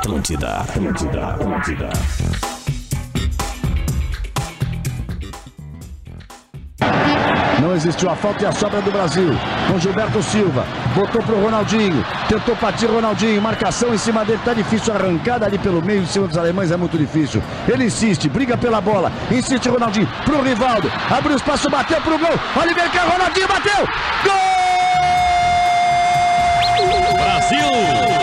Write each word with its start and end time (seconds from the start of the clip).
Atlântida, 0.00 0.60
Atlântida, 0.60 1.26
Atlântida. 1.26 1.90
Não 7.60 7.74
existiu 7.74 8.08
a 8.08 8.16
falta 8.16 8.44
e 8.44 8.46
a 8.46 8.52
sobra 8.52 8.80
do 8.80 8.90
Brasil. 8.90 9.28
Com 9.68 9.78
Gilberto 9.78 10.22
Silva. 10.22 10.64
Botou 10.94 11.22
pro 11.22 11.38
Ronaldinho. 11.38 12.02
Tentou 12.30 12.56
partir 12.56 12.86
Ronaldinho. 12.86 13.42
Marcação 13.42 13.92
em 13.92 13.98
cima 13.98 14.24
dele. 14.24 14.40
Tá 14.42 14.54
difícil. 14.54 14.94
Arrancada 14.94 15.44
ali 15.44 15.58
pelo 15.58 15.84
meio 15.84 16.00
em 16.00 16.06
cima 16.06 16.26
dos 16.26 16.38
alemães 16.38 16.70
é 16.70 16.78
muito 16.78 16.96
difícil. 16.96 17.42
Ele 17.68 17.84
insiste. 17.84 18.26
Briga 18.26 18.56
pela 18.56 18.80
bola. 18.80 19.12
Insiste 19.30 19.68
Ronaldinho. 19.68 20.08
Pro 20.24 20.40
Rivaldo. 20.42 20.90
Abriu 21.10 21.36
espaço. 21.36 21.68
Bateu 21.68 22.00
pro 22.00 22.18
gol. 22.18 22.40
Oliver 22.56 22.90
Carro. 22.90 23.12
Ronaldinho 23.12 23.48
bateu. 23.48 23.86
Gol! 24.24 24.50
É 28.16 28.19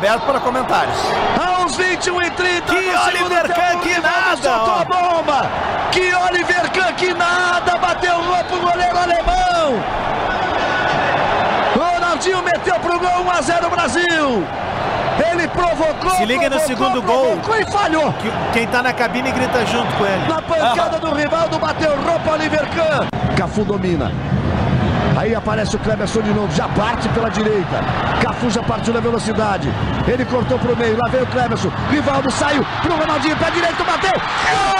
aberto 0.00 0.22
para 0.24 0.40
comentários. 0.40 0.96
Aos 1.38 1.76
21 1.76 2.22
e 2.22 2.30
30 2.30 2.62
Que 2.74 2.74
Oliver 2.74 3.54
Kahn, 3.54 3.78
que 3.80 4.00
nada, 4.00 4.36
Soltou 4.42 4.74
ó. 4.74 4.80
a 4.80 4.84
bomba! 4.84 5.50
Que 5.92 6.14
Oliver 6.14 6.70
Kahn, 6.70 6.92
que 6.94 7.12
nada! 7.12 7.76
Bateu 7.76 8.16
o 8.16 8.44
pro 8.44 8.60
goleiro 8.60 8.96
alemão! 8.96 9.84
Ronaldinho 11.76 12.42
meteu 12.42 12.74
pro 12.80 12.98
gol 12.98 13.24
1 13.26 13.30
a 13.30 13.42
0 13.42 13.70
Brasil! 13.70 14.46
Ele 15.32 15.46
provocou, 15.48 16.10
Se 16.12 16.24
liga 16.24 16.48
no 16.48 16.56
provocou, 16.58 16.66
segundo 16.66 17.02
gol. 17.02 17.26
provocou 17.36 17.56
e 17.60 17.64
falhou! 17.70 18.12
Que- 18.14 18.32
Quem 18.54 18.66
tá 18.68 18.82
na 18.82 18.94
cabine 18.94 19.30
grita 19.30 19.66
junto 19.66 19.94
com 19.96 20.06
ele. 20.06 20.26
Na 20.26 20.40
pancada 20.40 20.98
do 20.98 21.14
Rivaldo, 21.14 21.58
bateu 21.58 21.90
roupa 22.02 22.30
Oliver 22.32 22.66
Kahn. 22.70 23.06
Cafu 23.36 23.64
domina. 23.64 24.10
Aí 25.20 25.34
aparece 25.34 25.76
o 25.76 25.78
Cleberson 25.78 26.22
de 26.22 26.32
novo, 26.32 26.50
já 26.56 26.66
parte 26.68 27.06
pela 27.10 27.28
direita. 27.28 27.84
Cafu 28.22 28.48
já 28.48 28.62
partiu 28.62 28.94
na 28.94 29.00
velocidade. 29.00 29.68
Ele 30.08 30.24
cortou 30.24 30.58
pro 30.58 30.74
meio, 30.74 30.96
lá 30.96 31.10
veio 31.10 31.24
o 31.24 31.26
Cleberson. 31.26 31.70
Rivaldo 31.90 32.30
saiu 32.30 32.64
pro 32.80 32.96
Ronaldinho, 32.96 33.36
pé 33.36 33.50
direito, 33.50 33.84
bateu. 33.84 34.12
Brasil! 34.14 34.79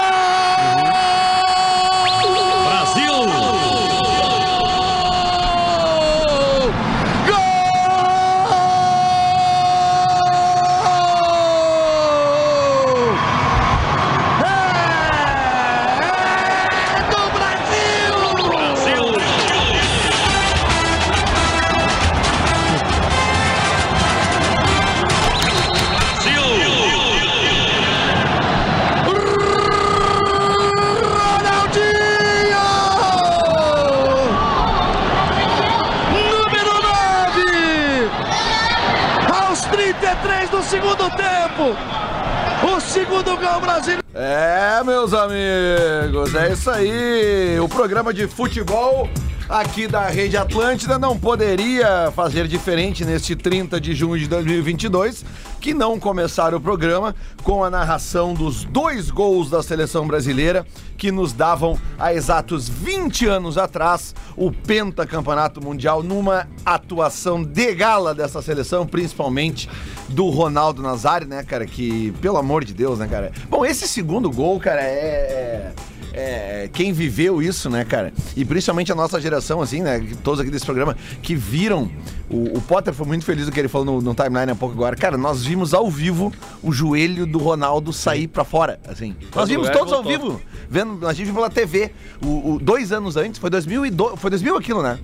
Programa 48.11 48.13
de 48.13 48.27
futebol 48.27 49.09
aqui 49.49 49.87
da 49.87 50.07
Rede 50.07 50.37
Atlântida 50.37 50.99
não 50.99 51.17
poderia 51.17 52.11
fazer 52.13 52.47
diferente 52.47 53.03
neste 53.03 53.35
30 53.35 53.81
de 53.81 53.93
junho 53.93 54.19
de 54.19 54.27
2022 54.27 55.25
que 55.59 55.73
não 55.73 55.99
começar 55.99 56.53
o 56.53 56.59
programa 56.59 57.15
com 57.43 57.63
a 57.63 57.69
narração 57.69 58.33
dos 58.33 58.63
dois 58.63 59.09
gols 59.09 59.49
da 59.49 59.63
seleção 59.63 60.07
brasileira 60.07 60.65
que 60.97 61.11
nos 61.11 61.33
davam 61.33 61.79
há 61.97 62.13
exatos 62.13 62.67
20 62.69 63.27
anos 63.27 63.57
atrás 63.57 64.13
o 64.35 64.51
pentacampeonato 64.51 65.61
mundial 65.61 66.03
numa 66.03 66.47
atuação 66.65 67.43
de 67.43 67.73
gala 67.73 68.13
dessa 68.13 68.41
seleção, 68.41 68.85
principalmente 68.85 69.69
do 70.09 70.29
Ronaldo 70.29 70.81
Nazário, 70.81 71.27
né, 71.27 71.43
cara, 71.43 71.65
que 71.65 72.11
pelo 72.21 72.37
amor 72.37 72.63
de 72.63 72.73
Deus, 72.73 72.99
né, 72.99 73.07
cara. 73.07 73.31
Bom, 73.49 73.65
esse 73.65 73.87
segundo 73.87 74.29
gol, 74.29 74.59
cara, 74.59 74.81
é 74.81 75.71
é, 76.13 76.69
quem 76.73 76.91
viveu 76.93 77.41
isso, 77.41 77.69
né, 77.69 77.83
cara? 77.85 78.11
E 78.35 78.43
principalmente 78.45 78.91
a 78.91 78.95
nossa 78.95 79.19
geração, 79.19 79.61
assim, 79.61 79.81
né? 79.81 80.05
Todos 80.23 80.39
aqui 80.39 80.49
desse 80.51 80.65
programa, 80.65 80.95
que 81.21 81.35
viram. 81.35 81.89
O, 82.29 82.57
o 82.57 82.61
Potter 82.61 82.93
foi 82.93 83.05
muito 83.05 83.25
feliz 83.25 83.45
do 83.45 83.51
que 83.51 83.59
ele 83.59 83.67
falou 83.67 83.85
no, 83.85 84.01
no 84.01 84.15
timeline 84.15 84.51
há 84.51 84.55
pouco 84.55 84.73
agora. 84.75 84.95
Cara, 84.95 85.17
nós 85.17 85.43
vimos 85.43 85.73
ao 85.73 85.89
vivo 85.91 86.31
o 86.63 86.71
joelho 86.71 87.25
do 87.25 87.37
Ronaldo 87.39 87.91
sair 87.91 88.27
pra 88.27 88.43
fora, 88.45 88.79
assim. 88.87 89.15
Nós 89.35 89.49
vimos 89.49 89.69
todos 89.69 89.91
ao 89.93 90.01
vivo, 90.03 90.41
vendo, 90.69 91.05
a 91.07 91.11
gente 91.13 91.25
viu 91.25 91.35
pela 91.35 91.49
TV. 91.49 91.91
O, 92.23 92.53
o- 92.53 92.59
dois 92.59 92.91
anos 92.93 93.17
antes, 93.17 93.37
foi 93.39 93.49
2002, 93.49 94.17
foi 94.19 94.29
2000 94.29 94.55
aquilo, 94.57 94.81
né? 94.81 94.97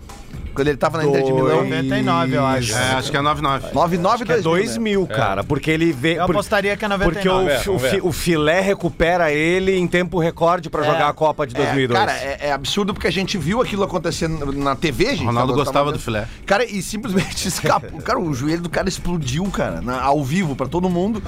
Quando 0.58 0.68
ele 0.68 0.78
tava 0.78 0.98
na 0.98 1.06
Inter 1.06 1.24
de 1.24 1.32
Milão. 1.32 1.64
99, 1.64 2.36
eu 2.36 2.46
acho. 2.46 2.74
É, 2.76 2.92
acho 2.96 3.12
que 3.12 3.18
é 3.18 3.22
99. 3.22 3.74
99 3.74 4.26
Que 4.26 4.32
é 4.34 4.42
2000, 4.42 4.66
2000, 4.66 5.02
né? 5.02 5.16
cara, 5.16 5.44
porque 5.44 5.72
ele 5.72 5.92
vê. 5.92 6.14
Eu 6.20 6.26
por- 6.26 6.32
apostaria 6.36 6.76
que 6.76 6.84
é 6.84 6.88
99. 6.88 7.46
Porque 7.56 7.70
o, 7.70 7.80
fi- 7.80 7.88
o 7.88 7.90
fi- 7.92 8.02
o 8.08 8.12
filé 8.12 8.60
recupera 8.62 9.32
ele 9.32 9.76
em 9.78 9.88
tempo 9.88 10.20
recorde 10.20 10.70
pra 10.70 10.84
jogar 10.84 11.08
a 11.10 11.14
Copa 11.14 11.46
de 11.48 11.54
2002. 11.54 12.00
É, 12.00 12.06
cara, 12.06 12.18
é, 12.18 12.38
é 12.48 12.52
absurdo 12.52 12.94
porque 12.94 13.08
a 13.08 13.12
gente 13.12 13.38
viu 13.38 13.62
aquilo 13.62 13.84
acontecendo 13.84 14.52
na 14.54 14.76
TV, 14.76 15.12
gente. 15.16 15.26
Ronaldo 15.26 15.54
tava- 15.54 15.64
gostava 15.64 15.78
tava 15.86 15.92
do 15.94 16.00
filé. 16.00 16.28
Cara, 16.46 16.66
e 16.66 16.82
simplesmente 16.82 17.48
escapou. 17.48 18.02
cara, 18.02 18.20
o 18.20 18.34
joelho 18.34 18.62
do 18.62 18.70
cara 18.70 18.90
explodiu, 18.90 19.46
cara, 19.52 19.82
na- 19.82 20.02
ao 20.02 20.24
vivo 20.24 20.56
pra 20.56 20.68
todo 20.68 20.90
mundo. 20.90 21.22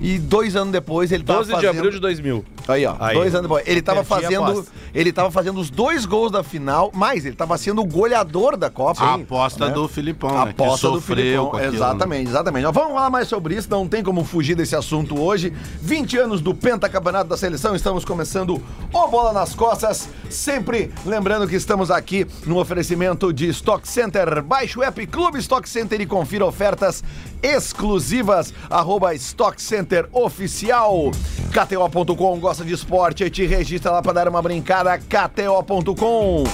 E 0.00 0.18
dois 0.18 0.54
anos 0.56 0.72
depois 0.72 1.10
ele 1.12 1.24
tava 1.24 1.40
12 1.44 1.56
de 1.58 1.66
abril 1.66 1.90
de 1.90 1.98
2000. 1.98 2.44
Aí, 2.68 2.84
ó, 2.84 2.94
Aí. 2.98 3.14
dois 3.16 3.34
anos 3.34 3.42
depois. 3.48 3.64
Ele 3.66 3.80
tava 3.82 4.02
Perdi 4.04 4.24
a 4.24 4.28
fazendo... 4.28 4.44
aposta. 4.50 4.72
Ele 4.94 5.12
tava 5.12 5.30
fazendo 5.30 5.60
os 5.60 5.70
dois 5.70 6.04
gols 6.06 6.32
da 6.32 6.42
final, 6.42 6.90
mas 6.94 7.24
ele 7.24 7.36
tava 7.36 7.56
sendo 7.58 7.80
o 7.80 7.84
goleador 7.84 8.56
da 8.56 8.68
Copa. 8.76 9.02
A 9.02 9.14
aposta 9.14 9.68
Né? 9.68 9.72
do 9.72 9.88
Filipão, 9.88 10.28
A 10.38 10.44
né? 10.44 10.52
Que 10.52 10.62
aposta 10.62 10.88
do 10.88 10.94
sofreu 10.96 11.16
Filipão. 11.16 11.50
com 11.50 11.56
aquilo, 11.56 11.72
né? 11.72 11.76
Exatamente, 11.78 12.28
exatamente. 12.28 12.62
Vamos 12.64 12.92
falar 12.92 13.08
mais 13.10 13.26
sobre 13.26 13.54
isso, 13.56 13.68
não 13.70 13.88
tem 13.88 14.02
como 14.04 14.22
fugir 14.22 14.54
desse 14.54 14.76
assunto 14.76 15.18
hoje. 15.18 15.50
20 15.80 16.18
anos 16.18 16.40
do 16.42 16.54
Pentacampeonato 16.54 17.30
da 17.30 17.36
Seleção, 17.38 17.74
estamos 17.74 18.04
começando 18.04 18.62
o 18.92 19.08
Bola 19.08 19.32
nas 19.32 19.54
Costas. 19.54 20.08
Sempre 20.28 20.92
lembrando 21.06 21.48
que 21.48 21.56
estamos 21.56 21.90
aqui 21.90 22.26
no 22.44 22.58
oferecimento 22.60 23.32
de 23.32 23.48
Stock 23.48 23.88
Center. 23.88 24.42
Baixe 24.42 24.78
o 24.78 24.82
app 24.82 25.06
Clube 25.06 25.38
Stock 25.38 25.66
Center 25.68 25.98
e 26.00 26.06
confira 26.06 26.44
ofertas 26.44 27.02
exclusivas. 27.42 28.52
Arroba 28.68 29.14
Stock 29.14 29.60
Center 29.60 30.06
Oficial. 30.12 31.10
KTO.com 31.50 32.38
gosta 32.38 32.62
de 32.64 32.74
esporte, 32.74 33.30
te 33.30 33.46
registra 33.46 33.90
lá 33.90 34.02
para 34.02 34.12
dar 34.12 34.28
uma 34.28 34.42
brincada. 34.42 34.98
KTO.com. 34.98 36.44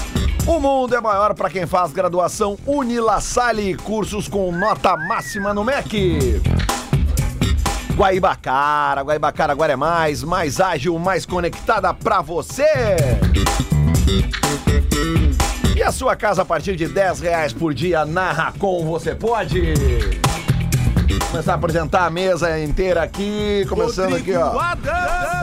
O 0.47 0.59
mundo 0.59 0.95
é 0.95 1.01
maior 1.01 1.35
para 1.35 1.49
quem 1.49 1.67
faz 1.67 1.93
graduação 1.93 2.59
Unilassalle, 2.67 3.77
cursos 3.77 4.27
com 4.27 4.51
nota 4.51 4.97
máxima 4.97 5.55
no 5.55 5.63
MEC. 5.63 6.43
Guaibacara, 7.95 9.03
Guaibacara 9.03 9.53
agora 9.53 9.75
é 9.75 9.77
mais, 9.77 10.25
mais 10.25 10.61
ágil, 10.61 10.99
mais 10.99 11.25
conectada 11.25 11.95
pra 11.95 12.21
você. 12.23 12.65
E 15.77 15.83
a 15.83 15.93
sua 15.93 16.17
casa 16.17 16.43
a 16.43 16.45
partir 16.45 16.75
de 16.75 16.89
10 16.89 17.21
reais 17.21 17.53
por 17.53 17.73
dia 17.73 18.05
na 18.05 18.33
Racon 18.33 18.85
você 18.85 19.15
pode. 19.15 20.22
Começar 21.33 21.53
a 21.53 21.55
apresentar 21.55 22.05
a 22.05 22.11
mesa 22.11 22.61
inteira 22.61 23.03
aqui, 23.03 23.65
começando 23.67 24.15
aqui, 24.15 24.35
ó. 24.35 24.53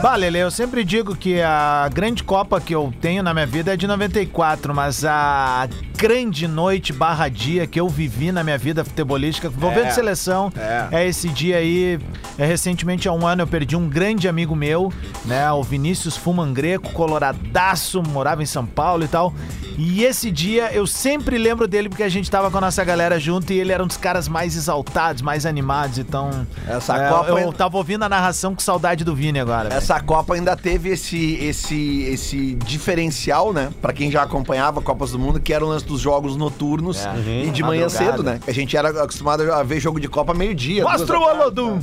Bah, 0.00 0.14
Lele, 0.14 0.38
eu 0.38 0.50
sempre 0.50 0.84
digo 0.84 1.16
que 1.16 1.42
a 1.42 1.90
grande 1.92 2.22
Copa 2.22 2.60
que 2.60 2.72
eu 2.72 2.94
tenho 3.00 3.24
na 3.24 3.34
minha 3.34 3.44
vida 3.44 3.74
é 3.74 3.76
de 3.76 3.88
94, 3.88 4.72
mas 4.72 5.04
a 5.04 5.68
grande 5.98 6.46
noite 6.46 6.92
barra 6.92 7.28
dia 7.28 7.66
que 7.66 7.78
eu 7.78 7.88
vivi 7.88 8.30
na 8.30 8.44
minha 8.44 8.56
vida 8.56 8.84
futebolística, 8.84 9.48
envolvendo 9.48 9.88
É. 9.88 9.90
seleção. 9.90 10.52
É. 10.56 10.88
É. 10.92 11.08
esse 11.08 11.28
dia 11.28 11.56
aí. 11.56 11.98
É, 12.38 12.46
recentemente, 12.46 13.08
há 13.08 13.12
um 13.12 13.26
ano, 13.26 13.42
eu 13.42 13.46
perdi 13.46 13.74
um 13.76 13.88
grande 13.88 14.28
amigo 14.28 14.54
meu, 14.54 14.92
né? 15.24 15.50
O 15.50 15.62
Vinícius 15.62 16.16
Fumangreco, 16.16 16.92
coloradaço, 16.92 18.00
morava 18.00 18.42
em 18.42 18.46
São 18.46 18.64
Paulo 18.64 19.04
e 19.04 19.08
tal. 19.08 19.34
E 19.76 20.04
esse 20.04 20.30
dia 20.30 20.70
eu 20.72 20.86
sempre 20.86 21.36
lembro 21.36 21.66
dele 21.66 21.88
porque 21.88 22.02
a 22.02 22.08
gente 22.08 22.30
tava 22.30 22.50
com 22.50 22.58
a 22.58 22.60
nossa 22.60 22.84
galera 22.84 23.18
junto 23.18 23.52
e 23.52 23.58
ele 23.58 23.72
era 23.72 23.82
um 23.82 23.86
dos 23.86 23.96
caras 23.96 24.28
mais 24.28 24.54
exaltados, 24.56 25.20
mais 25.20 25.44
animados. 25.44 25.79
Então. 25.88 26.46
Essa 26.68 26.96
é, 26.96 27.08
Copa 27.08 27.28
Eu 27.28 27.36
ainda- 27.36 27.52
tava 27.52 27.76
ouvindo 27.76 28.02
a 28.02 28.08
narração 28.08 28.54
com 28.54 28.60
saudade 28.60 29.04
do 29.04 29.14
Vini 29.14 29.38
agora. 29.40 29.72
Essa 29.72 30.00
Copa 30.00 30.34
ainda 30.34 30.56
teve 30.56 30.90
esse, 30.90 31.34
esse, 31.36 32.02
esse 32.02 32.54
diferencial, 32.54 33.52
né? 33.52 33.70
Pra 33.80 33.92
quem 33.92 34.10
já 34.10 34.22
acompanhava 34.22 34.80
Copas 34.82 35.12
do 35.12 35.18
Mundo, 35.18 35.40
que 35.40 35.52
era 35.52 35.64
o 35.64 35.68
lance 35.68 35.84
dos 35.84 36.00
jogos 36.00 36.36
noturnos 36.36 37.04
e 37.46 37.50
de 37.50 37.62
manhã 37.62 37.84
Madrugada. 37.86 38.10
cedo, 38.12 38.22
né? 38.22 38.40
A 38.46 38.52
gente 38.52 38.76
era 38.76 38.90
acostumado 39.02 39.50
a 39.52 39.62
ver 39.62 39.80
jogo 39.80 40.00
de 40.00 40.08
Copa 40.08 40.34
meio-dia. 40.34 40.82
Mostra 40.82 41.18
o 41.18 41.24
tarde. 41.24 41.40
Olodum! 41.40 41.80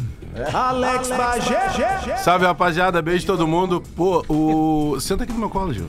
Alex 0.53 1.09
Bagé! 1.09 2.17
Salve, 2.23 2.45
rapaziada. 2.45 3.01
Beijo 3.01 3.25
todo 3.25 3.47
mundo. 3.47 3.81
Pô, 3.95 4.23
o. 4.29 4.99
Senta 4.99 5.23
aqui 5.23 5.33
no 5.33 5.39
meu 5.39 5.49
colo, 5.49 5.73
Gil. 5.73 5.87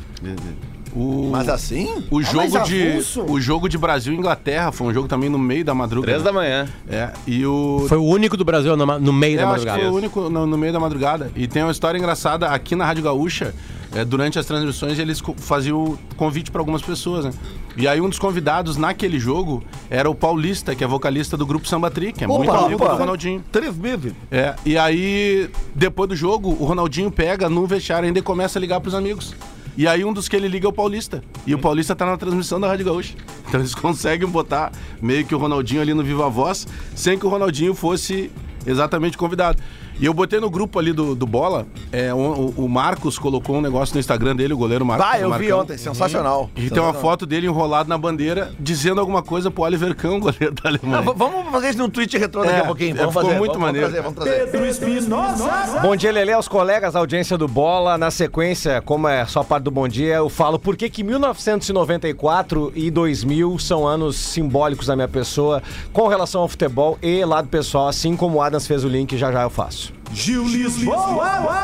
O... 0.94 1.28
Mas 1.30 1.48
assim? 1.48 2.02
O 2.10 2.22
jogo, 2.22 2.36
mas 2.50 2.68
de, 2.68 2.88
avulso. 2.88 3.22
o 3.24 3.40
jogo 3.40 3.68
de 3.68 3.76
Brasil 3.78 4.12
e 4.12 4.16
Inglaterra 4.16 4.72
foi 4.72 4.86
um 4.88 4.94
jogo 4.94 5.08
também 5.08 5.28
no 5.28 5.38
meio 5.38 5.64
da 5.64 5.74
madrugada. 5.74 6.12
Três 6.12 6.22
da 6.22 6.32
manhã. 6.32 6.68
É, 6.88 7.10
e 7.26 7.44
o. 7.44 7.84
Foi 7.88 7.98
o 7.98 8.04
único 8.04 8.36
do 8.36 8.44
Brasil 8.44 8.76
no, 8.76 8.86
no 8.98 9.12
meio 9.12 9.38
Eu 9.40 9.46
da 9.46 9.52
acho 9.52 9.60
que 9.60 9.66
madrugada. 9.66 9.80
foi 9.80 9.90
o 9.90 9.94
único 9.94 10.30
no, 10.30 10.46
no 10.46 10.58
meio 10.58 10.72
da 10.72 10.80
madrugada. 10.80 11.30
E 11.36 11.46
tem 11.46 11.62
uma 11.62 11.72
história 11.72 11.98
engraçada 11.98 12.48
aqui 12.48 12.74
na 12.74 12.84
Rádio 12.84 13.04
Gaúcha. 13.04 13.54
é, 13.94 14.04
durante 14.04 14.38
as 14.38 14.46
transmissões, 14.46 14.98
eles 14.98 15.22
faziam 15.36 15.82
o 15.82 15.98
convite 16.16 16.50
para 16.50 16.60
algumas 16.60 16.82
pessoas, 16.82 17.24
né? 17.24 17.30
E 17.76 17.86
aí, 17.86 18.00
um 18.00 18.08
dos 18.08 18.18
convidados 18.18 18.76
naquele 18.76 19.20
jogo 19.20 19.62
era 19.88 20.10
o 20.10 20.14
Paulista, 20.14 20.74
que 20.74 20.82
é 20.82 20.86
vocalista 20.86 21.36
do 21.36 21.46
grupo 21.46 21.68
Samba 21.68 21.88
Tri, 21.90 22.12
que 22.12 22.24
é 22.24 22.26
muito 22.26 22.50
Opa, 22.50 22.66
amigo 22.66 22.82
opa. 22.82 22.92
do 22.92 22.98
Ronaldinho. 22.98 23.44
Três 23.52 23.76
meses. 23.76 24.12
É, 24.32 24.54
e 24.66 24.76
aí, 24.76 25.48
depois 25.76 26.08
do 26.08 26.16
jogo, 26.16 26.48
o 26.58 26.64
Ronaldinho 26.64 27.08
pega 27.10 27.48
no 27.48 27.64
vestiário 27.66 28.06
ainda 28.06 28.18
e 28.18 28.22
começa 28.22 28.58
a 28.58 28.60
ligar 28.60 28.80
pros 28.80 28.94
amigos. 28.96 29.32
E 29.78 29.86
aí 29.86 30.04
um 30.04 30.12
dos 30.12 30.28
que 30.28 30.34
ele 30.34 30.48
liga 30.48 30.66
é 30.66 30.68
o 30.68 30.72
Paulista. 30.72 31.22
E 31.46 31.54
o 31.54 31.58
Paulista 31.60 31.94
tá 31.94 32.04
na 32.04 32.16
transmissão 32.16 32.58
da 32.58 32.66
Rádio 32.66 32.86
Gaúcha. 32.86 33.14
Então 33.48 33.60
eles 33.60 33.74
conseguem 33.74 34.28
botar 34.28 34.72
meio 35.00 35.24
que 35.24 35.34
o 35.34 35.38
Ronaldinho 35.38 35.80
ali 35.80 35.94
no 35.94 36.02
Viva 36.02 36.28
Voz, 36.28 36.66
sem 36.94 37.18
que 37.18 37.24
o 37.24 37.30
Ronaldinho 37.30 37.74
fosse 37.74 38.30
exatamente 38.66 39.16
convidado. 39.16 39.62
E 40.00 40.06
eu 40.06 40.14
botei 40.14 40.38
no 40.38 40.48
grupo 40.48 40.78
ali 40.78 40.92
do, 40.92 41.14
do 41.16 41.26
Bola, 41.26 41.66
é, 41.90 42.14
o, 42.14 42.54
o 42.56 42.68
Marcos 42.68 43.18
colocou 43.18 43.56
um 43.56 43.60
negócio 43.60 43.94
no 43.94 43.98
Instagram 44.00 44.36
dele, 44.36 44.54
o 44.54 44.56
goleiro 44.56 44.84
Marcos. 44.86 45.04
Ah, 45.10 45.18
eu 45.18 45.28
o 45.28 45.32
vi 45.34 45.46
Marcão. 45.48 45.60
ontem, 45.60 45.76
sensacional. 45.76 46.48
E 46.56 46.70
tem 46.70 46.80
uma 46.80 46.94
foto 46.94 47.26
dele 47.26 47.48
enrolado 47.48 47.88
na 47.88 47.98
bandeira, 47.98 48.52
dizendo 48.60 49.00
alguma 49.00 49.22
coisa 49.24 49.50
pro 49.50 49.64
Oliver 49.64 49.96
Kahn, 49.96 50.16
o 50.16 50.20
goleiro 50.20 50.52
da 50.52 50.68
Alemanha. 50.70 51.02
V- 51.02 51.14
vamos 51.16 51.50
fazer 51.50 51.70
isso 51.70 51.78
num 51.78 51.90
tweet 51.90 52.16
retrô 52.16 52.42
daqui 52.42 52.54
É, 52.54 52.60
a 52.60 52.64
pouquinho. 52.64 52.92
é, 52.94 52.98
Vamos 52.98 53.12
ficou 53.12 53.24
fazer, 53.26 53.38
muito 53.38 53.52
vamos, 53.58 53.66
maneiro. 53.66 53.88
Vamos 54.02 54.14
trazer, 54.14 54.38
vamos 54.46 54.46
trazer. 54.46 55.80
Bom 55.82 55.96
dia, 55.96 56.12
Lelê, 56.12 56.32
aos 56.32 56.46
colegas, 56.46 56.94
audiência 56.94 57.36
do 57.36 57.48
Bola. 57.48 57.98
Na 57.98 58.10
sequência, 58.12 58.80
como 58.80 59.08
é 59.08 59.26
só 59.26 59.42
parte 59.42 59.64
do 59.64 59.70
Bom 59.72 59.88
Dia, 59.88 60.14
eu 60.16 60.28
falo 60.28 60.60
por 60.60 60.76
que 60.76 60.88
que 60.88 61.02
1994 61.02 62.72
e 62.76 62.88
2000 62.90 63.58
são 63.58 63.86
anos 63.86 64.16
simbólicos 64.16 64.86
da 64.86 64.94
minha 64.94 65.08
pessoa 65.08 65.60
com 65.92 66.06
relação 66.06 66.42
ao 66.42 66.48
futebol 66.48 66.96
e 67.02 67.24
lado 67.24 67.48
pessoal, 67.48 67.88
assim 67.88 68.14
como 68.16 68.38
o 68.38 68.42
Adams 68.42 68.66
fez 68.66 68.84
o 68.84 68.88
link, 68.88 69.16
já 69.16 69.32
já 69.32 69.42
eu 69.42 69.50
faço. 69.50 69.87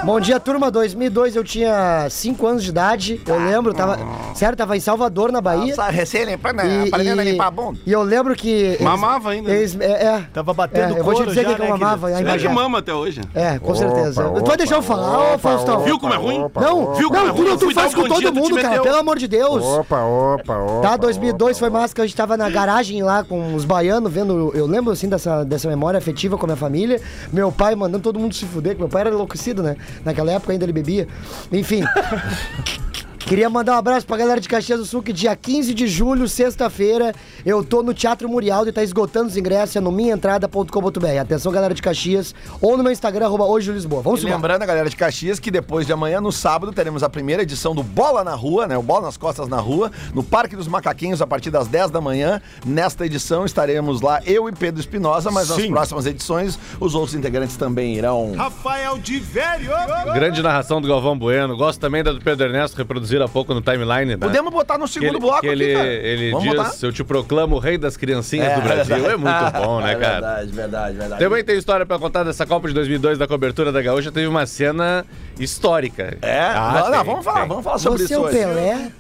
Bom 0.05 0.20
dia, 0.20 0.38
turma. 0.38 0.70
2002 0.70 1.35
eu 1.37 1.43
tinha 1.44 2.06
5 2.11 2.46
anos 2.46 2.62
de 2.62 2.69
idade. 2.70 3.20
Eu 3.26 3.38
lembro, 3.38 3.73
tava. 3.73 3.99
Sério, 4.35 4.56
tava 4.56 4.76
em 4.76 4.81
Salvador, 4.81 5.32
na 5.32 5.41
Bahia. 5.41 5.75
Nossa, 5.75 5.88
recém 5.91 6.25
limpando, 6.25 6.61
E, 6.62 6.88
aprendendo 6.88 7.20
a 7.20 7.25
e- 7.25 7.31
limpar 7.32 7.46
a 7.46 7.50
bunda. 7.50 7.79
e 7.87 7.91
eu 7.93 8.02
lembro 8.02 8.35
que. 8.37 8.49
eles- 8.50 8.81
Mamava 8.81 9.31
ainda, 9.31 9.49
né? 9.50 9.56
Eles, 9.58 9.79
é, 9.81 10.05
é, 10.06 10.25
Tava 10.32 10.52
batendo 10.52 10.94
é, 10.96 11.00
eu 11.00 11.05
vou 11.05 11.14
te 11.14 11.25
dizer 11.26 11.43
já, 11.43 11.55
que 11.55 11.61
eu 11.62 11.64
né, 11.64 11.70
mamava. 11.70 11.91
querido? 11.93 12.06
aí 12.06 12.12
em 12.12 12.26
Ele 12.26 12.29
é 12.31 12.32
que 12.38 12.44
Bagé. 12.44 12.55
mama 12.55 12.79
até 12.79 12.93
hoje. 12.94 13.20
É, 13.35 13.58
com 13.58 13.75
certeza. 13.75 14.23
tu 14.25 14.44
vai 14.44 14.56
deixar 14.56 14.76
eu 14.76 14.82
falar, 14.82 15.35
ô 15.35 15.38
Faustão? 15.38 15.81
Viu 15.82 15.99
como 15.99 16.12
é 16.12 16.17
ruim? 16.17 16.38
Não, 16.55 16.94
Viu 16.94 17.08
como 17.08 17.20
é 17.20 17.26
não, 17.26 17.35
tu 17.35 17.37
ruim? 17.38 17.44
não 17.46 17.52
Eu 17.55 17.58
fui 17.58 17.69
tu 17.69 17.75
faz 17.75 17.94
com 17.94 18.05
todo 18.06 18.23
tu 18.23 18.35
mundo, 18.35 18.56
cara. 18.61 18.82
Pelo 18.82 18.96
amor 18.99 19.19
de 19.19 19.26
Deus. 19.26 19.64
Opa, 19.64 20.00
opa, 20.02 20.56
opa. 20.58 20.81
Tá, 20.88 20.96
2002 20.96 21.58
foi 21.58 21.70
massa 21.70 21.94
que 21.94 22.00
a 22.00 22.06
gente 22.06 22.17
tava 22.17 22.37
na 22.37 22.50
garagem 22.50 23.02
lá 23.02 23.25
com 23.25 23.55
os 23.55 23.64
baianos, 23.64 24.12
vendo. 24.12 24.52
Eu 24.55 24.67
lembro 24.67 24.93
assim 24.93 25.08
dessa, 25.08 25.44
dessa 25.44 25.69
memória 25.69 25.96
afetiva 25.99 26.37
com 26.37 26.44
a 26.44 26.49
minha 26.49 26.56
família. 26.56 27.00
Meu 27.32 27.50
pai 27.50 27.75
mandando 27.75 28.02
todo 28.02 28.19
mundo 28.19 28.33
se 28.36 28.46
fuder, 28.46 28.75
que 28.75 28.81
meu 28.81 28.88
pai 28.88 29.02
era 29.02 29.10
enlouquecido, 29.10 29.62
né? 29.62 29.76
Naquela 30.04 30.32
época 30.32 30.52
ainda 30.52 30.64
ele 30.64 30.72
bebia. 30.72 31.08
Enfim. 31.52 31.82
Queria 33.26 33.49
mandar 33.49 33.73
um 33.73 33.79
abraço 33.79 34.06
pra 34.06 34.19
galera 34.19 34.38
de 34.38 34.47
Caxias 34.47 34.79
do 34.79 34.85
Sul, 34.85 35.03
que 35.03 35.11
dia 35.11 35.35
15 35.35 35.73
de 35.73 35.87
julho, 35.87 36.29
sexta-feira, 36.29 37.15
eu 37.44 37.65
tô 37.65 37.82
no 37.82 37.94
Teatro 37.94 38.29
Murialdo 38.29 38.69
e 38.69 38.73
tá 38.73 38.82
esgotando 38.82 39.29
os 39.29 39.37
ingressos, 39.37 39.75
é 39.76 39.81
no 39.81 39.91
minhaentrada.com.br. 39.91 41.19
Atenção, 41.19 41.50
galera 41.50 41.73
de 41.73 41.81
Caxias, 41.81 42.35
ou 42.61 42.76
no 42.76 42.82
meu 42.82 42.93
Instagram, 42.93 43.25
arroba 43.25 43.44
hoje 43.44 43.73
Lisboa. 43.73 44.03
Vamos 44.03 44.23
E 44.23 44.26
lembrando 44.26 44.62
a 44.62 44.67
galera 44.67 44.91
de 44.91 44.94
Caxias 44.94 45.41
que 45.41 45.50
depois 45.50 45.87
de 45.87 45.93
amanhã, 45.93 46.21
no 46.21 46.31
sábado, 46.31 46.71
teremos 46.71 47.03
a 47.03 47.09
primeira 47.09 47.43
edição 47.43 47.75
do 47.75 47.82
Bola 47.82 48.23
na 48.23 48.35
Rua, 48.35 48.67
né? 48.67 48.76
O 48.76 48.82
Bola 48.82 49.06
nas 49.06 49.17
Costas 49.17 49.49
na 49.49 49.59
Rua, 49.59 49.91
no 50.12 50.23
Parque 50.23 50.55
dos 50.55 50.69
Macaquinhos, 50.69 51.23
a 51.23 51.27
partir 51.27 51.50
das 51.50 51.67
10 51.67 51.91
da 51.91 52.03
manhã. 52.03 52.43
Nesta 52.65 53.06
edição 53.06 53.47
estaremos 53.47 54.03
lá, 54.03 54.20
eu 54.27 54.50
e 54.50 54.53
Pedro 54.53 54.81
Espinosa, 54.81 55.31
mas 55.31 55.49
nas 55.49 55.67
próximas 55.67 56.05
edições 56.05 56.59
os 56.79 56.94
outros 56.94 57.15
integrantes 57.15 57.56
também 57.56 57.97
irão. 57.97 58.35
Rafael 58.37 58.99
de 58.99 59.19
Velho! 59.19 59.70
Grande 60.12 60.43
narração 60.43 60.79
do 60.79 60.87
Galvão 60.87 61.19
Bueno. 61.19 61.56
Gosto 61.56 61.81
também 61.81 62.05
da 62.05 62.12
do 62.12 62.20
Pedro 62.20 62.47
Ernesto, 62.47 62.77
reproduziram 63.14 63.25
há 63.25 63.28
pouco 63.28 63.55
no 63.55 63.61
timeline. 63.61 64.05
Né? 64.12 64.16
Podemos 64.16 64.52
botar 64.52 64.78
no 64.78 64.87
segundo 64.87 65.11
ele, 65.12 65.19
bloco 65.20 65.40
que 65.40 65.46
ele, 65.46 65.64
aqui, 65.64 65.75
cara. 65.75 65.88
ele 65.88 66.31
Vamos 66.31 66.44
diz, 66.49 66.55
botar? 66.56 66.75
eu 66.82 66.93
te 66.93 67.05
proclamo 67.05 67.56
o 67.56 67.58
rei 67.58 67.78
das 67.78 67.96
criancinhas 67.96 68.55
do 68.55 68.61
Brasil. 68.62 68.96
É 69.11 69.16
muito 69.16 69.52
bom, 69.64 69.81
né, 69.81 69.93
É 69.93 69.94
cara? 69.96 70.12
Verdade, 70.20 70.52
verdade, 70.52 70.96
verdade. 70.96 71.25
Também 71.25 71.44
tem 71.44 71.56
história 71.56 71.87
pra 71.87 71.99
contar 71.99 72.25
dessa 72.25 72.44
Copa 72.46 72.69
de 72.69 72.75
2002 72.75 73.19
da 73.19 73.26
cobertura 73.26 73.70
da 73.72 73.81
Gaúcha. 73.81 74.11
Teve 74.12 74.26
uma 74.26 74.46
cena 74.46 75.05
histórica. 75.38 76.16
É? 76.22 76.40
Ah, 76.40 76.72
não, 76.75 76.90
não, 76.90 76.93
tem, 76.99 77.05
vamos 77.05 77.25
falar, 77.25 77.40
tem. 77.40 77.49
vamos 77.49 77.64
falar 77.64 77.78
sobre 77.78 77.99
Você 77.99 78.14
é 78.14 78.16
isso 78.16 78.22
o 78.22 78.26
hoje. 78.26 78.38
Pelé? 78.38 78.93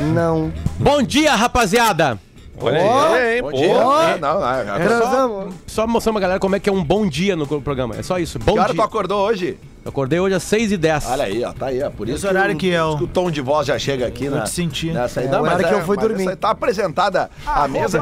Não. 0.00 0.52
Bom 0.78 1.02
dia, 1.02 1.34
rapaziada! 1.34 2.18
Olha 2.60 2.80
Ó, 2.80 3.14
aí, 3.14 3.36
hein, 3.36 3.42
Bom 3.42 3.50
pô. 3.50 3.56
dia. 3.56 3.66
É, 3.72 4.18
não, 4.20 4.40
não, 4.40 4.76
é. 4.76 4.78
Transamos. 4.86 5.54
Só 5.66 5.86
mostrando 5.86 6.14
pra 6.14 6.20
galera 6.20 6.38
como 6.40 6.54
é 6.54 6.60
que 6.60 6.68
é 6.68 6.72
um 6.72 6.84
bom 6.84 7.08
dia 7.08 7.34
no 7.34 7.46
programa. 7.60 7.96
É 7.96 8.02
só 8.02 8.18
isso. 8.18 8.38
Bom 8.38 8.52
Que 8.52 8.58
hora 8.60 8.68
tu 8.68 8.74
dia. 8.74 8.84
acordou 8.84 9.26
hoje? 9.26 9.58
Eu 9.84 9.88
acordei 9.88 10.20
hoje 10.20 10.34
às 10.36 10.44
6h10. 10.44 11.04
Olha 11.08 11.24
aí, 11.24 11.44
ó, 11.44 11.52
tá 11.52 11.66
aí, 11.66 11.82
ó. 11.82 11.90
Por 11.90 12.08
isso 12.08 12.18
Esse 12.18 12.26
horário 12.28 12.54
o- 12.54 12.58
que 12.58 12.72
é 12.72 12.82
o- 12.84 12.94
o 12.98 13.06
tom 13.08 13.30
de 13.32 13.40
voz 13.40 13.66
já 13.66 13.76
chega 13.80 14.06
aqui, 14.06 14.28
né? 14.28 14.42
te 14.42 14.50
senti. 14.50 14.90
Nessa 14.92 15.18
aí. 15.20 15.26
É, 15.26 15.30
Não, 15.30 15.40
mas 15.42 15.54
horário 15.54 15.68
que 15.68 15.74
eu 15.74 15.84
fui 15.84 15.96
dormir. 15.96 16.36
Tá 16.36 16.50
apresentada 16.50 17.28
a 17.44 17.66
mesa. 17.66 18.00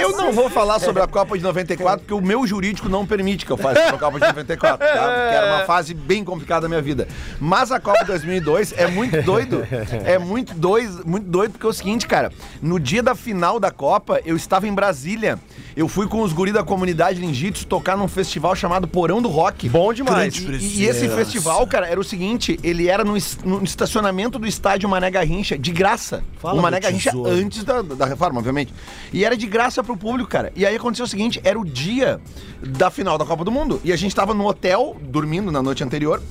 Eu 0.00 0.16
não 0.18 0.32
vou 0.32 0.50
falar 0.50 0.78
sobre 0.78 1.02
a 1.02 1.06
Copa 1.06 1.36
de 1.36 1.42
94, 1.42 2.00
porque 2.00 2.12
o 2.12 2.20
meu 2.20 2.46
jurídico 2.46 2.88
não 2.90 3.06
permite 3.06 3.46
que 3.46 3.50
eu 3.52 3.56
faça 3.56 3.80
sobre 3.84 3.96
a 3.96 3.98
Copa 3.98 4.20
de 4.20 4.26
94, 4.26 4.86
tá? 4.86 4.92
Porque 4.92 5.34
era 5.34 5.56
uma 5.56 5.64
fase 5.64 5.94
bem 5.94 6.22
complicada 6.24 6.62
da 6.62 6.68
minha 6.68 6.82
vida. 6.82 7.08
Mas 7.40 7.72
a 7.72 7.80
Copa 7.80 8.00
de 8.00 8.06
2002 8.06 8.74
é 8.76 8.86
muito 8.86 9.22
doido. 9.22 9.66
É 10.04 10.18
muito 10.18 10.54
doido, 10.54 11.02
muito 11.06 11.26
doido, 11.26 11.52
porque 11.52 11.66
é 11.66 11.68
o 11.70 11.72
seguinte, 11.72 12.06
cara. 12.06 12.30
No 12.60 12.78
dia 12.78 13.02
da 13.02 13.14
final 13.14 13.58
da 13.58 13.70
Copa, 13.70 14.20
eu 14.26 14.36
estava 14.36 14.68
em 14.68 14.74
Brasília. 14.74 15.38
Eu 15.76 15.88
fui 15.88 16.06
com 16.08 16.22
os 16.22 16.32
guris 16.32 16.52
da 16.52 16.62
comunidade 16.62 17.20
Ninjitsu 17.20 17.66
tocar 17.66 17.96
num 17.96 18.08
festival 18.08 18.54
chamado 18.56 18.88
Porão 18.88 19.22
do 19.22 19.28
Rock. 19.28 19.68
Bom 19.68 19.92
demais. 19.92 20.36
E, 20.36 20.80
e 20.80 20.84
esse 20.84 21.08
festival, 21.08 21.66
cara, 21.66 21.86
era 21.86 22.00
o 22.00 22.04
seguinte: 22.04 22.58
ele 22.62 22.88
era 22.88 23.04
no, 23.04 23.14
no 23.44 23.64
estacionamento 23.64 24.38
do 24.38 24.46
estádio 24.46 24.88
Mané 24.88 25.10
Garrincha, 25.10 25.56
de 25.56 25.70
graça. 25.70 26.22
Fala 26.38 26.58
o 26.58 26.62
Mané 26.62 26.80
Garrincha 26.80 27.10
tesouro. 27.10 27.30
antes 27.30 27.64
da, 27.64 27.82
da 27.82 28.06
reforma, 28.06 28.38
obviamente. 28.38 28.74
E 29.12 29.24
era 29.24 29.36
de 29.36 29.46
graça 29.46 29.82
pro 29.82 29.96
público, 29.96 30.28
cara. 30.28 30.52
E 30.56 30.66
aí 30.66 30.74
aconteceu 30.74 31.04
o 31.04 31.08
seguinte: 31.08 31.40
era 31.44 31.58
o 31.58 31.64
dia 31.64 32.20
da 32.60 32.90
final 32.90 33.16
da 33.16 33.24
Copa 33.24 33.44
do 33.44 33.50
Mundo. 33.50 33.80
E 33.84 33.92
a 33.92 33.96
gente 33.96 34.14
tava 34.14 34.34
no 34.34 34.46
hotel, 34.46 34.96
dormindo 35.02 35.52
na 35.52 35.62
noite 35.62 35.84
anterior. 35.84 36.22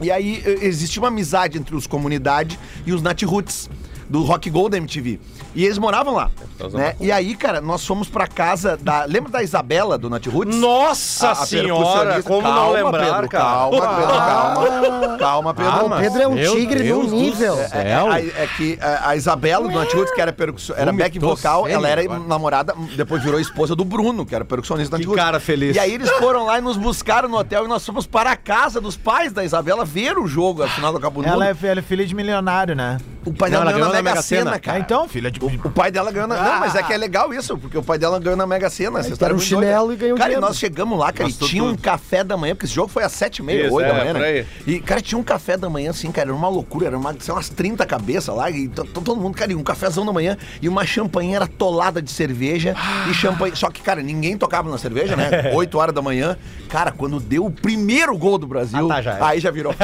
E 0.00 0.10
aí 0.10 0.42
eh, 0.44 0.58
existia 0.62 1.02
uma 1.02 1.08
amizade 1.08 1.58
entre 1.58 1.74
os 1.74 1.86
comunidade 1.86 2.58
e 2.86 2.92
os 2.92 3.02
Nat 3.02 3.22
Roots. 3.22 3.68
Do 4.08 4.22
Rock 4.22 4.48
Gold 4.48 4.70
da 4.70 4.78
MTV. 4.78 5.20
E 5.58 5.64
eles 5.64 5.76
moravam 5.76 6.14
lá. 6.14 6.30
Né? 6.72 6.94
E 7.00 7.10
aí, 7.10 7.34
cara, 7.34 7.60
nós 7.60 7.84
fomos 7.84 8.08
pra 8.08 8.28
casa 8.28 8.76
da. 8.76 9.04
Lembra 9.06 9.32
da 9.32 9.42
Isabela 9.42 9.98
do 9.98 10.08
Nat 10.08 10.24
Roots? 10.28 10.56
Nossa 10.56 11.28
A- 11.28 11.32
a 11.32 11.34
senhora, 11.34 12.22
como 12.22 12.42
não 12.42 12.54
Calma, 12.54 12.70
lembrar, 12.72 13.04
Pedro, 13.14 13.28
cara? 13.28 13.44
Calma, 13.44 13.80
Pedro, 13.80 14.06
calma. 14.16 15.18
Calma, 15.18 15.54
Pedro. 15.54 15.72
Ah, 15.72 15.84
O 15.84 16.00
Pedro 16.00 16.22
é 16.22 16.28
um 16.28 16.34
Meu 16.34 16.54
tigre 16.54 16.82
Deus 16.84 17.06
do 17.10 17.16
nível. 17.16 17.56
céu. 17.56 17.68
É, 17.72 17.88
é, 17.90 17.94
a- 17.94 18.20
é 18.20 18.48
que 18.56 18.78
a, 18.80 19.16
Isabela 19.16 19.66
do 19.68 19.74
Natiruts, 19.76 20.14
que 20.14 20.20
era, 20.20 20.32
era 20.76 20.92
back 20.92 21.18
vocal, 21.18 21.62
sêmen 21.62 21.74
ela 21.74 21.88
era 21.88 22.02
agora. 22.02 22.20
namorada, 22.20 22.74
depois 22.96 23.20
virou 23.24 23.40
esposa 23.40 23.74
do 23.74 23.84
Bruno, 23.84 24.24
que 24.24 24.36
era 24.36 24.44
percussionista 24.44 24.96
do 24.96 25.00
Que 25.00 25.06
Natiruts. 25.08 25.24
cara 25.24 25.40
feliz. 25.40 25.74
E 25.74 25.80
aí 25.80 25.92
eles 25.92 26.08
foram 26.18 26.44
lá 26.46 26.58
e 26.58 26.60
nos 26.60 26.76
buscaram 26.76 27.28
no 27.28 27.36
hotel 27.36 27.64
e 27.64 27.68
nós 27.68 27.84
fomos 27.84 28.06
para 28.06 28.30
a 28.30 28.36
casa 28.36 28.80
dos 28.80 28.96
pais 28.96 29.32
da 29.32 29.44
Isabela 29.44 29.84
ver 29.84 30.18
o 30.18 30.26
jogo, 30.28 30.62
a 30.62 30.68
final 30.68 30.92
do 30.92 31.00
Cabo 31.00 31.20
Ela 31.24 31.48
é, 31.48 31.56
ela 31.64 31.80
é 31.80 31.82
filha 31.82 32.06
de 32.06 32.14
milionário, 32.14 32.76
né? 32.76 32.98
O 33.28 33.34
pai 33.34 33.50
dela 33.50 33.62
ela 33.64 33.72
ganhou 33.72 33.72
na 33.72 33.72
ganhou 33.72 33.88
na 33.88 33.94
Mega 34.02 34.10
Mega 34.10 34.22
Sena, 34.22 34.44
Sena. 34.44 34.58
cara. 34.58 34.76
Ah, 34.78 34.80
então, 34.80 35.08
filha 35.08 35.30
de. 35.30 35.40
O 35.44 35.70
pai 35.70 35.90
dela 35.90 36.10
ganhou 36.12 36.28
na. 36.28 36.36
Não, 36.42 36.60
mas 36.60 36.74
é 36.74 36.82
que 36.82 36.92
é 36.92 36.96
legal 36.96 37.32
isso, 37.34 37.56
porque 37.58 37.76
o 37.78 37.82
pai 37.82 37.98
dela 37.98 38.18
ganhou 38.18 38.36
na 38.36 38.46
Mega 38.46 38.70
Sena. 38.70 38.98
Essa 39.00 39.10
história 39.12 39.34
um 39.34 39.38
é 39.38 39.42
chinelo 39.42 39.92
e 39.92 39.96
ganhou 39.96 40.16
Cara, 40.16 40.28
dinheiro. 40.30 40.44
e 40.46 40.48
nós 40.48 40.58
chegamos 40.58 40.98
lá, 40.98 41.12
cara, 41.12 41.28
e 41.28 41.32
tinha 41.32 41.62
um 41.64 41.70
tudo. 41.72 41.82
café 41.82 42.22
da 42.24 42.36
manhã, 42.36 42.54
porque 42.54 42.66
esse 42.66 42.74
jogo 42.74 42.88
foi 42.88 43.02
às 43.04 43.12
sete 43.12 43.38
e 43.38 43.42
meia, 43.42 43.66
Isso, 43.66 43.74
oito 43.74 43.86
é, 43.86 43.92
da 43.92 43.98
manhã, 43.98 44.12
né? 44.14 44.46
E, 44.66 44.80
cara, 44.80 45.00
tinha 45.00 45.18
um 45.18 45.22
café 45.22 45.56
da 45.56 45.68
manhã, 45.68 45.90
assim, 45.90 46.10
cara, 46.10 46.28
era 46.28 46.36
uma 46.36 46.48
loucura, 46.48 46.86
era 46.86 46.96
uma, 46.98 47.14
sei 47.18 47.32
umas 47.34 47.48
30 47.48 47.84
cabeças 47.86 48.34
lá, 48.34 48.50
e 48.50 48.68
to- 48.68 48.84
to- 48.84 49.00
todo 49.00 49.20
mundo, 49.20 49.36
cara, 49.36 49.52
e 49.52 49.54
um 49.54 49.62
cafezão 49.62 50.04
da 50.06 50.12
manhã, 50.12 50.36
e 50.62 50.68
uma 50.68 50.84
champanheira 50.86 51.46
tolada 51.46 52.00
de 52.02 52.10
cerveja, 52.10 52.74
e 53.10 53.14
champanhe. 53.14 53.54
Só 53.56 53.70
que, 53.70 53.82
cara, 53.82 54.02
ninguém 54.02 54.36
tocava 54.36 54.70
na 54.70 54.78
cerveja, 54.78 55.16
né? 55.16 55.52
8 55.54 55.78
horas 55.78 55.94
da 55.94 56.02
manhã. 56.02 56.36
Cara, 56.68 56.92
quando 56.92 57.18
deu 57.20 57.44
o 57.46 57.50
primeiro 57.50 58.16
gol 58.16 58.38
do 58.38 58.46
Brasil, 58.46 58.86
Ah, 58.90 58.96
tá, 58.96 59.02
já 59.02 59.12
era. 59.14 59.26
aí 59.26 59.40
já 59.40 59.50
virou. 59.50 59.74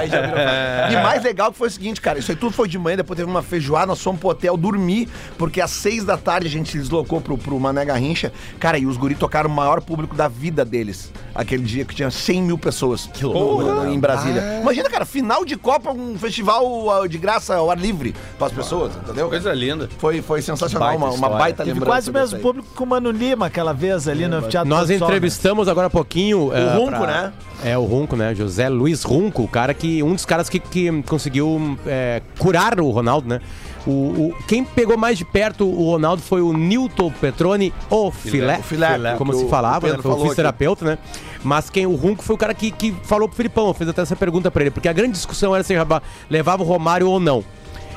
aí 0.00 0.08
já 0.08 0.20
virou. 0.20 0.40
E 0.90 0.94
mais 1.02 1.22
legal 1.22 1.50
que 1.52 1.58
foi 1.58 1.68
o 1.68 1.70
seguinte, 1.70 2.00
cara, 2.00 2.18
isso 2.18 2.30
aí 2.30 2.36
tudo 2.36 2.52
foi 2.52 2.68
de 2.70 2.78
manhã, 2.78 2.96
depois 2.96 3.16
teve 3.16 3.30
uma 3.30 3.42
feijoada, 3.42 3.86
nós 3.86 4.02
fomos 4.02 4.20
pro 4.20 4.30
hotel 4.30 4.56
dormir, 4.56 5.08
porque 5.36 5.60
às 5.60 5.70
seis 5.70 6.04
da 6.04 6.16
tarde 6.16 6.46
a 6.46 6.50
gente 6.50 6.70
se 6.70 6.78
deslocou 6.78 7.20
pro, 7.20 7.36
pro 7.36 7.58
Mané 7.58 7.84
Garrincha. 7.84 8.32
Cara, 8.58 8.78
e 8.78 8.86
os 8.86 8.96
guri 8.96 9.14
tocaram 9.14 9.50
o 9.50 9.52
maior 9.52 9.80
público 9.80 10.14
da 10.14 10.28
vida 10.28 10.64
deles. 10.64 11.12
Aquele 11.34 11.62
dia 11.62 11.84
que 11.84 11.94
tinha 11.94 12.10
100 12.10 12.42
mil 12.42 12.58
pessoas 12.58 13.06
que 13.06 13.24
loucura, 13.24 13.88
em 13.90 13.98
Brasília. 13.98 14.60
Imagina, 14.60 14.88
cara, 14.88 15.04
final 15.04 15.44
de 15.44 15.56
Copa, 15.56 15.90
um 15.90 16.18
festival 16.18 16.90
ah, 16.90 17.06
de 17.06 17.18
graça 17.18 17.54
ao 17.54 17.70
ar 17.70 17.78
livre 17.78 18.14
para 18.38 18.46
as 18.46 18.52
pessoas, 18.52 18.94
entendeu? 18.96 19.28
Coisa 19.28 19.52
linda. 19.52 19.88
Foi, 19.98 20.22
foi 20.22 20.42
sensacional, 20.42 20.88
Baita 20.88 21.04
uma, 21.04 21.14
uma 21.14 21.38
baita 21.38 21.64
Teve 21.64 21.74
lembrança. 21.78 21.92
quase 21.92 22.10
o 22.10 22.12
mesmo 22.12 22.40
público 22.40 22.68
que 22.74 22.82
o 22.82 22.86
Mano 22.86 23.10
Lima 23.10 23.46
aquela 23.46 23.72
vez 23.72 24.08
ali 24.08 24.26
no 24.26 24.42
Teatro 24.42 24.68
Nós 24.68 24.88
né? 24.88 24.96
entrevistamos 24.96 25.68
agora 25.68 25.86
há 25.86 25.90
pouquinho. 25.90 26.50
O 26.50 26.78
Runco, 26.78 27.06
né? 27.06 27.32
É, 27.62 27.76
o 27.76 27.84
Runco, 27.84 28.16
né? 28.16 28.34
José 28.34 28.68
Luiz 28.68 29.02
Runco, 29.02 29.42
o 29.42 29.48
cara 29.48 29.74
que. 29.74 30.02
Um 30.02 30.14
dos 30.14 30.24
caras 30.24 30.48
que, 30.48 30.58
que 30.58 31.02
conseguiu 31.02 31.78
é, 31.86 32.22
curar 32.38 32.80
o 32.80 32.88
Ronaldo, 32.90 33.28
né? 33.28 33.40
O, 33.86 33.90
o- 33.90 34.34
quem 34.46 34.64
pegou 34.64 34.96
mais 34.96 35.16
de 35.18 35.24
perto 35.24 35.64
o 35.66 35.90
Ronaldo 35.90 36.22
foi 36.22 36.40
o 36.42 36.52
Newton 36.52 37.10
Petroni, 37.20 37.72
o 37.90 38.10
filé, 38.10 38.58
o 38.58 38.62
filé, 38.62 38.88
como 39.16 39.32
que 39.32 39.38
se 39.38 39.48
falava, 39.48 39.86
o 39.86 39.90
né? 39.90 39.96
Foi 40.02 40.10
o 40.12 40.14
fisioterapeuta, 40.22 40.84
né? 40.84 40.98
Mas 41.42 41.70
quem 41.70 41.86
o 41.86 41.94
Runco 41.94 42.22
foi 42.22 42.34
o 42.34 42.38
cara 42.38 42.52
que, 42.54 42.70
que 42.70 42.94
falou 43.04 43.26
pro 43.28 43.36
Filipão, 43.36 43.72
fiz 43.74 43.88
até 43.88 44.02
essa 44.02 44.16
pergunta 44.16 44.50
pra 44.50 44.62
ele, 44.62 44.70
porque 44.70 44.88
a 44.88 44.92
grande 44.92 45.12
discussão 45.12 45.54
era 45.54 45.64
se 45.64 45.72
leva- 45.74 46.02
levava 46.28 46.62
o 46.62 46.66
Romário 46.66 47.08
ou 47.08 47.18
não. 47.20 47.42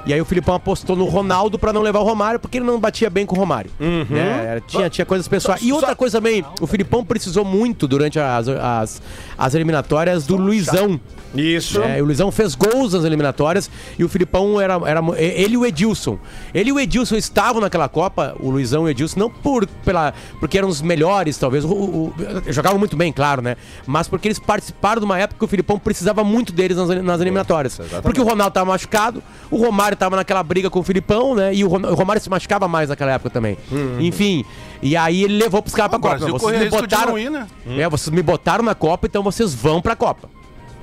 E 0.05 0.13
aí 0.13 0.19
o 0.19 0.25
Filipão 0.25 0.55
apostou 0.55 0.95
no 0.95 1.05
Ronaldo 1.05 1.57
pra 1.57 1.71
não 1.71 1.81
levar 1.81 1.99
o 1.99 2.03
Romário, 2.03 2.39
porque 2.39 2.57
ele 2.57 2.65
não 2.65 2.79
batia 2.79 3.09
bem 3.09 3.25
com 3.25 3.35
o 3.35 3.39
Romário. 3.39 3.71
né? 3.79 4.45
Era- 4.51 4.61
Tinha, 4.61 4.89
tinha 4.89 5.05
coisas 5.05 5.27
pessoais. 5.27 5.61
E 5.61 5.71
outra 5.71 5.95
coisa 5.95 6.17
também, 6.19 6.43
o 6.59 6.67
Filipão 6.67 7.03
precisou 7.05 7.45
muito 7.45 7.87
durante 7.87 8.19
as, 8.19 8.47
as, 8.49 9.01
as 9.37 9.55
eliminatórias 9.55 10.25
do 10.25 10.35
Luizão. 10.35 10.99
Isso. 11.35 11.81
É, 11.81 11.99
o 12.01 12.05
Luizão 12.05 12.31
fez 12.31 12.53
gols 12.53 12.93
nas 12.93 13.03
eliminatórias 13.05 13.69
e 13.97 14.03
o 14.03 14.09
Filipão 14.09 14.61
era, 14.61 14.75
era. 14.85 15.01
Ele 15.17 15.55
e 15.55 15.57
o 15.57 15.65
Edilson. 15.65 16.19
Ele 16.53 16.69
e 16.69 16.73
o 16.73 16.79
Edilson 16.79 17.15
estavam 17.15 17.59
naquela 17.59 17.89
Copa, 17.89 18.35
o 18.39 18.51
Luizão 18.51 18.83
e 18.83 18.85
o 18.85 18.89
Edilson, 18.89 19.19
não 19.19 19.29
por, 19.31 19.65
pela, 19.83 20.13
porque 20.39 20.57
eram 20.59 20.67
os 20.67 20.79
melhores, 20.81 21.35
talvez. 21.37 21.63
O, 21.65 21.69
o- 21.71 22.13
jogavam 22.49 22.77
muito 22.77 22.95
bem, 22.95 23.11
claro, 23.11 23.41
né? 23.41 23.55
Mas 23.87 24.07
porque 24.07 24.27
eles 24.27 24.37
participaram 24.37 24.99
de 24.99 25.05
uma 25.05 25.17
época 25.17 25.39
que 25.39 25.45
o 25.45 25.47
Filipão 25.47 25.79
precisava 25.79 26.23
muito 26.23 26.53
deles 26.53 26.77
nas, 26.77 26.89
nas 27.03 27.19
eliminatórias. 27.21 27.79
Porque 28.03 28.21
o 28.21 28.23
Ronaldo 28.23 28.49
estava 28.49 28.67
machucado, 28.69 29.23
o 29.49 29.57
Romário 29.57 29.92
estava 29.93 30.15
naquela 30.15 30.43
briga 30.43 30.69
com 30.69 30.79
o 30.79 30.83
Filipão, 30.83 31.35
né? 31.35 31.53
E 31.53 31.63
o, 31.63 31.67
Romário 31.67 32.21
se 32.21 32.29
machucava 32.29 32.67
mais 32.67 32.89
naquela 32.89 33.11
época 33.11 33.29
também. 33.29 33.57
Enfim. 33.99 34.45
E 34.81 34.97
aí 34.97 35.23
ele 35.23 35.37
levou 35.37 35.61
pros 35.61 35.73
caras 35.73 35.89
pra 35.89 35.99
Copa. 35.99 36.17
Vocês 36.29 36.59
me 36.59 36.69
botaram. 36.69 37.17
ir, 37.17 37.29
né? 37.29 37.47
É, 37.77 37.87
vocês 37.87 38.13
me 38.13 38.21
botaram 38.21 38.63
na 38.63 38.75
Copa, 38.75 39.07
então 39.07 39.23
vocês 39.23 39.53
vão 39.53 39.81
pra 39.81 39.95
Copa. 39.95 40.29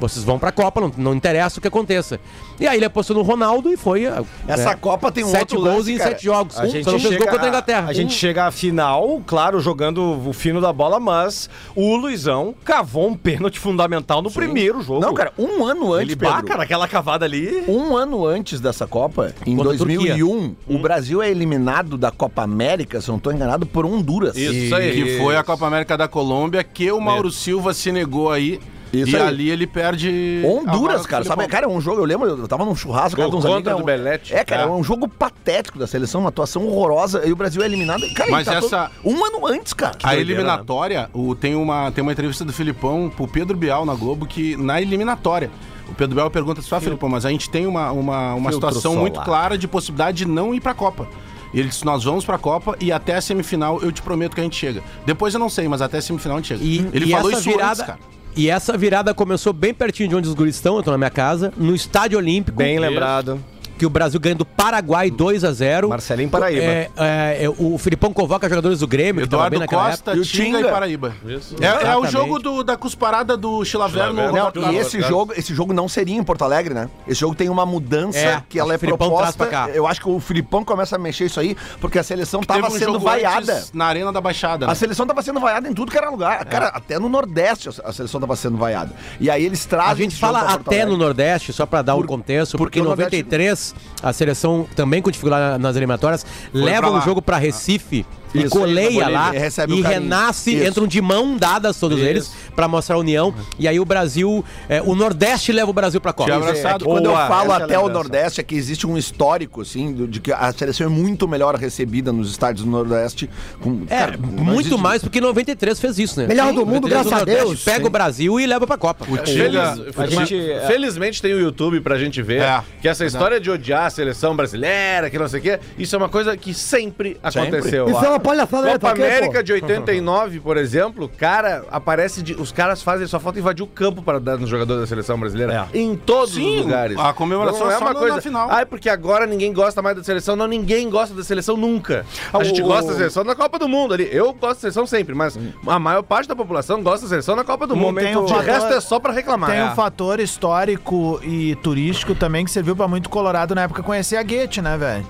Vocês 0.00 0.24
vão 0.24 0.38
pra 0.38 0.50
Copa, 0.50 0.80
não, 0.80 0.92
não 0.96 1.14
interessa 1.14 1.58
o 1.58 1.62
que 1.62 1.68
aconteça. 1.68 2.18
E 2.58 2.66
aí 2.66 2.76
ele 2.78 2.84
apostou 2.84 3.16
no 3.16 3.22
Ronaldo 3.22 3.72
e 3.72 3.76
foi. 3.76 4.06
ah, 4.06 4.24
Essa 4.48 4.70
né, 4.70 4.76
Copa 4.80 5.10
tem 5.12 5.24
um 5.24 5.28
Sete 5.28 5.54
outro 5.54 5.60
gols 5.60 5.76
lance, 5.86 5.92
em 5.92 5.98
cara. 5.98 6.10
sete 6.10 6.24
jogos. 6.24 6.58
A 6.58 6.66
gente, 6.66 6.84
Só 6.84 6.92
não 6.92 6.98
fez 6.98 7.12
chega, 7.12 7.24
gol 7.24 7.32
contra 7.32 7.46
a 7.46 7.48
Inglaterra. 7.48 7.88
a 7.88 7.92
gente 7.92 8.12
chega 8.14 8.46
à 8.46 8.50
final, 8.50 9.22
claro, 9.26 9.60
jogando 9.60 10.28
o 10.28 10.32
fino 10.32 10.60
da 10.60 10.72
bola, 10.72 10.98
mas 10.98 11.48
o 11.74 11.96
Luizão 11.96 12.54
cavou 12.64 13.08
um 13.08 13.14
pênalti 13.14 13.58
fundamental 13.58 14.22
no 14.22 14.30
primeiro 14.30 14.82
jogo. 14.82 15.00
Não, 15.00 15.14
cara, 15.14 15.32
um 15.38 15.64
ano 15.64 15.92
antes, 15.92 16.08
ele 16.08 16.16
Pedro, 16.16 16.34
baca 16.34 16.56
naquela 16.56 16.88
cavada 16.88 17.24
ali. 17.24 17.64
Um 17.68 17.96
ano 17.96 18.26
antes 18.26 18.60
dessa 18.60 18.86
Copa, 18.86 19.34
em 19.46 19.56
Contra 19.56 19.74
a 19.74 19.76
2001, 19.76 20.56
o 20.68 20.78
Brasil 20.78 21.22
é 21.22 21.30
eliminado 21.30 21.96
da 21.96 22.10
Copa 22.10 22.42
América, 22.42 23.00
se 23.00 23.08
eu 23.08 23.12
não 23.12 23.18
estou 23.18 23.32
enganado, 23.32 23.66
por 23.66 23.84
Honduras. 23.86 24.36
Isso 24.36 24.74
aí. 24.74 24.90
Que 24.92 25.18
foi 25.18 25.36
a 25.36 25.42
Copa 25.42 25.66
América 25.66 25.96
da 25.96 26.08
Colômbia, 26.08 26.62
que 26.64 26.90
o 26.90 27.00
Mauro 27.00 27.30
Silva 27.30 27.72
se 27.74 27.90
negou 27.92 28.30
aí. 28.30 28.60
Isso 28.92 29.12
e 29.12 29.16
aí. 29.16 29.22
ali 29.22 29.50
ele 29.50 29.66
perde. 29.66 30.42
Honduras, 30.44 31.06
cara, 31.06 31.24
sabe? 31.24 31.46
Cara, 31.46 31.66
é 31.66 31.68
um 31.68 31.80
jogo, 31.80 32.00
eu 32.00 32.04
lembro, 32.04 32.28
eu 32.28 32.48
tava 32.48 32.64
num 32.64 32.74
churrasco 32.74 33.20
Gol 33.20 33.30
com 33.30 33.36
uns 33.38 33.44
contra 33.44 33.54
amigos, 33.56 33.72
é 33.72 33.74
do 33.76 33.82
um- 33.82 33.84
Belete. 33.84 34.34
É, 34.34 34.44
cara, 34.44 34.62
é 34.62 34.64
É. 34.64 34.68
um 34.68 34.82
jogo 34.82 35.08
patético 35.08 35.78
da 35.78 35.86
seleção, 35.86 36.20
uma 36.22 36.30
atuação 36.30 36.66
horrorosa, 36.66 37.24
e 37.26 37.32
o 37.32 37.36
Brasil 37.36 37.62
é 37.62 37.66
eliminado. 37.66 38.02
Cara, 38.14 38.30
Mas 38.30 38.46
tá 38.46 38.54
essa- 38.56 38.90
todo- 39.02 39.14
Um 39.14 39.24
ano 39.24 39.46
antes, 39.46 39.72
cara. 39.72 39.96
A 40.02 40.16
eliminatória, 40.16 41.08
o, 41.12 41.34
tem, 41.34 41.54
uma, 41.54 41.90
tem 41.92 42.02
uma 42.02 42.12
entrevista 42.12 42.44
do 42.44 42.52
Filipão 42.52 43.10
pro 43.14 43.28
Pedro 43.28 43.56
Bial 43.56 43.84
na 43.86 43.94
Globo 43.94 44.26
que 44.26 44.56
na 44.56 44.80
eliminatória. 44.82 45.50
O 45.88 45.94
Pedro 45.94 46.14
Bial 46.14 46.30
pergunta 46.30 46.60
assim: 46.60 46.74
ah, 46.74 46.80
Filipão, 46.80 47.08
mas 47.08 47.24
a 47.26 47.30
gente 47.30 47.50
tem 47.50 47.66
uma, 47.66 47.90
uma, 47.92 48.34
uma 48.34 48.50
Filtro 48.50 48.68
situação 48.68 48.92
solar. 48.92 49.00
muito 49.00 49.20
clara 49.22 49.58
de 49.58 49.66
possibilidade 49.66 50.18
de 50.18 50.24
não 50.26 50.54
ir 50.54 50.60
pra 50.60 50.72
Copa. 50.74 51.08
E 51.52 51.58
ele 51.58 51.68
disse: 51.68 51.84
nós 51.84 52.04
vamos 52.04 52.24
pra 52.24 52.38
Copa 52.38 52.76
e 52.80 52.92
até 52.92 53.16
a 53.16 53.20
semifinal 53.20 53.80
eu 53.82 53.90
te 53.90 54.00
prometo 54.00 54.34
que 54.34 54.40
a 54.40 54.44
gente 54.44 54.56
chega. 54.56 54.82
Depois 55.04 55.34
eu 55.34 55.40
não 55.40 55.48
sei, 55.48 55.66
mas 55.68 55.82
até 55.82 55.98
a 55.98 56.02
semifinal 56.02 56.36
a 56.36 56.40
gente 56.40 56.48
chega. 56.48 56.62
E, 56.64 56.78
ele 56.92 57.06
e 57.06 57.10
falou 57.10 57.30
essa 57.30 57.40
isso 57.40 57.50
virada, 57.50 57.70
antes, 57.72 57.82
cara. 57.82 57.98
E 58.36 58.48
essa 58.48 58.76
virada 58.76 59.12
começou 59.12 59.52
bem 59.52 59.74
pertinho 59.74 60.08
de 60.08 60.16
onde 60.16 60.28
os 60.28 60.34
guris 60.34 60.54
estão, 60.54 60.76
eu 60.76 60.82
tô 60.82 60.90
na 60.90 60.98
minha 60.98 61.10
casa, 61.10 61.52
no 61.56 61.74
Estádio 61.74 62.18
Olímpico. 62.18 62.56
Bem 62.56 62.78
lembrado. 62.78 63.42
Que 63.80 63.86
o 63.86 63.88
Brasil 63.90 64.20
ganha 64.20 64.34
do 64.34 64.44
Paraguai 64.44 65.10
2 65.10 65.42
a 65.42 65.52
0 65.52 65.88
Marcelinho 65.88 66.28
Paraíba. 66.28 66.62
É, 66.62 66.90
é, 66.98 67.44
é, 67.44 67.48
o 67.48 67.78
Filipão 67.78 68.12
convoca 68.12 68.46
jogadores 68.46 68.80
do 68.80 68.86
Grêmio, 68.86 69.22
que 69.22 69.26
Eduardo 69.26 69.58
naquela 69.58 69.86
Costa, 69.88 70.10
época. 70.10 70.16
E 70.18 70.20
o 70.20 70.22
Tinga 70.30 70.60
e. 70.60 70.64
Paraíba. 70.70 71.14
Isso. 71.24 71.56
É, 71.58 71.86
é 71.92 71.96
o 71.96 72.04
jogo 72.06 72.38
do- 72.38 72.62
da 72.62 72.76
cusparada 72.76 73.38
do 73.38 73.64
Chilaver 73.64 74.12
no. 74.12 74.30
Não, 74.32 74.52
e 74.70 74.76
esse 74.76 75.00
jogo, 75.00 75.32
esse 75.34 75.54
jogo 75.54 75.72
não 75.72 75.88
seria 75.88 76.14
em 76.14 76.22
Porto 76.22 76.44
Alegre, 76.44 76.74
né? 76.74 76.90
Esse 77.08 77.20
jogo 77.20 77.34
tem 77.34 77.48
uma 77.48 77.64
mudança 77.64 78.18
É, 78.18 78.42
que 78.46 78.58
ela 78.58 78.74
é 78.74 78.78
que 78.78 78.84
o 78.84 78.88
proposta. 78.98 79.16
traz 79.22 79.36
pra 79.36 79.46
cá. 79.46 79.70
Eu 79.70 79.86
acho 79.86 79.98
que 80.02 80.08
o 80.10 80.20
Filipão 80.20 80.62
começa 80.62 80.96
a 80.96 80.98
mexer 80.98 81.24
isso 81.24 81.40
aí, 81.40 81.56
porque 81.80 81.98
a 81.98 82.02
seleção 82.02 82.42
Teve 82.42 82.60
tava 82.60 82.74
um 82.74 82.78
sendo 82.78 83.00
vaiada. 83.00 83.64
na 83.72 83.86
Arena 83.86 84.12
da 84.12 84.20
Baixada. 84.20 84.66
né? 84.66 84.72
A 84.72 84.74
seleção 84.74 85.06
tava 85.06 85.22
sendo 85.22 85.40
vaiada 85.40 85.66
em 85.66 85.72
tudo 85.72 85.90
que 85.90 85.96
era 85.96 86.10
lugar. 86.10 86.44
Cara, 86.44 86.66
até 86.66 86.98
no 86.98 87.08
Nordeste 87.08 87.70
a 87.82 87.92
seleção 87.94 88.20
tava 88.20 88.36
sendo 88.36 88.58
vaiada. 88.58 88.92
E 89.18 89.30
aí 89.30 89.42
eles 89.42 89.64
trazem. 89.64 89.92
A 89.92 89.94
gente 89.94 90.16
fala 90.16 90.40
até 90.52 90.84
no 90.84 90.98
Nordeste, 90.98 91.50
só 91.50 91.64
pra 91.64 91.80
dar 91.80 91.94
um 91.94 92.00
Por- 92.00 92.08
contexto, 92.08 92.58
porque 92.58 92.64
porque 92.70 92.78
em 92.80 92.82
o 92.82 92.84
Nordeste- 92.84 93.16
93 93.16 93.69
a 94.02 94.12
seleção 94.12 94.66
também 94.74 95.02
com 95.02 95.10
dificuldade 95.10 95.60
nas 95.62 95.76
eliminatórias 95.76 96.24
leva 96.52 96.88
pra 96.88 96.98
o 96.98 97.00
jogo 97.00 97.22
pra 97.22 97.36
Recife. 97.38 97.98
e 97.98 98.19
Isso, 98.34 98.50
coleia 98.50 99.06
aí, 99.06 99.12
lá 99.12 99.32
e 99.34 99.50
carinho. 99.50 99.82
renasce, 99.82 100.54
Isso. 100.54 100.68
entram 100.68 100.86
de 100.86 101.00
mão 101.00 101.36
dadas 101.36 101.78
todos 101.78 101.98
eles 101.98 102.30
pra 102.54 102.68
mostrar 102.68 102.96
a 102.96 102.98
união 102.98 103.34
e 103.58 103.66
aí 103.66 103.78
o 103.80 103.84
Brasil, 103.84 104.44
é, 104.68 104.80
o 104.82 104.94
Nordeste 104.94 105.52
leva 105.52 105.70
o 105.70 105.72
Brasil 105.74 106.00
pra 106.00 106.12
Copa. 106.12 106.30
Tinha 106.30 106.36
abraçado. 106.36 106.84
Quando 106.84 107.06
eu 107.06 107.12
falo 107.12 107.50
essa 107.52 107.60
é 107.60 107.62
a 107.62 107.64
até 107.64 107.78
o. 107.78 107.88
Nordeste, 107.88 108.40
é 108.40 108.44
que 108.44 108.54
existe 108.54 108.86
um 108.86 108.96
histórico, 108.96 109.62
assim, 109.62 109.92
do- 109.92 110.06
de 110.06 110.20
que 110.20 110.32
a 110.32 110.52
seleção 110.52 110.86
é 110.86 110.90
muito 110.90 111.26
melhor 111.26 111.54
recebida 111.56 112.12
nos 112.12 112.30
estádios 112.30 112.64
do 112.64 112.70
Nordeste. 112.70 113.28
Com, 113.60 113.82
É, 113.88 113.98
cara, 113.98 114.16
muito 114.18 114.60
existe- 114.68 114.80
mais 114.80 115.02
porque 115.02 115.20
93 115.20 115.80
fez 115.80 115.98
isso, 115.98 116.20
né? 116.20 116.26
Melhor 116.26 116.52
do 116.52 116.64
mundo, 116.64 116.88
93 116.88 117.06
graças 117.08 117.22
a 117.22 117.24
Deus. 117.24 117.64
Pega 117.64 117.86
o 117.86 117.90
Brasil 117.90 118.38
e 118.40 118.46
leva 118.46 118.66
pra 118.66 118.78
Copa. 118.78 119.04
O 119.08 119.16
Tinga. 119.18 119.74
Feliz- 119.76 119.98
a 119.98 120.06
gente- 120.06 120.66
Felizmente 120.66 121.20
tem 121.20 121.34
o 121.34 121.40
YouTube 121.40 121.80
pra 121.80 121.98
gente 121.98 122.22
ver 122.22 122.42
É, 122.42 122.60
que 122.80 122.88
essa 122.88 123.04
história 123.04 123.40
de 123.40 123.50
odiar 123.50 123.86
a 123.86 123.90
seleção 123.90 124.36
brasileira, 124.36 125.10
que 125.10 125.18
não 125.18 125.28
sei 125.28 125.40
o 125.40 125.42
quê, 125.42 125.58
isso 125.78 125.94
é 125.94 125.98
uma 125.98 126.08
coisa 126.08 126.36
que 126.36 126.54
sempre 126.54 127.16
aconteceu. 127.22 127.86
Isso 127.86 127.94
lá. 128.00 128.06
é 128.06 128.08
uma 128.10 128.19
palhaçada, 128.20 128.62
né? 128.66 128.72
Copa 128.74 128.90
aqui, 128.90 129.02
América 129.02 129.38
pô. 129.38 129.42
de 129.42 129.52
89, 129.54 130.40
por 130.40 130.56
exemplo, 130.56 131.08
cara, 131.08 131.64
aparece 131.70 132.22
de, 132.22 132.34
os 132.34 132.52
caras 132.52 132.82
fazem 132.82 133.06
só 133.06 133.18
falta 133.20 133.38
invadir 133.38 133.62
o 133.62 133.66
campo 133.66 134.02
para 134.02 134.18
dar 134.20 134.36
nos 134.38 134.48
jogadores 134.48 134.82
da 134.82 134.86
seleção 134.86 135.18
brasileira 135.18 135.68
em 135.74 135.96
todos 135.96 136.34
Sim, 136.34 136.58
os 136.58 136.64
lugares. 136.64 136.98
a 136.98 137.12
comemoração 137.12 137.60
não 137.66 137.70
é 137.70 137.74
é 137.74 137.78
só 137.78 137.84
uma 137.84 137.94
coisa. 137.94 138.20
final. 138.20 138.48
Ah, 138.50 138.60
é 138.60 138.64
porque 138.64 138.88
agora 138.88 139.26
ninguém 139.26 139.52
gosta 139.52 139.80
mais 139.82 139.96
da 139.96 140.04
seleção. 140.04 140.36
Não, 140.36 140.46
ninguém 140.46 140.88
gosta 140.90 141.14
da 141.14 141.22
seleção 141.24 141.56
nunca. 141.56 142.04
A 142.32 142.42
gente 142.44 142.62
o- 142.62 142.66
gosta 142.66 142.92
da 142.92 142.96
seleção 142.98 143.24
na 143.24 143.34
Copa 143.34 143.58
do 143.58 143.68
Mundo 143.68 143.94
ali. 143.94 144.08
Eu 144.10 144.32
gosto 144.32 144.54
da 144.56 144.60
seleção 144.60 144.86
sempre, 144.86 145.14
mas 145.14 145.38
a 145.66 145.78
maior 145.78 146.02
parte 146.02 146.28
da 146.28 146.36
população 146.36 146.82
gosta 146.82 147.06
da 147.06 147.08
seleção 147.08 147.34
na 147.36 147.44
Copa 147.44 147.66
do 147.66 147.76
Mundo. 147.76 148.00
tem 148.00 148.16
um 148.16 148.26
fator- 148.28 148.44
resto 148.44 148.72
é 148.72 148.80
só 148.80 148.98
pra 148.98 149.12
reclamar. 149.12 149.50
Tem 149.50 149.58
É. 149.60 149.64
um 149.64 149.74
fator 149.74 150.20
histórico 150.20 151.20
e 151.22 151.54
turístico 151.56 152.14
também 152.14 152.44
que 152.44 152.50
serviu 152.50 152.74
pra 152.76 152.86
muito 152.88 153.08
Colorado 153.08 153.54
na 153.54 153.62
época 153.62 153.82
conhecer 153.82 154.16
a 154.16 154.22
Goethe, 154.22 154.60
né, 154.62 154.76
velho? 154.76 155.06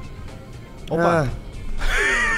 Ah, 0.92 1.26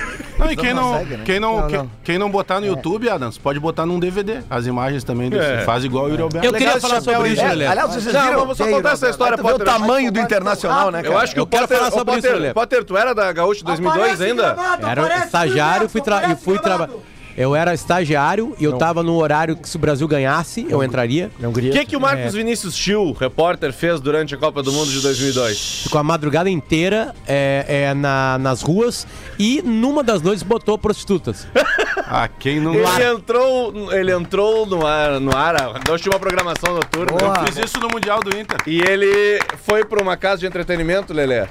Não, 0.44 0.52
e 0.52 0.56
quem 0.56 0.74
não, 0.74 0.92
consegue, 0.92 1.16
né? 1.16 1.22
quem, 1.24 1.40
não, 1.40 1.60
Não, 1.60 1.66
quem, 1.68 1.78
não. 1.78 1.90
quem 2.04 2.18
não 2.18 2.30
botar 2.30 2.60
no 2.60 2.66
YouTube, 2.66 3.08
Adams, 3.08 3.38
pode 3.38 3.58
botar 3.60 3.86
num 3.86 3.98
DVD. 3.98 4.40
As 4.50 4.66
imagens 4.66 5.04
também 5.04 5.30
desse. 5.30 5.44
É. 5.50 5.58
Faz 5.64 5.84
igual 5.84 6.06
o 6.06 6.08
Yuri 6.08 6.22
Alberto. 6.22 6.46
Eu 6.46 6.52
queria 6.52 6.80
falar 6.80 7.00
sobre 7.00 7.28
isso, 7.30 7.42
É, 7.42 7.48
Lelê. 7.48 7.66
aliás, 7.66 7.94
vocês 7.94 8.12
Não, 8.14 8.22
viram? 8.22 8.40
vamos 8.40 8.56
só 8.56 8.64
Tem, 8.64 8.74
contar 8.74 8.90
essa 8.92 9.08
história, 9.08 9.32
Aí 9.34 9.36
tu 9.38 9.46
vê 9.46 9.48
o 9.52 9.58
Potter. 9.58 9.72
tamanho 9.74 10.12
do 10.12 10.20
Internacional, 10.20 10.90
né, 10.90 11.02
cara? 11.02 11.14
Eu 11.14 11.18
acho 11.18 11.32
que 11.34 11.40
Eu 11.40 11.44
o 11.44 11.46
quero 11.46 11.62
Potter, 11.62 11.78
falar 11.78 11.90
sobre 11.90 12.12
o 12.12 12.16
Potter, 12.16 12.30
isso, 12.32 12.40
Lelê. 12.40 12.54
Potter, 12.54 12.84
tu 12.84 12.96
era 12.96 13.14
da 13.14 13.32
Gaúcho 13.32 13.64
2002 13.64 14.20
ainda? 14.20 14.56
Era 14.88 15.18
estagiário 15.24 15.86
e 15.86 15.88
fui, 15.88 16.00
tra 16.00 16.30
e 16.30 16.36
fui 16.36 16.58
trabalhar. 16.58 16.92
Eu 17.36 17.54
era 17.56 17.72
estagiário 17.74 18.54
e 18.58 18.64
eu 18.64 18.74
tava 18.78 19.02
no 19.02 19.16
horário 19.16 19.56
que 19.56 19.68
se 19.68 19.76
o 19.76 19.78
Brasil 19.78 20.06
ganhasse, 20.06 20.66
eu 20.68 20.82
entraria. 20.82 21.30
O 21.42 21.52
que, 21.52 21.84
que 21.86 21.96
o 21.96 22.00
Marcos 22.00 22.34
Vinícius 22.34 22.74
Schill, 22.76 23.12
repórter, 23.18 23.72
fez 23.72 24.00
durante 24.00 24.34
a 24.34 24.38
Copa 24.38 24.62
do 24.62 24.72
Mundo 24.72 24.90
de 24.90 25.00
2002? 25.00 25.82
Ficou 25.84 26.00
a 26.00 26.04
madrugada 26.04 26.50
inteira 26.50 27.14
é, 27.26 27.64
é, 27.90 27.94
na- 27.94 28.38
nas 28.38 28.62
ruas 28.62 29.06
e 29.38 29.62
numa 29.62 30.02
das 30.02 30.20
noites 30.22 30.42
botou 30.42 30.76
prostitutas. 30.78 31.46
Ah, 32.14 32.28
quem 32.28 32.60
não 32.60 32.74
Ele 32.74 33.04
entrou, 33.04 33.90
ele 33.92 34.12
entrou 34.12 34.66
no 34.66 34.86
ar, 34.86 35.18
no 35.18 35.34
ar, 35.34 35.54
nós 35.88 35.98
tínhamos 35.98 36.08
uma 36.08 36.18
programação 36.18 36.74
noturna. 36.74 37.16
Boa. 37.16 37.46
Fiz 37.46 37.56
isso 37.56 37.80
no 37.80 37.88
Mundial 37.88 38.20
do 38.20 38.36
Inter. 38.38 38.58
E 38.66 38.80
ele 38.82 39.40
foi 39.64 39.82
pra 39.82 40.02
uma 40.02 40.14
casa 40.14 40.40
de 40.40 40.46
entretenimento, 40.46 41.14
Lelé. 41.14 41.48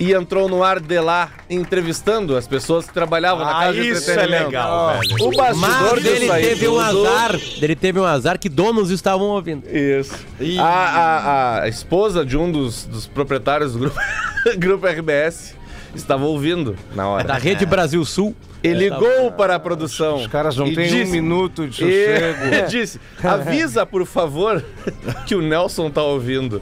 E 0.00 0.12
entrou 0.12 0.48
no 0.48 0.62
ar 0.62 0.78
de 0.78 1.00
lá, 1.00 1.28
entrevistando 1.50 2.36
as 2.36 2.46
pessoas 2.46 2.86
que 2.86 2.94
trabalhavam 2.94 3.44
na 3.44 3.50
Ah, 3.50 3.60
casa 3.64 3.72
de 3.72 3.88
isso 3.88 4.08
é 4.08 4.12
entretenimento. 4.14 4.46
legal, 4.46 4.98
velho. 5.00 5.24
O 5.26 5.36
bastidor 5.36 5.56
Mas 5.94 6.04
ele 6.06 6.18
disso 6.20 6.32
aí 6.32 6.46
teve 6.46 6.68
um 6.68 6.70
tudo- 6.86 7.06
azar, 7.08 7.40
ele 7.60 7.76
teve 7.76 7.98
um 8.00 8.04
azar 8.04 8.38
que 8.38 8.48
donos 8.48 8.90
estavam 8.90 9.26
ouvindo. 9.26 9.64
Isso. 9.68 10.14
A, 10.60 10.62
a- 10.64 11.62
a 11.62 11.68
esposa 11.68 12.24
de 12.24 12.36
um 12.36 12.50
dos, 12.52 12.84
dos 12.86 13.08
proprietários 13.08 13.72
do 13.72 13.80
grupo, 13.80 13.98
grupo 14.56 14.86
RBS 14.86 15.56
estava 15.96 16.24
ouvindo 16.26 16.76
na 16.94 17.08
hora. 17.08 17.24
Da 17.24 17.34
Rede 17.34 17.66
Brasil 17.66 18.04
Sul. 18.04 18.36
E 18.62 18.72
ligou 18.72 19.30
para 19.32 19.54
a 19.54 19.58
produção. 19.60 20.16
Os 20.16 20.26
caras 20.26 20.56
não 20.56 20.66
e 20.66 20.74
têm 20.74 20.88
disse- 20.88 21.04
um 21.04 21.12
minuto 21.12 21.66
de 21.68 21.84
E 21.84 22.06
sossego. 22.06 22.66
disse: 22.70 23.00
avisa, 23.22 23.86
por 23.86 24.04
favor, 24.04 24.64
que 25.26 25.34
o 25.36 25.40
Nelson 25.42 25.90
tá 25.90 26.02
ouvindo. 26.02 26.60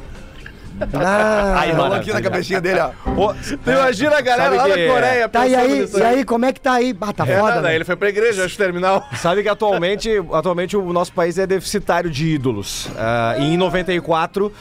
Ah, 0.94 1.60
Aí, 1.60 1.72
mano, 1.74 1.94
aqui 1.94 2.12
na 2.12 2.20
cabecinha 2.20 2.60
dele, 2.60 2.80
ó. 2.80 2.90
Tu 3.64 3.70
imagina 3.70 4.18
a 4.18 4.20
galera 4.20 4.44
Sabe 4.44 4.56
lá 4.56 4.64
que- 4.64 4.86
da 4.86 4.92
Coreia 4.94 5.28
tá, 5.28 5.46
e 5.46 5.50
pensando 5.50 5.62
aí, 5.72 5.80
nisso 5.80 5.98
e 5.98 6.02
aí, 6.02 6.24
como 6.24 6.44
é 6.44 6.52
que 6.52 6.60
tá 6.60 6.72
aí? 6.74 6.96
Ah, 7.00 7.12
tá 7.12 7.24
É, 7.26 7.38
foda, 7.38 7.54
nada, 7.56 7.68
né? 7.68 7.74
ele 7.74 7.84
foi 7.84 7.96
pra 7.96 8.08
igreja, 8.08 8.44
acho 8.44 8.56
terminal. 8.56 9.06
Sabe 9.16 9.42
que 9.42 9.48
atualmente, 9.48 10.10
atualmente 10.32 10.76
o 10.76 10.92
nosso 10.92 11.12
país 11.12 11.38
é 11.38 11.46
deficitário 11.46 12.10
de 12.10 12.26
ídolos. 12.26 12.88
Ah, 12.96 13.36
e 13.38 13.54
em 13.54 13.56
94, 13.56 14.52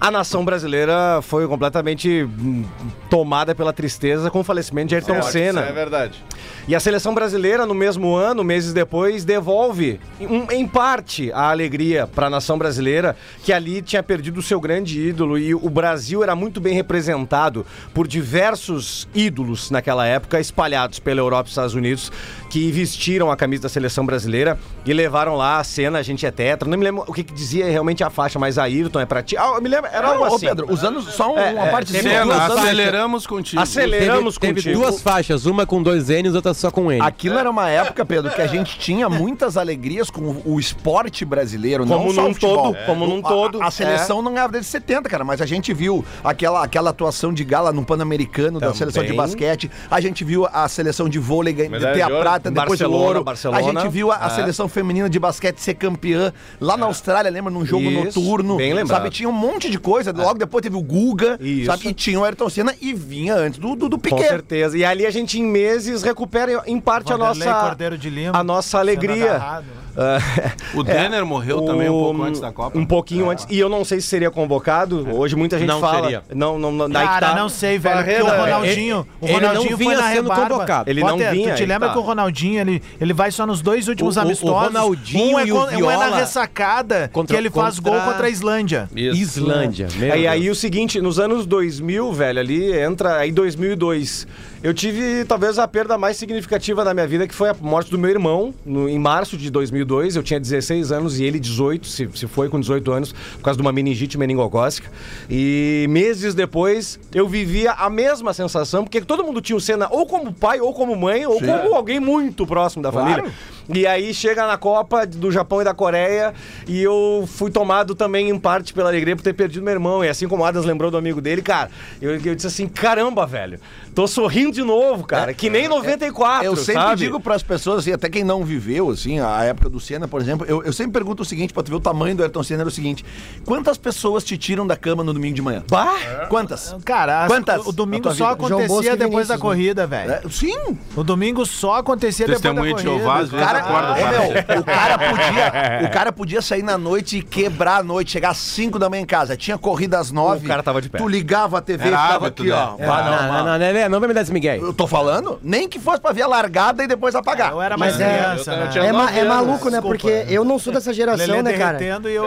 a 0.00 0.10
nação 0.10 0.44
brasileira 0.44 1.20
foi 1.22 1.46
completamente 1.48 2.24
hum, 2.24 2.64
tomada 3.08 3.54
pela 3.54 3.72
tristeza 3.72 4.30
com 4.30 4.40
o 4.40 4.44
falecimento 4.44 4.88
de 4.88 4.96
Ayrton 4.96 5.22
Senna. 5.22 5.62
É 5.62 5.72
verdade. 5.72 6.22
E 6.66 6.74
a 6.74 6.80
seleção 6.80 7.14
brasileira, 7.14 7.66
no 7.66 7.74
mesmo 7.74 8.14
ano, 8.14 8.42
meses 8.42 8.72
depois, 8.72 9.24
devolve, 9.24 10.00
em, 10.18 10.46
em 10.50 10.66
parte, 10.66 11.30
a 11.32 11.50
alegria 11.50 12.06
para 12.06 12.26
a 12.26 12.30
nação 12.30 12.56
brasileira, 12.56 13.14
que 13.42 13.52
ali 13.52 13.82
tinha 13.82 14.02
perdido 14.02 14.38
o 14.38 14.42
seu 14.42 14.58
grande 14.58 14.98
ídolo. 15.00 15.38
E 15.38 15.54
o 15.54 15.68
Brasil 15.68 16.22
era 16.22 16.34
muito 16.34 16.60
bem 16.60 16.74
representado 16.74 17.66
por 17.92 18.08
diversos 18.08 19.06
ídolos 19.14 19.70
naquela 19.70 20.06
época, 20.06 20.40
espalhados 20.40 20.98
pela 20.98 21.20
Europa 21.20 21.48
e 21.48 21.50
Estados 21.50 21.74
Unidos, 21.74 22.10
que 22.48 22.70
vestiram 22.72 23.30
a 23.30 23.36
camisa 23.36 23.64
da 23.64 23.68
seleção 23.68 24.06
brasileira 24.06 24.58
e 24.86 24.92
levaram 24.92 25.36
lá 25.36 25.58
a 25.58 25.64
cena 25.64 25.98
A 25.98 26.02
Gente 26.02 26.24
é 26.24 26.30
Tetra. 26.30 26.68
Não 26.68 26.78
me 26.78 26.84
lembro 26.84 27.04
o 27.06 27.12
que, 27.12 27.22
que 27.22 27.34
dizia 27.34 27.66
realmente 27.66 28.02
a 28.02 28.08
faixa, 28.08 28.38
mas 28.38 28.58
Ayrton 28.58 29.00
é 29.00 29.06
pra 29.06 29.22
ti. 29.22 29.36
Ah, 29.36 29.52
eu 29.54 29.60
me 29.60 29.68
lembro, 29.68 29.83
era 29.92 30.08
algo 30.08 30.24
Ô, 30.24 30.34
assim. 30.34 30.46
Pedro, 30.46 30.66
os 30.72 30.82
anos, 30.84 31.12
só 31.14 31.32
um- 31.34 31.38
É, 31.38 31.52
uma 31.52 31.66
é, 31.66 31.70
partezinha. 31.70 32.02
teve 32.02 32.14
duas 32.24 32.32
Cena, 32.34 32.44
anos- 32.44 32.58
aceleramos 32.58 33.26
contigo. 33.26 33.62
Aceleramos 33.62 34.38
teve, 34.38 34.54
teve 34.54 34.68
contigo. 34.74 34.80
duas 34.90 35.02
faixas, 35.02 35.46
uma 35.46 35.66
com 35.66 35.82
dois 35.82 36.08
N's, 36.08 36.34
outra 36.34 36.54
só 36.54 36.70
com 36.70 36.90
N. 36.90 37.00
Aquilo 37.00 37.38
era 37.38 37.50
uma 37.50 37.68
época, 37.68 38.04
Pedro, 38.04 38.30
que 38.30 38.40
a 38.40 38.46
gente 38.46 38.78
tinha 38.78 39.08
muitas 39.08 39.56
alegrias 39.56 40.10
com 40.10 40.40
o 40.44 40.58
esporte 40.60 41.24
brasileiro, 41.24 41.86
Como 41.86 42.06
não 42.06 42.14
só 42.14 42.22
num 42.22 42.30
o 42.30 42.34
futebol. 42.34 42.56
todo, 42.74 42.86
como 42.86 43.06
num 43.06 43.18
A- 43.20 43.28
todo. 43.28 43.62
A, 43.62 43.66
a 43.66 43.70
seleção 43.70 44.22
não 44.22 44.32
ganhava 44.32 44.52
desde 44.52 44.70
70, 44.70 45.08
cara, 45.08 45.24
mas 45.24 45.40
a 45.40 45.46
gente 45.46 45.72
viu 45.72 46.04
aquela, 46.22 46.62
aquela 46.64 46.90
atuação 46.90 47.32
de 47.32 47.44
gala 47.44 47.72
no 47.72 47.84
Pan-Americano 47.84 48.60
da 48.60 48.72
seleção 48.74 49.04
de 49.04 49.12
basquete, 49.12 49.70
a 49.90 50.00
gente 50.00 50.24
viu 50.24 50.46
a 50.52 50.68
seleção 50.68 51.08
de 51.08 51.18
vôlei 51.18 51.52
ganhar- 51.52 51.70
Medalha 51.70 51.94
ter 51.94 52.02
a 52.02 52.06
de 52.06 52.12
ouro. 52.12 52.22
prata, 52.24 52.50
depois 52.50 52.68
Barcelona, 52.68 53.02
o 53.02 53.06
ouro. 53.06 53.24
Barcelona. 53.24 53.60
A 53.60 53.62
gente 53.62 53.88
viu 53.92 54.10
a, 54.12 54.16
a 54.24 54.26
É. 54.26 54.30
seleção 54.30 54.68
feminina 54.68 55.08
de 55.08 55.18
basquete 55.18 55.58
ser 55.58 55.74
campeã 55.74 56.32
lá 56.60 56.76
na 56.76 56.86
Austrália, 56.86 57.30
lembra, 57.30 57.50
num 57.52 57.64
jogo 57.64 57.84
Isso, 57.84 58.20
noturno. 58.20 58.56
bem 58.56 58.72
lembrado. 58.74 58.98
Sabe, 59.02 59.10
tinha 59.10 59.28
um 59.28 59.32
monte 59.32 59.70
de 59.70 59.73
coisa. 59.78 60.12
Logo 60.12 60.38
depois 60.38 60.62
teve 60.62 60.76
o 60.76 60.82
Guga, 60.82 61.38
Isso. 61.40 61.66
sabe, 61.66 61.88
e 61.88 61.94
tinha 61.94 62.18
o 62.18 62.24
Ayrton 62.24 62.48
Senna 62.48 62.74
e 62.80 62.92
vinha 62.92 63.34
antes 63.34 63.58
do, 63.58 63.74
do, 63.74 63.88
do 63.88 63.96
Com 63.96 64.02
Piquet. 64.02 64.28
certeza. 64.28 64.76
E 64.78 64.84
ali 64.84 65.06
a 65.06 65.10
gente, 65.10 65.38
em 65.38 65.44
meses, 65.44 66.02
recupera 66.02 66.62
em 66.66 66.80
parte 66.80 67.12
a 67.12 67.16
Vanderlei 67.16 67.48
nossa. 67.48 67.66
Cordeiro 67.66 67.98
de 67.98 68.10
Lima, 68.10 68.38
a 68.38 68.44
nossa 68.44 68.78
alegria. 68.78 69.34
agarrado, 69.36 69.64
né? 69.64 69.83
O 70.74 70.82
Denner 70.82 71.24
morreu 71.24 71.62
também 71.62 71.88
um 71.88 71.92
pouco 71.92 72.22
antes 72.24 72.40
da 72.40 72.50
Copa. 72.52 72.78
Um 72.78 72.84
pouquinho 72.84 73.30
antes. 73.30 73.46
E 73.48 73.58
eu 73.58 73.68
não 73.68 73.84
sei 73.84 74.00
se 74.00 74.08
seria 74.08 74.30
convocado. 74.30 75.06
Hoje 75.16 75.36
muita 75.36 75.58
gente 75.58 75.68
Não 75.68 75.80
fala. 75.80 76.02
seria. 76.02 76.22
Não, 76.34 76.58
não, 76.58 76.72
não, 76.72 76.90
Cara, 76.90 77.28
tá. 77.28 77.34
não 77.36 77.48
sei, 77.48 77.78
velho. 77.78 77.96
Porque 77.98 78.10
Barreira, 78.22 78.24
o 78.24 78.40
Ronaldinho. 78.44 79.06
o 79.20 79.24
ele 79.26 79.32
não 79.40 79.48
Ronaldinho 79.48 79.76
vinha 79.76 79.90
foi 79.94 80.02
na 80.02 80.08
sendo 80.10 80.22
rebarba. 80.28 80.48
convocado. 80.54 80.90
Ele 80.90 81.00
não 81.00 81.08
Potter, 81.10 81.30
vinha, 81.30 81.54
Tu 81.54 81.56
te 81.58 81.66
lembra 81.66 81.88
tá. 81.88 81.92
que 81.94 81.98
o 82.00 82.02
Ronaldinho, 82.02 82.60
ele, 82.60 82.82
ele 83.00 83.12
vai 83.12 83.30
só 83.30 83.46
nos 83.46 83.62
dois 83.62 83.86
últimos 83.88 84.16
O- 84.16 84.20
o- 84.20 84.22
o 84.22 84.26
amistosos. 84.26 84.66
Ronaldinho 84.66 85.36
um 85.36 85.38
é, 85.38 85.46
e 85.46 85.52
o 85.52 85.54
con- 85.56 85.62
um 85.62 85.68
é 85.68 85.70
na 85.72 85.76
Viola 85.76 86.16
ressacada, 86.16 87.10
contra- 87.12 87.36
que 87.36 87.40
ele 87.42 87.50
faz 87.50 87.78
contra- 87.78 87.92
gol 88.00 88.10
contra 88.12 88.26
a 88.26 88.30
Islândia. 88.30 88.88
Islândia. 88.94 89.88
meu 89.96 90.12
Aí, 90.12 90.26
aí 90.26 90.50
o 90.50 90.54
seguinte, 90.54 91.00
nos 91.00 91.18
anos 91.18 91.46
2000, 91.46 92.12
velho, 92.12 92.40
ali 92.40 92.72
entra 92.76 93.16
aí 93.18 93.30
2002. 93.32 94.26
Eu 94.64 94.72
tive 94.72 95.26
talvez 95.26 95.58
a 95.58 95.68
perda 95.68 95.98
mais 95.98 96.16
significativa 96.16 96.82
da 96.82 96.94
minha 96.94 97.06
vida, 97.06 97.28
que 97.28 97.34
foi 97.34 97.50
a 97.50 97.54
morte 97.60 97.90
do 97.90 97.98
meu 97.98 98.08
irmão, 98.08 98.54
no- 98.64 98.88
em 98.88 98.98
março 98.98 99.36
de 99.36 99.50
2002. 99.50 100.16
Eu 100.16 100.22
tinha 100.22 100.40
16 100.40 100.90
anos 100.90 101.20
e 101.20 101.24
ele 101.24 101.38
18, 101.38 101.86
se, 101.86 102.08
se 102.14 102.26
foi 102.26 102.48
com 102.48 102.58
18 102.58 102.90
anos, 102.90 103.12
por 103.12 103.42
causa 103.42 103.58
de 103.58 103.60
uma 103.60 103.70
meningite 103.70 104.16
meningocócica. 104.16 104.90
E 105.28 105.84
meses 105.90 106.34
depois, 106.34 106.98
eu 107.14 107.28
vivia 107.28 107.72
a 107.72 107.90
mesma 107.90 108.32
sensação, 108.32 108.84
porque 108.84 109.02
todo 109.02 109.22
mundo 109.22 109.42
tinha 109.42 109.54
o 109.54 109.60
Senna 109.60 109.86
ou 109.90 110.06
como 110.06 110.32
pai, 110.32 110.60
ou 110.60 110.72
como 110.72 110.96
mãe, 110.96 111.26
ou 111.26 111.38
como 111.66 111.74
alguém 111.74 112.00
muito 112.00 112.46
próximo 112.46 112.82
da 112.82 112.90
família. 112.90 113.22
E 113.68 113.86
aí 113.86 114.12
chega 114.14 114.46
na 114.46 114.56
Copa 114.56 115.06
do 115.06 115.30
Japão 115.30 115.60
e 115.60 115.64
da 115.64 115.72
Coreia 115.74 116.32
e 116.66 116.82
eu 116.82 117.24
fui 117.26 117.50
tomado 117.50 117.94
também 117.94 118.28
em 118.30 118.38
parte 118.38 118.72
pela 118.74 118.88
alegria 118.90 119.14
por 119.16 119.22
ter 119.22 119.32
perdido 119.34 119.62
meu 119.62 119.72
irmão. 119.72 120.02
E 120.04 120.08
assim 120.08 120.26
como 120.28 120.42
o 120.42 120.46
Adams 120.46 120.66
lembrou 120.66 120.90
do 120.90 120.96
amigo 120.98 121.20
dele, 121.20 121.40
cara, 121.42 121.70
eu, 122.00 122.12
eu 122.12 122.34
disse 122.34 122.46
assim: 122.46 122.66
caramba, 122.68 123.26
velho, 123.26 123.58
tô 123.94 124.06
sorrindo 124.06 124.52
de 124.52 124.62
novo, 124.62 125.04
cara, 125.06 125.32
que 125.32 125.48
nem 125.48 125.68
94. 125.68 126.44
Eu 126.44 126.56
sempre 126.56 126.82
sabe? 126.82 126.96
digo 126.96 127.20
pras 127.20 127.42
pessoas, 127.42 127.80
assim, 127.80 127.92
até 127.92 128.08
quem 128.08 128.24
não 128.24 128.44
viveu, 128.44 128.90
assim, 128.90 129.20
a 129.20 129.44
época 129.44 129.68
do 129.70 129.78
Senna, 129.80 130.08
por 130.08 130.20
exemplo, 130.20 130.46
eu, 130.48 130.62
eu 130.64 130.72
sempre 130.72 130.92
pergunto 130.92 131.22
o 131.22 131.26
seguinte, 131.26 131.52
pra 131.52 131.62
tu 131.62 131.70
ver 131.70 131.76
o 131.76 131.80
tamanho 131.80 132.16
do 132.16 132.22
Ayrton 132.22 132.42
Senna, 132.42 132.62
era 132.62 132.68
o 132.68 132.72
seguinte, 132.72 133.04
quantas 133.44 133.78
pessoas 133.78 134.24
te 134.24 134.36
tiram 134.36 134.66
da 134.66 134.76
cama 134.76 135.04
no 135.04 135.12
domingo 135.12 135.34
de 135.34 135.42
manhã? 135.42 135.62
Bah! 135.68 136.26
Quantas? 136.28 136.74
Cara, 136.84 137.22
as- 137.24 137.28
Quantas 137.28 137.66
o 137.66 137.72
domingo 137.72 138.08
na 138.08 138.14
tua 138.14 138.26
só 138.26 138.32
acontecia 138.32 138.92
e 138.92 138.96
depois 138.96 138.98
da 138.98 139.06
Vinícius, 139.06 139.28
né? 139.30 139.38
corrida, 139.38 139.86
velho. 139.86 140.12
É, 140.12 140.22
sim, 140.30 140.78
O 140.96 141.02
domingo 141.04 141.44
só 141.46 141.76
acontecia 141.76 142.26
depois 142.26 142.42
da 142.42 142.50
Testemunho 142.50 142.76
de 142.76 142.82
corrida. 142.84 142.98
Jeová, 143.04 143.18
às 143.20 143.30
vezes 143.30 143.46
cara, 143.46 143.58
acorda 143.60 143.94
tarde. 143.94 144.18
meu, 144.48 144.60
o 144.60 144.64
cara 144.64 144.98
podia, 144.98 145.88
o 145.88 145.90
cara 145.92 146.12
podia 146.12 146.42
sair 146.42 146.62
na 146.62 146.76
noite 146.78 147.18
e 147.18 147.22
quebrar 147.22 147.76
a 147.80 147.82
noite, 147.82 148.10
chegar 148.12 148.30
às 148.30 148.38
5 148.38 148.78
da 148.78 148.88
manhã 148.90 149.02
em 149.02 149.06
casa. 149.06 149.36
Tinha 149.36 149.56
corrida 149.58 149.98
às 149.98 150.10
9. 150.10 150.44
O 150.44 150.48
cara 150.48 150.62
tava 150.62 150.80
de 150.82 150.88
pé. 150.88 150.98
Tu 150.98 151.06
ligava 151.08 151.58
a 151.58 151.60
TV 151.60 151.84
e 151.84 151.88
Era 151.88 151.96
ficava 151.98 152.26
hábito, 152.26 152.42
aqui, 152.42 152.50
né? 152.50 152.56
ó. 152.56 152.76
Não, 152.78 153.04
não, 153.04 153.44
não, 153.44 153.58
não, 153.58 153.58
não, 153.88 153.94
não, 153.94 154.00
vai 154.00 154.08
me 154.08 154.14
dar 154.14 154.22
esse 154.22 154.32
Miguel. 154.32 154.56
Eu 154.60 154.72
tô 154.74 154.86
falando, 154.86 155.38
nem 155.42 155.68
que 155.68 155.78
fosse 155.78 156.00
pra 156.00 156.12
ver 156.12 156.22
a 156.22 156.26
largada 156.26 156.82
e 156.84 156.86
depois 156.86 157.14
apagar. 157.14 157.52
Eu 157.52 157.62
era 157.62 157.76
mais 157.76 157.92
Mas 157.96 158.00
é- 158.00 158.18
criança, 158.18 158.52
eu 158.52 158.56
né? 158.58 158.66
tinha 158.72 158.84
É, 158.84 158.92
ma- 158.92 159.10
é 159.12 159.24
maluco, 159.24 159.64
né? 159.70 159.78
desculpa. 159.78 159.88
Porque 159.88 160.24
eu 160.28 160.44
não 160.44 160.58
sou 160.58 160.72
dessa 160.72 160.92
geração, 160.92 161.26
Lelê 161.26 161.42
né, 161.42 161.52
cara? 161.58 161.78
derretendo 161.78 162.08
e 162.10 162.14
eu... 162.14 162.24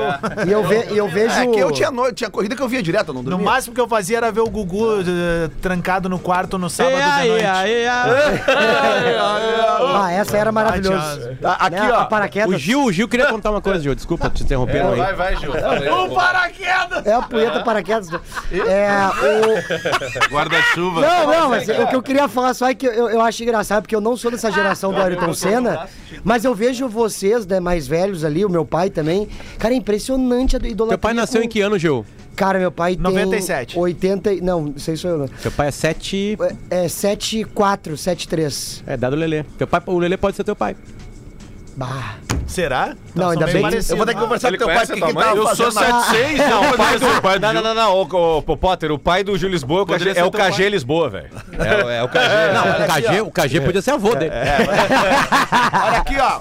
E 0.48 0.52
eu, 0.52 0.64
ve, 0.64 0.88
e 0.94 0.98
eu 0.98 1.08
vejo. 1.08 1.36
É 1.40 1.48
que 1.48 1.60
eu 1.60 1.72
tinha 1.72 1.92
noite, 1.92 2.16
tinha 2.16 2.30
corrida 2.30 2.56
que 2.56 2.62
eu 2.62 2.68
via 2.68 2.82
direto, 2.82 3.10
eu 3.10 3.14
não 3.14 3.22
No 3.24 3.30
dormia. 3.32 3.46
máximo 3.46 3.74
que 3.76 3.82
eu 3.82 3.88
fazia 3.88 4.18
era 4.18 4.32
ver 4.32 4.42
o 4.42 4.50
Gugu 4.50 5.02
eh, 5.02 5.50
trancado 5.62 6.08
no 6.10 6.18
quarto 6.20 6.58
no 6.58 6.70
sábado 6.70 6.96
de 7.22 7.28
noite. 7.28 7.46
Ah, 10.00 10.12
essa 10.12 10.38
era 10.38 10.52
maravilhosa. 10.52 11.38
Tá, 11.42 11.54
aqui, 11.54 11.76
Né, 11.76 11.92
ó. 11.92 12.02
a 12.02 12.06
paraquedas. 12.06 12.54
O 12.56 12.58
Gil, 12.58 12.84
o 12.86 12.92
Gil 12.92 13.08
queria 13.08 13.28
contar 13.28 13.52
uma 13.52 13.62
coisa, 13.62 13.80
Gil. 13.80 13.96
Desculpa 13.96 14.30
te 14.30 14.44
interrompendo 14.44 14.90
aí. 14.90 14.98
Vai, 15.00 15.14
vai, 15.14 15.36
Gil. 15.38 15.54
É 17.06 17.14
a 17.14 17.22
punheta 17.22 17.60
paraquedas. 17.64 18.10
É, 18.52 18.90
o... 19.24 20.30
Guarda-chuva. 20.30 21.02
Não, 21.02 21.28
não, 21.28 21.47
mas 21.50 21.68
o 21.68 21.88
que 21.88 21.96
eu 21.96 22.02
queria 22.02 22.28
falar 22.28 22.54
só 22.54 22.70
é 22.70 22.74
que 22.76 22.86
eu, 22.86 23.10
eu 23.10 23.22
acho 23.22 23.42
engraçado, 23.44 23.84
porque 23.84 23.96
eu 23.96 24.02
não 24.02 24.16
sou 24.18 24.30
dessa 24.32 24.52
geração 24.52 24.92
do 24.94 25.02
Ayrton 25.02 25.34
Senna, 25.34 25.88
mas 26.24 26.44
eu 26.46 26.54
vejo 26.56 26.88
vocês, 26.88 27.46
né, 27.46 27.60
mais 27.60 27.88
velhos 27.88 28.24
ali, 28.24 28.44
o 28.46 28.50
meu 28.50 28.66
pai 28.66 28.90
também. 28.90 29.28
Cara, 29.58 29.74
é 29.74 29.78
impressionante 29.78 30.56
a 30.56 30.60
idolatria. 30.60 30.88
Teu 30.90 30.98
pai 31.00 31.14
nasceu 31.14 31.42
com- 31.42 31.46
em 31.46 31.50
que 31.50 31.62
ano, 31.62 31.78
Gil? 31.78 32.06
Cara, 32.36 32.60
meu 32.60 32.72
pai 32.72 32.96
tem... 32.96 33.02
97. 33.04 33.80
80... 33.80 34.34
e- 34.34 34.42
Não, 34.42 34.62
não 34.62 34.78
sei 34.78 34.96
se 34.96 35.02
sou 35.02 35.12
eu, 35.12 35.18
não. 35.18 35.28
Teu 35.28 35.52
pai 35.52 35.70
é 35.70 35.72
7. 35.72 36.38
É, 36.70 36.86
é 36.86 36.88
74, 36.88 37.98
73. 37.98 38.84
É 38.86 38.96
dado 38.96 39.14
o 39.14 39.16
Lelê. 39.16 39.44
Teu 39.58 39.66
pai, 39.68 39.82
o 39.88 39.98
Lelê 39.98 40.18
pode 40.18 40.36
ser 40.36 40.44
teu 40.44 40.56
pai. 40.56 40.76
Bah. 41.78 42.16
Será? 42.48 42.96
Não, 43.14 43.30
ainda 43.30 43.46
bem- 43.46 43.62
parecidos. 43.62 43.92
Eu 43.92 43.98
vou 43.98 44.06
ter 44.08 44.16
que 44.16 44.20
conversar 44.20 44.52
com 44.52 44.58
teu 44.58 44.66
pai, 44.68 44.86
que 44.88 44.92
ele 44.94 45.02
tava? 45.02 45.24
Eu 45.38 45.56
sou 45.56 45.72
fazendo 45.72 45.94
na- 45.94 46.04
76, 46.06 46.38
não, 46.50 46.72
O 46.72 46.76
pai 46.78 46.98
do, 46.98 47.22
pai 47.22 47.40
não, 47.40 47.54
não, 47.54 47.62
não, 47.62 47.74
não, 47.76 47.94
o, 47.94 48.02
o, 48.04 48.38
o 48.40 48.58
Potter, 48.58 48.92
o 48.92 48.98
pai 48.98 49.24
do 49.24 49.38
Gil 49.38 49.50
Lisboa 49.50 49.82
é 49.82 49.84
o 49.84 49.86
KG, 50.32 50.64
é 50.66 50.70
Lisboa, 50.70 51.10
velho. 51.10 51.30
É, 51.54 51.86
o- 51.86 51.90
é 51.90 52.04
o 52.04 52.08
KG. 52.10 52.54
Não, 52.54 52.64
o 52.64 52.88
KG, 52.88 53.22
o 53.22 53.32
KG 53.32 53.62
podia 53.62 53.82
ser 53.84 53.92
avô 53.92 54.16
dele. 54.16 54.32
Olha 55.86 55.98
aqui, 56.00 56.18
ó. 56.20 56.40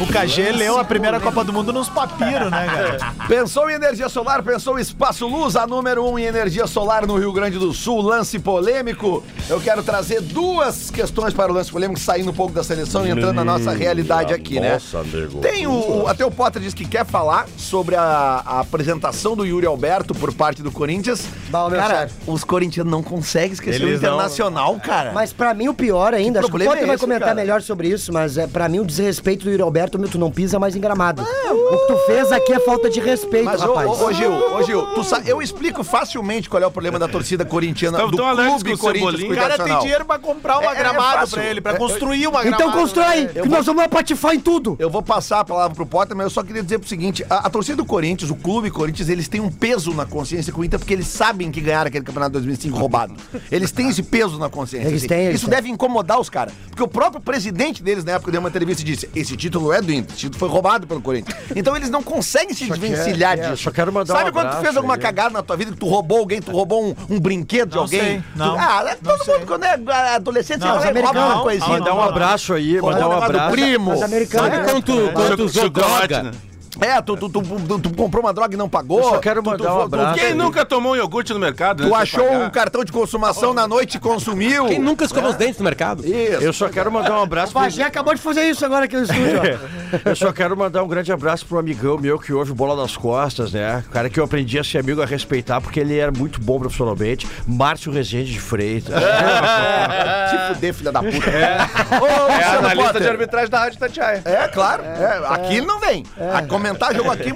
O 0.00 0.06
KG 0.06 0.52
leu 0.52 0.78
a 0.78 0.84
primeira 0.84 1.18
Copa 1.20 1.44
do 1.44 1.52
Mundo 1.52 1.72
nos 1.72 1.88
papiros, 1.88 2.50
né, 2.50 2.66
cara? 2.66 3.12
Pensou 3.28 3.68
em 3.70 3.74
energia 3.74 4.08
solar, 4.08 4.42
pensou 4.42 4.78
em 4.78 4.82
Espaço 4.82 5.26
Luz, 5.26 5.56
a 5.56 5.66
número 5.66 6.04
um 6.06 6.18
em 6.18 6.24
energia 6.24 6.66
solar 6.66 7.06
no 7.06 7.16
Rio 7.18 7.32
Grande 7.32 7.58
do 7.58 7.72
Sul, 7.72 8.00
lance 8.00 8.38
polêmico. 8.38 9.22
Eu 9.48 9.60
quero 9.60 9.82
trazer 9.82 10.20
duas 10.20 10.90
questões 10.90 11.34
para 11.34 11.50
o 11.50 11.54
lance 11.54 11.70
polêmico, 11.70 11.98
saindo 12.00 12.30
um 12.30 12.34
pouco 12.34 12.52
da 12.52 12.62
seleção 12.62 13.06
e 13.06 13.10
entrando 13.10 13.34
na 13.34 13.44
nossa 13.44 13.72
realidade 13.72 14.32
aqui, 14.32 14.60
né? 14.60 14.74
Nossa, 14.74 15.00
amigo. 15.00 15.40
Tem 15.40 15.66
o, 15.66 16.02
o- 16.04 16.08
até 16.08 16.24
o 16.24 16.30
Potter 16.30 16.62
diz 16.62 16.72
que 16.72 16.86
quer 16.86 17.04
falar 17.04 17.46
sobre 17.56 17.96
a, 17.96 18.02
a 18.46 18.60
apresentação 18.60 19.34
do 19.36 19.44
Yuri 19.44 19.66
Alberto 19.66 20.14
por 20.14 20.32
parte 20.32 20.62
do 20.62 20.70
Corinthians. 20.70 21.26
Bah, 21.50 21.68
meu 21.68 21.78
cara, 21.78 21.94
sério. 22.08 22.12
os 22.26 22.44
corintianos 22.44 22.90
não 22.90 23.02
conseguem 23.02 23.52
esquecer 23.52 23.82
o 23.82 23.88
Eles 23.88 24.00
não- 24.00 24.10
Internacional, 24.10 24.76
cara. 24.80 25.12
Mas 25.12 25.32
pra 25.32 25.52
mim 25.52 25.68
o 25.68 25.74
pior 25.74 26.14
ainda, 26.14 26.40
acho 26.40 26.48
que 26.50 26.56
o 26.56 26.60
Potter 26.64 26.82
é 26.82 26.86
vai 26.86 26.94
esse, 26.94 27.04
comentar 27.04 27.28
cara? 27.28 27.34
melhor 27.34 27.60
sobre 27.62 27.88
isso, 27.88 28.12
mas 28.12 28.38
é 28.38 28.46
pra 28.46 28.68
mim 28.68 28.78
o 28.80 28.84
desrespeito 28.84 29.44
do 29.44 29.50
Yuri 29.50 29.62
Alberto, 29.66 29.98
meu, 29.98 30.08
tu 30.08 30.18
não 30.18 30.30
pisa 30.30 30.58
mais 30.58 30.74
em 30.76 30.80
gramado. 30.80 31.22
O 31.22 31.78
que 31.78 31.86
tu 31.92 31.98
fez 32.06 32.30
aqui 32.32 32.52
é 32.52 32.60
falta 32.60 32.88
de 32.88 33.00
respeito, 33.00 33.44
Mas, 33.44 33.60
ô, 33.62 33.74
rapaz. 33.74 33.88
ô, 34.00 34.06
ô, 34.06 34.12
Gil, 34.12 34.32
ô, 34.32 34.62
Gil, 34.62 34.82
tu 34.94 35.04
sa- 35.04 35.20
eu 35.26 35.42
explico 35.42 35.82
facilmente 35.82 36.48
qual 36.48 36.62
é 36.62 36.66
o 36.66 36.70
problema 36.70 36.98
da 36.98 37.08
torcida 37.08 37.44
corintiana, 37.44 37.98
do 37.98 38.16
clube 38.16 38.76
Corinthians 38.76 39.22
O 39.30 39.34
cara 39.34 39.58
tem 39.58 39.78
dinheiro 39.80 40.04
pra 40.04 40.18
comprar 40.18 40.58
uma 40.58 40.70
É- 40.70 40.74
é 40.74 40.78
gramado 40.78 41.18
fácil. 41.20 41.36
pra 41.36 41.44
ele, 41.46 41.60
pra 41.60 41.72
É- 41.72 41.76
construir 41.78 42.26
uma 42.26 42.42
gramado. 42.42 42.62
Então 42.62 42.80
constrói, 42.80 43.20
né? 43.22 43.42
que 43.42 43.48
nós 43.48 43.66
vamos 43.66 43.82
apatifar 43.82 44.34
em 44.34 44.40
tudo. 44.40 44.76
Eu 44.78 44.88
vou 44.90 45.02
passar 45.02 45.40
a 45.40 45.44
palavra 45.44 45.74
pro 45.74 45.86
Potter, 45.86 46.16
mas 46.16 46.24
eu 46.24 46.30
só 46.30 46.42
queria 46.42 46.62
dizer 46.62 46.78
pro 46.78 46.88
seguinte: 46.88 47.24
a, 47.28 47.46
a 47.46 47.50
torcida 47.50 47.76
do 47.76 47.84
Corinthians, 47.84 48.30
o 48.30 48.36
clube 48.36 48.70
Corinthians, 48.70 49.08
eles 49.08 49.28
têm 49.28 49.40
um 49.40 49.50
peso 49.50 49.92
na 49.94 50.04
consciência 50.06 50.52
com 50.52 50.60
o 50.60 50.64
Inter 50.64 50.78
porque 50.78 50.92
eles 50.94 51.06
sabem 51.06 51.50
que 51.50 51.60
ganharam 51.60 51.88
aquele 51.88 52.04
campeonato 52.04 52.30
de 52.32 52.38
2005 52.38 52.76
roubado. 52.78 53.14
Eles 53.50 53.70
têm 53.72 53.88
esse 53.88 54.02
peso 54.02 54.38
na 54.38 54.48
consciência. 54.48 54.88
Eles 54.88 55.06
têm, 55.06 55.24
eles 55.26 55.36
Isso 55.40 55.46
têm. 55.48 55.54
deve 55.56 55.68
incomodar 55.68 56.20
os 56.20 56.28
caras. 56.30 56.52
Porque 56.68 56.82
o 56.82 56.88
próprio 56.88 57.20
presidente 57.20 57.82
deles, 57.82 58.04
na 58.04 58.12
época, 58.12 58.30
deu 58.30 58.40
uma 58.40 58.48
entrevista 58.48 58.82
e 58.82 58.84
disse: 58.84 59.08
esse 59.14 59.36
título 59.36 59.55
é 59.72 59.80
do 59.82 59.92
Inter, 59.92 60.10
esse 60.10 60.18
título 60.18 60.38
foi 60.38 60.48
roubado 60.48 60.86
pelo 60.86 61.00
Corinthians. 61.00 61.36
Então 61.54 61.76
eles 61.76 61.90
não 61.90 62.02
conseguem 62.02 62.54
se 62.54 62.66
desvencilhar 62.68 63.38
é, 63.38 63.50
disso. 63.50 63.64
só 63.64 63.70
quero 63.70 63.92
mandar 63.92 64.14
Sabe 64.14 64.30
um 64.30 64.32
quando 64.32 64.50
tu 64.56 64.62
fez 64.62 64.76
alguma 64.76 64.94
aí. 64.94 65.00
cagada 65.00 65.30
na 65.30 65.42
tua 65.42 65.56
vida 65.56 65.72
que 65.72 65.78
tu 65.78 65.86
roubou 65.86 66.18
alguém, 66.18 66.40
tu 66.40 66.50
roubou 66.52 66.84
um, 66.84 66.94
um 67.08 67.20
brinquedo 67.20 67.70
de 67.70 67.74
Não 67.76 67.82
alguém? 67.82 68.00
sei, 68.00 68.18
Tu- 68.18 68.38
não. 68.38 68.56
ah, 68.58 68.84
é 68.86 68.96
Não 69.02 69.12
todo 69.16 69.24
sei. 69.24 69.34
mundo 69.34 69.46
quando 69.46 69.64
é 69.64 70.14
adolescente, 70.14 70.60
Não, 70.60 70.78
você 70.78 70.90
rouba 70.92 71.10
uma 71.26 71.42
coisinha. 71.42 71.78
Mandar 71.78 71.94
um 71.94 72.02
abraço 72.02 72.52
aí, 72.54 72.80
mandar 72.80 73.08
um 73.08 73.12
abraço. 73.12 73.50
primo. 73.52 73.96
Sabe 73.96 74.16
é- 74.22 74.26
quando 74.26 74.82
tu, 74.82 75.36
tu 75.36 75.42
usou 75.44 75.70
droga? 75.70 76.32
É, 76.80 77.00
tu, 77.00 77.16
tu, 77.16 77.28
tu, 77.28 77.40
tu- 77.42 77.78
tu 77.80 77.90
comprou 77.94 78.22
uma 78.22 78.32
droga 78.32 78.54
e 78.54 78.56
não 78.56 78.68
pagou. 78.68 78.98
Eu 78.98 79.04
só 79.10 79.18
quero 79.18 79.42
mandar 79.42 79.64
tu- 79.64 79.70
um 79.70 79.80
abraço. 79.82 80.20
Quem 80.20 80.34
nunca 80.34 80.64
tomou 80.64 80.92
um 80.92 80.96
iogurte 80.96 81.32
no 81.32 81.38
mercado? 81.38 81.82
né, 81.82 81.88
Tu 81.88 81.94
achou 81.94 82.30
um 82.30 82.50
cartão 82.50 82.84
de 82.84 82.92
consumação 82.92 83.54
na 83.54 83.66
noite 83.66 83.96
e 83.96 84.00
consumiu. 84.00 84.66
Quem 84.66 84.78
nunca 84.78 85.04
escovou 85.04 85.30
os 85.30 85.36
dentes 85.36 85.58
no 85.58 85.64
mercado? 85.64 86.06
Isso. 86.06 86.42
Eu 86.42 86.52
só 86.52 86.68
quero 86.68 86.90
mandar 86.92 87.18
um 87.18 87.22
abraço 87.22 87.52
O 87.52 87.54
Bagé 87.60 87.82
acabou 87.82 88.14
de 88.14 88.20
fazer 88.20 88.42
isso 88.48 88.64
agora 88.64 88.84
aqui 88.84 88.96
no 88.96 89.02
estúdio. 89.02 89.40
Eu 90.04 90.16
só 90.16 90.32
quero 90.32 90.56
mandar 90.56 90.82
um 90.82 90.88
grande 90.88 91.12
abraço 91.12 91.46
pro 91.46 91.58
amigão 91.58 91.96
meu 91.98 92.18
que 92.18 92.32
ouve 92.32 92.52
bola 92.52 92.80
nas 92.80 92.96
costas, 92.96 93.52
né? 93.52 93.84
O 93.88 93.90
cara 93.92 94.10
que 94.10 94.18
eu 94.18 94.24
aprendi 94.24 94.58
a 94.58 94.64
ser 94.64 94.78
amigo, 94.78 95.00
a 95.00 95.06
respeitar, 95.06 95.60
porque 95.60 95.78
ele 95.78 95.96
era 95.96 96.10
muito 96.10 96.40
bom 96.40 96.58
profissionalmente. 96.58 97.26
Márcio 97.46 97.92
Rezende 97.92 98.32
de 98.32 98.40
Freitas. 98.40 98.92
Se 100.30 100.54
fuder, 100.54 100.74
filha 100.74 100.92
da 100.92 101.02
puta. 101.02 101.30
É 101.30 101.58
Ô, 102.00 102.26
Luciano 102.32 102.58
analista 102.58 103.00
de 103.00 103.08
arbitragem 103.08 103.48
da 103.50 103.58
Rádio 103.60 103.78
Tatiaia. 103.78 104.22
É, 104.24 104.48
claro. 104.48 104.82
É, 104.82 105.22
aqui 105.28 105.56
ele 105.56 105.66
não 105.66 105.78
vem. 105.78 106.04
A 106.34 106.42
comentar 106.68 106.94
jogo 106.94 107.10
aqui, 107.10 107.32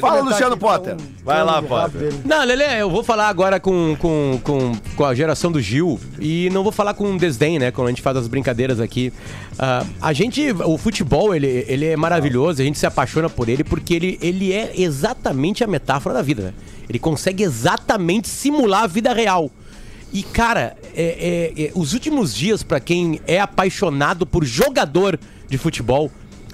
Fala, 0.00 0.20
Luciano 0.20 0.56
Potter. 0.56 0.96
Vai 1.24 1.44
lá, 1.44 1.62
Potter. 1.62 2.12
Não, 2.24 2.44
Lele, 2.44 2.64
eu 2.80 2.90
vou 2.90 3.02
falar 3.02 3.28
agora 3.28 3.58
com, 3.60 3.96
com, 3.98 4.40
com, 4.42 4.72
com 4.96 5.04
a 5.04 5.14
geração 5.14 5.50
do 5.50 5.60
Gil 5.60 5.98
e 6.18 6.48
não 6.52 6.62
vou 6.62 6.72
falar 6.72 6.94
com 6.94 7.16
desdém, 7.16 7.58
né? 7.58 7.70
Quando 7.70 7.88
a 7.88 7.90
gente 7.90 8.02
faz 8.02 8.16
as 8.16 8.28
brincadeiras 8.28 8.80
aqui. 8.80 9.12
Ah, 9.58 9.84
a 10.00 10.12
gente, 10.12 10.50
o 10.64 10.78
futebol, 10.78 11.34
ele, 11.34 11.64
ele 11.68 11.86
é 11.86 11.96
maravilhoso, 11.96 12.60
a 12.62 12.64
gente 12.64 12.78
se 12.78 12.86
apaixona 12.86 13.28
por 13.28 13.48
ele 13.48 13.64
porque 13.64 13.94
ele, 13.94 14.18
ele 14.22 14.52
é 14.52 14.72
exatamente 14.80 15.62
a 15.62 15.66
metáfora 15.66 16.14
da 16.14 16.22
vida, 16.22 16.42
né? 16.42 16.54
Ele 16.88 16.98
consegue 16.98 17.42
exatamente 17.42 18.28
simular 18.28 18.84
a 18.84 18.86
vida 18.86 19.12
real. 19.12 19.50
E, 20.12 20.24
cara, 20.24 20.76
é- 20.94 21.52
é- 21.56 21.62
é, 21.66 21.72
os 21.74 21.92
últimos 21.92 22.34
dias, 22.34 22.64
pra 22.64 22.80
quem 22.80 23.20
é 23.28 23.38
apaixonado 23.38 24.26
por 24.26 24.44
jogador 24.44 25.18
de 25.48 25.56
futebol, 25.56 26.10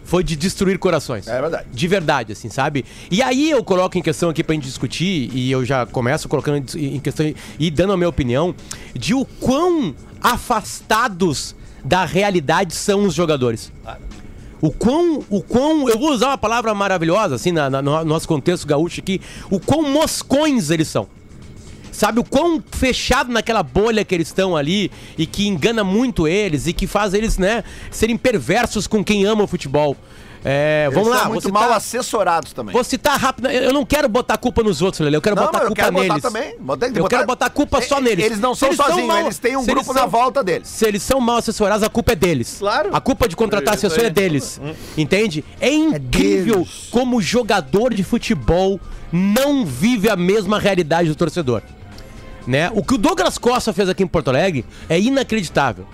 foi 0.07 0.25
de 0.25 0.35
destruir 0.37 0.79
corações. 0.79 1.27
É 1.29 1.39
verdade. 1.41 1.67
De 1.71 1.89
verdade, 1.89 2.33
assim, 2.33 2.49
sabe? 2.49 2.85
E 3.11 3.21
aí 3.21 3.51
eu 3.51 3.63
coloco 3.63 3.99
em 3.99 4.03
questão 4.03 4.31
aqui 4.31 4.43
pra 4.43 4.55
gente 4.55 4.65
discutir, 4.65 5.31
e 5.35 5.51
eu 5.51 5.65
já 5.65 5.85
começo 5.85 6.29
colocando 6.29 6.65
em 6.79 6.99
questão 7.01 7.35
e 7.59 7.71
dando 7.71 7.93
a 7.93 7.97
minha 7.97 8.09
opinião, 8.09 8.55
de 8.95 9.13
o 9.15 9.25
quão 9.25 9.95
afastados 10.21 11.55
da 11.85 12.05
realidade 12.05 12.75
são 12.75 13.05
os 13.05 13.15
jogadores. 13.15 13.71
O 14.61 14.71
quão, 14.71 15.23
o 15.29 15.43
quão, 15.43 15.89
eu 15.89 15.99
vou 15.99 16.13
usar 16.13 16.29
uma 16.29 16.39
palavra 16.39 16.73
maravilhosa, 16.75 17.35
assim, 17.35 17.53
na, 17.53 17.69
na- 17.69 17.83
no 17.83 18.05
nosso 18.05 18.27
contexto 18.27 18.67
gaúcho 18.67 19.01
aqui, 19.01 19.21
o 19.51 19.61
quão 19.61 19.83
moscões 19.93 20.71
eles 20.71 20.89
são. 20.89 21.07
Sabe 21.97 22.21
o 22.21 22.25
quão 22.25 22.63
fechado 22.73 23.33
naquela 23.33 23.63
bolha 23.63 24.05
que 24.05 24.15
eles 24.15 24.29
estão 24.29 24.55
ali 24.55 24.91
e 25.17 25.27
que 25.27 25.49
engana 25.49 25.83
muito 25.83 26.29
eles 26.29 26.67
e 26.67 26.73
que 26.75 26.87
faz 26.87 27.15
eles, 27.15 27.39
né, 27.39 27.65
serem 27.91 28.17
perversos 28.19 28.87
com 28.87 29.03
quem 29.03 29.25
ama 29.25 29.45
o 29.45 29.47
futebol. 29.47 29.97
É, 30.49 30.89
vamos 30.93 31.09
lá, 31.09 31.21
são 31.23 31.31
muito 31.31 31.43
citar, 31.47 31.61
mal 31.63 31.73
assessorados 31.73 32.53
também. 32.53 32.73
vou 32.73 32.85
citar 32.85 33.19
rápido. 33.19 33.49
Eu 33.49 33.73
não 33.73 33.85
quero 33.85 34.09
botar 34.09 34.37
culpa 34.37 34.63
nos 34.63 34.81
outros, 34.81 35.01
Lele. 35.01 35.17
Eu 35.17 35.23
quero 35.23 35.35
Não, 35.35 35.45
botar 35.45 35.59
eu 35.61 35.67
culpa 35.69 35.83
quero 35.83 35.93
botar 35.95 36.07
neles. 36.09 36.23
também. 36.23 36.43
Tem 36.79 36.93
que 36.93 36.99
Eu 36.99 37.03
botar- 37.03 37.17
quero 37.17 37.27
botar 37.27 37.47
a 37.47 37.51
culpa 37.51 37.81
só 37.83 38.01
neles. 38.01 38.25
eles 38.25 38.39
não 38.39 38.55
são 38.55 38.73
são 38.73 38.87
sozinhos, 38.87 39.09
mal- 39.09 39.21
eles 39.23 39.39
têm 39.39 39.57
um 39.57 39.65
grupo 39.65 39.81
eles 39.81 39.95
na 39.95 40.01
são- 40.03 40.09
volta 40.11 40.45
deles. 40.45 40.69
Se 40.69 40.87
eles 40.87 41.03
são 41.03 41.19
mal 41.21 41.39
assessorados, 41.39 41.83
a 41.83 41.89
culpa 41.89 42.13
é 42.13 42.15
deles. 42.15 42.57
Claro. 42.61 42.91
A 42.93 43.01
culpa 43.01 43.27
de 43.27 43.35
contratar 43.35 43.75
Isso 43.75 43.87
assessor 43.87 44.05
é 44.05 44.11
deles. 44.11 44.61
Entende? 44.97 45.45
É 45.61 45.73
incrível 45.73 46.57
deles. 46.59 46.89
como 46.93 47.21
jogador 47.21 47.93
de 47.93 48.05
futebol 48.05 48.79
não 49.11 49.65
vive 49.67 50.09
a 50.09 50.15
mesma 50.15 50.61
realidade 50.61 51.09
do 51.09 51.15
torcedor. 51.17 51.63
Né? 52.47 52.71
O 52.75 52.83
que 52.83 52.95
o 52.95 52.99
Douglas 52.99 53.39
Costa 53.39 53.73
fez 53.73 53.89
aqui 53.89 54.03
em 54.03 54.07
Porto 54.07 54.29
Alegre 54.29 54.65
é 54.89 55.01
inacreditável. 55.01 55.87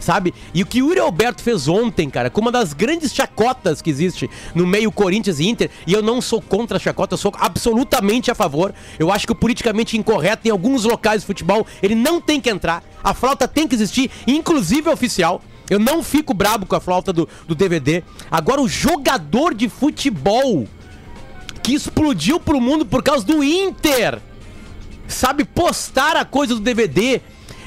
Sabe? 0.00 0.32
E 0.54 0.62
o 0.62 0.66
que 0.66 0.82
o 0.82 0.88
Yuri 0.88 0.98
Alberto 0.98 1.42
fez 1.42 1.68
ontem, 1.68 2.08
cara, 2.08 2.30
com 2.30 2.40
uma 2.40 2.50
das 2.50 2.72
grandes 2.72 3.14
chacotas 3.14 3.82
que 3.82 3.90
existe 3.90 4.30
no 4.54 4.66
meio 4.66 4.90
Corinthians 4.90 5.38
e 5.38 5.46
Inter, 5.46 5.70
e 5.86 5.92
eu 5.92 6.02
não 6.02 6.22
sou 6.22 6.40
contra 6.40 6.78
a 6.78 6.80
chacota, 6.80 7.14
eu 7.14 7.18
sou 7.18 7.32
absolutamente 7.38 8.30
a 8.30 8.34
favor. 8.34 8.74
Eu 8.98 9.12
acho 9.12 9.26
que 9.26 9.32
o 9.32 9.36
politicamente 9.36 9.98
incorreto 9.98 10.48
em 10.48 10.50
alguns 10.50 10.84
locais 10.84 11.20
de 11.20 11.26
futebol, 11.26 11.66
ele 11.82 11.94
não 11.94 12.18
tem 12.18 12.40
que 12.40 12.48
entrar. 12.48 12.82
A 13.04 13.12
flauta 13.12 13.46
tem 13.46 13.68
que 13.68 13.74
existir, 13.74 14.10
inclusive 14.26 14.88
oficial. 14.88 15.42
Eu 15.68 15.78
não 15.78 16.02
fico 16.02 16.32
brabo 16.32 16.64
com 16.64 16.74
a 16.74 16.80
flauta 16.80 17.12
do, 17.12 17.28
do 17.46 17.54
DVD. 17.54 18.02
Agora, 18.30 18.60
o 18.60 18.68
jogador 18.68 19.54
de 19.54 19.68
futebol 19.68 20.66
que 21.62 21.74
explodiu 21.74 22.40
pro 22.40 22.60
mundo 22.60 22.86
por 22.86 23.02
causa 23.02 23.24
do 23.24 23.44
Inter 23.44 24.18
sabe, 25.10 25.44
postar 25.44 26.16
a 26.16 26.24
coisa 26.24 26.54
do 26.54 26.60
DVD 26.60 27.20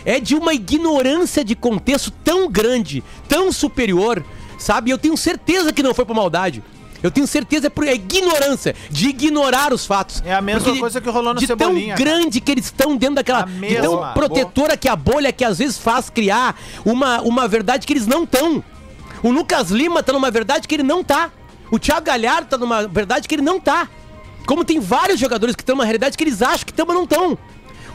é 0.05 0.19
de 0.19 0.35
uma 0.35 0.53
ignorância 0.53 1.43
de 1.43 1.55
contexto 1.55 2.11
tão 2.23 2.49
grande, 2.49 3.03
tão 3.27 3.51
superior, 3.51 4.23
sabe? 4.57 4.91
Eu 4.91 4.97
tenho 4.97 5.15
certeza 5.15 5.71
que 5.71 5.83
não 5.83 5.93
foi 5.93 6.05
por 6.05 6.15
maldade. 6.15 6.63
Eu 7.01 7.11
tenho 7.11 7.27
certeza 7.27 7.67
é 7.67 7.69
por 7.69 7.85
é 7.85 7.93
ignorância, 7.93 8.73
de 8.89 9.09
ignorar 9.09 9.73
os 9.73 9.85
fatos. 9.85 10.23
É 10.25 10.33
a 10.33 10.41
mesma 10.41 10.61
Porque 10.61 10.79
coisa 10.79 11.01
que 11.01 11.09
rolou 11.09 11.33
no 11.33 11.39
de 11.41 11.47
Cebolinha, 11.47 11.95
tão 11.97 12.05
grande 12.05 12.39
que 12.39 12.49
eles 12.49 12.65
estão 12.65 12.95
dentro 12.95 13.15
daquela... 13.15 13.39
A 13.39 13.45
De 13.45 13.75
tão 13.75 13.91
mesma. 13.91 14.13
protetora 14.13 14.77
que 14.77 14.87
a 14.87 14.95
bolha 14.95 15.33
que 15.33 15.43
às 15.43 15.57
vezes 15.57 15.77
faz 15.77 16.09
criar 16.09 16.57
uma, 16.85 17.21
uma 17.21 17.45
verdade 17.45 17.85
que 17.85 17.91
eles 17.91 18.07
não 18.07 18.23
estão. 18.23 18.63
O 19.21 19.31
Lucas 19.31 19.69
Lima 19.69 20.01
tá 20.01 20.13
numa 20.13 20.31
verdade 20.31 20.65
que 20.65 20.73
ele 20.73 20.83
não 20.83 21.03
tá. 21.03 21.29
O 21.69 21.77
Thiago 21.77 22.05
Galhardo 22.05 22.47
tá 22.47 22.57
numa 22.57 22.87
verdade 22.87 23.27
que 23.27 23.35
ele 23.35 23.41
não 23.41 23.59
tá. 23.59 23.89
Como 24.45 24.65
tem 24.65 24.79
vários 24.79 25.19
jogadores 25.19 25.55
que 25.55 25.61
estão 25.61 25.75
numa 25.75 25.85
realidade 25.85 26.17
que 26.17 26.23
eles 26.23 26.41
acham 26.41 26.65
que 26.65 26.71
estão, 26.71 26.85
mas 26.85 26.95
não 26.95 27.03
estão. 27.03 27.37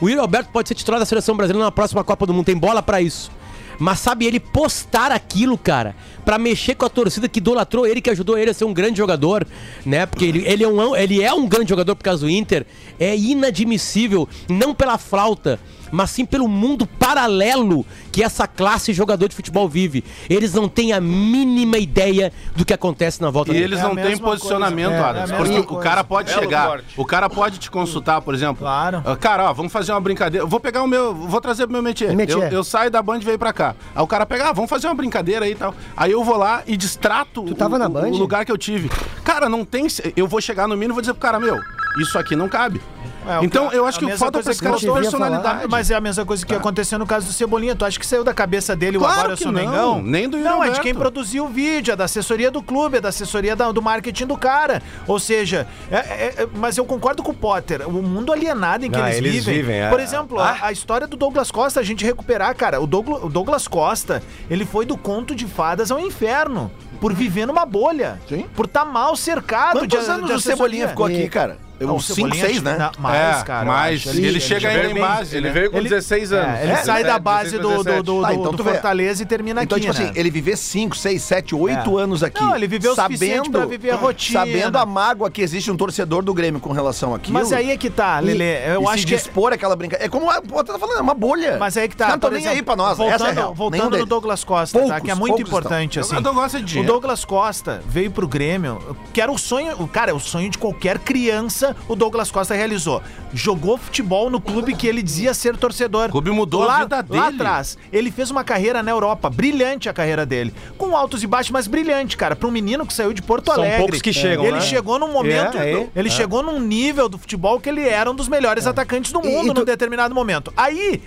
O 0.01 0.09
Yuri 0.09 0.21
Alberto 0.21 0.51
pode 0.53 0.69
ser 0.69 0.75
titular 0.75 1.01
da 1.01 1.07
seleção 1.07 1.37
brasileira 1.37 1.65
na 1.65 1.73
próxima 1.73 2.05
Copa 2.05 2.27
do 2.27 2.33
Mundo, 2.33 2.47
tem 2.47 2.57
bola 2.57 2.83
pra 2.83 3.01
isso. 3.01 3.31
Mas 3.79 4.01
sabe, 4.01 4.27
ele 4.27 4.41
postar 4.41 5.13
aquilo, 5.13 5.57
cara, 5.57 5.95
pra 6.25 6.37
mexer 6.37 6.75
com 6.75 6.85
a 6.85 6.89
torcida 6.89 7.29
que 7.29 7.39
idolatrou 7.39 7.87
ele, 7.87 8.01
que 8.01 8.11
ajudou 8.11 8.37
ele 8.37 8.51
a 8.51 8.55
ser 8.55 8.65
um 8.65 8.75
grande 8.75 8.99
jogador, 8.99 9.47
né? 9.87 10.05
Porque 10.05 10.25
ele, 10.25 10.45
ele, 10.47 10.65
é, 10.65 10.69
um, 10.69 10.97
ele 10.97 11.23
é 11.23 11.33
um 11.33 11.47
grande 11.47 11.71
jogador 11.71 11.95
por 11.95 12.03
causa 12.03 12.27
do 12.27 12.31
Inter, 12.31 12.67
é 12.99 13.17
inadmissível, 13.17 14.29
não 14.49 14.75
pela 14.75 14.99
flauta, 14.99 15.61
mas 15.91 16.11
sim 16.11 16.25
pelo 16.25 16.47
mundo 16.49 16.87
paralelo 16.87 17.85
que 18.13 18.23
essa 18.23 18.47
classe 18.47 18.93
jogador 18.93 19.29
de 19.29 19.35
futebol 19.35 19.69
vive. 19.69 20.05
Eles 20.29 20.53
não 20.55 20.69
têm 20.69 20.93
a 20.93 21.01
mínima 21.01 21.79
ideia 21.79 22.33
do 22.57 22.65
que 22.65 22.73
acontece 22.73 23.21
na 23.21 23.31
volta 23.31 23.51
E 23.51 23.55
dele. 23.55 23.65
eles 23.67 23.79
É 23.81 23.83
não 23.83 23.95
têm 23.95 24.17
posicionamento, 24.19 24.89
coisa. 24.91 25.05
É, 25.05 25.09
Adams. 25.11 25.31
é 25.31 25.37
porque 25.37 25.49
mesma 25.53 25.65
o 25.65 25.67
coisa. 25.69 25.83
cara 25.83 26.05
pode 26.05 26.29
Belo 26.31 26.41
chegar, 26.43 26.81
o 26.97 27.05
cara 27.05 27.31
pode 27.31 27.59
te 27.59 27.71
consultar, 27.71 28.21
por 28.21 28.35
exemplo. 28.35 28.59
Claro. 28.59 29.03
Ah, 29.05 29.17
Cara, 29.17 29.51
ó, 29.51 29.53
vamos 29.53 29.73
fazer 29.73 29.93
uma 29.93 30.01
brincadeira. 30.01 30.47
Vou 30.47 30.61
pegar 30.61 30.83
o 30.83 30.87
meu. 30.87 31.15
Vou 31.15 31.41
trazer 31.41 31.65
pro 31.67 31.73
meu 31.73 31.83
métier. 31.83 32.15
Eu, 32.29 32.43
eu 32.45 32.65
saio 32.65 32.91
da 32.91 33.03
Band 33.03 33.19
e 33.19 33.25
venho 33.25 33.39
pra 33.39 33.53
cá. 33.53 33.75
Aí 33.95 34.03
o 34.03 34.07
cara 34.07 34.25
pega, 34.27 34.49
ah, 34.49 34.53
vamos 34.53 34.71
fazer 34.71 34.87
uma 34.87 34.95
brincadeira 34.95 35.45
aí 35.45 35.53
e 35.53 35.55
tal. 35.55 35.75
Aí 35.97 36.11
eu 36.13 36.23
vou 36.25 36.37
lá 36.37 36.63
e 36.67 36.77
distrato 36.77 37.43
Tu 37.43 37.55
tava 37.55 37.77
o, 37.77 37.79
na 37.79 37.89
Band? 37.89 38.09
o 38.11 38.17
lugar 38.17 38.45
que 38.45 38.53
eu 38.53 38.59
tive. 38.59 38.89
Cara, 39.25 39.49
não 39.49 39.65
tem. 39.65 39.87
Eu 40.17 40.27
vou 40.27 40.41
chegar 40.41 40.67
no 40.69 40.75
mínimo 40.75 40.93
e 40.93 40.95
vou 40.95 41.01
dizer 41.03 41.13
pro 41.15 41.21
cara, 41.23 41.39
meu, 41.41 41.59
isso 42.01 42.19
aqui 42.19 42.35
não 42.37 42.49
cabe. 42.49 42.81
É, 43.29 43.39
o 43.41 43.45
Então, 43.45 43.69
que- 43.69 43.77
eu 43.77 43.87
acho 43.87 43.99
a 43.99 44.01
que 44.01 44.07
mesma 44.07 44.19
falta 44.19 44.33
coisa 44.43 44.45
pra 44.47 44.53
esse 44.53 44.61
que 44.61 44.87
cara 44.87 45.01
personalidade. 45.03 45.43
falar. 45.59 45.69
Mas 45.69 45.91
é 45.91 45.95
a 45.95 46.01
mesma 46.01 46.25
coisa 46.25 46.47
que 46.47 46.55
aconteceu 46.55 46.99
no 46.99 47.07
caso 47.07 47.27
do 47.27 47.33
Cebolinha. 47.33 47.77
Tu 47.77 47.85
acha 47.85 47.99
que 47.99 48.07
saiu 48.07 48.25
da 48.25 48.33
cabeça 48.33 48.75
dele 48.75 48.97
o 48.97 49.01
Claro 49.01 49.15
agora 49.19 49.33
eu 49.33 49.37
sou 49.37 49.53
não, 49.53 49.61
Mengão? 49.61 50.03
nem 50.03 50.29
do 50.29 50.37
Yuri 50.39 50.49
Não, 50.49 50.65
é 50.65 50.71
de 50.71 50.81
quem 50.81 50.95
produziu 50.95 51.45
o 51.45 51.49
vídeo, 51.49 51.93
é 51.93 51.97
da 51.97 52.05
assessoria 52.05 52.51
do 52.51 52.63
clube, 52.63 52.97
é 52.97 53.01
da 53.01 53.11
assessoria 53.11 53.55
da- 53.55 53.71
do 53.71 53.83
marketing 53.83 54.27
do 54.27 54.37
cara. 54.37 54.83
Ou 55.07 55.19
seja, 55.19 55.67
é- 55.91 55.97
é- 55.97 56.35
é- 56.43 56.49
mas 56.57 56.79
eu 56.79 56.85
concordo 56.85 57.23
com 57.23 57.33
o 57.33 57.35
Potter. 57.35 57.87
O 57.89 58.03
mundo 58.03 58.33
alienado 58.33 58.87
em 58.87 58.91
que 58.91 58.99
Ah, 58.99 59.09
eles, 59.15 59.19
eles 59.19 59.45
vivem. 59.45 59.55
vivem, 59.63 59.81
é. 59.83 59.91
Por 59.91 60.01
exemplo, 60.01 60.41
a, 60.41 60.57
a 60.63 60.73
história 60.73 61.07
do 61.07 61.17
Douglas 61.17 61.51
Costa, 61.51 61.81
a 61.81 61.83
gente 61.83 62.05
recuperar, 62.05 62.55
cara. 62.57 62.81
O 62.81 62.87
Douglas, 62.87 63.23
o 63.25 63.29
Douglas 63.29 63.69
Costa, 63.69 64.23
ele 64.49 64.65
foi 64.65 64.87
do 64.87 64.97
conto 64.97 65.35
de 65.35 65.47
fadas 65.47 65.91
ao 65.91 65.99
inferno. 66.01 66.71
Por 67.01 67.13
viver 67.15 67.47
numa 67.47 67.65
bolha. 67.65 68.21
Sim. 68.29 68.45
Por 68.55 68.67
estar 68.67 68.85
mal 68.85 69.15
cercado 69.17 69.79
Quantos 69.81 70.05
de, 70.05 70.11
anos 70.11 70.27
de 70.27 70.33
o 70.33 70.41
Cebolinha 70.41 70.89
ficou 70.89 71.07
aqui, 71.07 71.23
E- 71.23 71.29
cara? 71.29 71.59
Uns 71.81 72.07
5, 72.07 72.17
Cebolinha 72.17 72.45
6, 72.45 72.61
né? 72.65 72.77
Não, 72.77 72.91
mais, 73.01 73.39
é, 73.41 73.45
cara. 73.45 73.65
mas 73.65 74.01
acho. 74.09 74.19
ele, 74.19 74.41
chega 74.41 74.69
ainda 74.69 74.91
em 74.91 75.01
base, 75.01 75.37
Ele 75.37 75.47
né? 75.47 75.53
veio 75.53 75.71
com 75.71 75.77
Ele- 75.77 75.89
16 75.89 76.33
anos. 76.33 76.59
É, 76.59 76.63
ele 76.65 76.73
É, 76.73 76.77
sai 76.79 77.05
da 77.05 77.19
17, 77.19 77.23
base 77.23 77.51
do, 77.57 77.63
do, 77.63 77.69
17. 77.69 78.03
do, 78.03 78.21
Tá, 78.23 78.29
do- 78.29 78.35
então 78.35 78.53
do. 78.53 78.65
Fortaleza 78.65 79.23
e 79.23 79.27
termina 79.27 79.63
Então, 79.63 79.77
aqui, 79.79 79.87
tipo 79.87 79.97
né? 79.97 80.07
assim, 80.09 80.19
ele 80.19 80.29
viver 80.29 80.57
5, 80.57 80.97
6, 80.97 81.23
7, 81.23 81.55
8 81.55 81.97
É. 81.97 82.03
anos 82.03 82.25
aqui. 82.25 82.43
Não, 82.43 82.57
ele 82.57 82.67
viveu 82.67 82.91
o 82.91 82.95
suficiente 82.97 83.49
pra 83.49 83.65
viver 83.65 83.93
a 83.93 83.95
rotina. 83.95 84.41
Sabendo 84.41 84.77
a 84.77 84.85
mágoa 84.85 85.31
que 85.31 85.41
existe 85.41 85.71
um 85.71 85.77
torcedor 85.77 86.25
do 86.25 86.35
Grêmio 86.35 86.59
com 86.61 86.73
relação 86.73 87.15
àquilo. 87.15 87.35
Mas 87.35 87.53
aí 87.53 87.71
é 87.71 87.77
que 87.77 87.89
tá, 87.91 88.19
Lele. 88.19 88.43
Eu 88.43 88.83
e 88.83 88.87
acho 88.89 88.99
se 88.99 89.07
que. 89.07 89.15
dispor 89.15 89.53
aquela 89.53 89.77
brincadeira. 89.77 90.05
É 90.05 90.09
como 90.09 90.29
a 90.29 90.43
pô, 90.43 90.65
tá 90.65 90.77
falando, 90.81 90.99
é 90.99 91.01
uma 91.03 91.15
bolha. 91.15 91.59
Mas 91.61 91.77
aí 91.77 91.89
que 91.89 91.95
tá. 91.97 92.09
Por 92.09 92.19
tão 92.19 92.31
nem 92.33 92.45
aí 92.49 92.61
pra 92.61 92.75
nós. 92.75 92.99
Voltando, 92.99 93.15
Essa 93.23 93.29
é 93.29 93.33
real. 93.35 93.55
Voltando 93.55 93.85
no 93.85 93.91
deles. 93.91 94.07
Douglas 94.09 94.43
Costa, 94.43 94.85
tá? 94.85 95.01
Que 95.01 95.13
é 95.13 95.15
muito 95.15 95.41
importante, 95.41 96.01
assim. 96.01 96.17
O 96.17 96.21
Douglas 96.21 96.43
gosta 96.47 96.59
de 96.59 96.65
O 96.65 96.67
dinheiro. 96.67 96.88
Douglas 96.89 97.23
Costa 97.23 97.83
veio 97.87 98.11
pro 98.11 98.27
Grêmio, 98.27 98.97
que 99.13 99.21
era 99.21 99.31
o 99.31 99.37
sonho. 99.37 99.75
o 99.79 99.87
Cara, 99.87 100.11
é 100.11 100.15
o 100.15 100.19
sonho 100.19 100.49
de 100.49 100.57
qualquer 100.57 100.99
criança, 100.99 101.77
o 101.87 101.95
Douglas 101.95 102.31
Costa 102.31 102.55
realizou. 102.55 103.03
Jogou 103.35 103.77
futebol 103.77 104.31
no 104.31 104.41
clube 104.41 104.75
que 104.75 104.87
ele 104.87 105.03
dizia 105.03 105.35
ser 105.35 105.55
torcedor. 105.59 106.09
O 106.09 106.13
clube 106.13 106.31
mudou 106.31 106.63
a 106.63 106.67
lá, 106.67 106.79
vida 106.85 106.97
Lá 106.97 107.03
dele. 107.03 107.37
atrás, 107.43 107.77
ele 107.93 108.11
fez 108.11 108.31
uma 108.31 108.43
carreira 108.43 108.83
na 108.83 108.91
Europa, 108.91 109.29
brilhante 109.29 109.87
a 109.87 109.93
carreira 109.93 110.25
dele. 110.25 110.55
Com 110.79 110.97
altos 110.97 111.23
e 111.23 111.27
baixos, 111.27 111.51
mas 111.51 111.67
brilhante, 111.67 112.17
cara. 112.17 112.35
Pra 112.35 112.49
um 112.49 112.51
menino 112.51 112.87
que 112.87 112.95
saiu 112.95 113.13
de 113.13 113.21
Porto 113.21 113.47
São 113.53 113.55
Alegre. 113.63 113.79
poucos 113.81 114.01
que 114.01 114.11
chegam, 114.13 114.45
Ele 114.47 114.55
né? 114.55 114.61
chegou 114.63 114.99
num 114.99 115.13
momento. 115.13 115.59
É, 115.59 115.73
é. 115.75 115.89
ele 115.95 116.09
chegou 116.11 116.43
num 116.43 116.59
nível 116.59 117.07
do 117.07 117.19
futebol 117.19 117.61
que 117.61 117.69
ele 117.69 117.87
era 117.87 118.11
um 118.11 118.15
dos 118.15 118.29
melhores 118.29 118.67
atacantes 118.67 119.13
do 119.13 119.21
E- 119.23 119.29
mundo 119.29 119.51
e 119.51 119.55
tu- 119.55 119.61
num 119.61 119.65
determinado 119.67 120.15
momento. 120.15 120.51
Aí. 120.57 121.03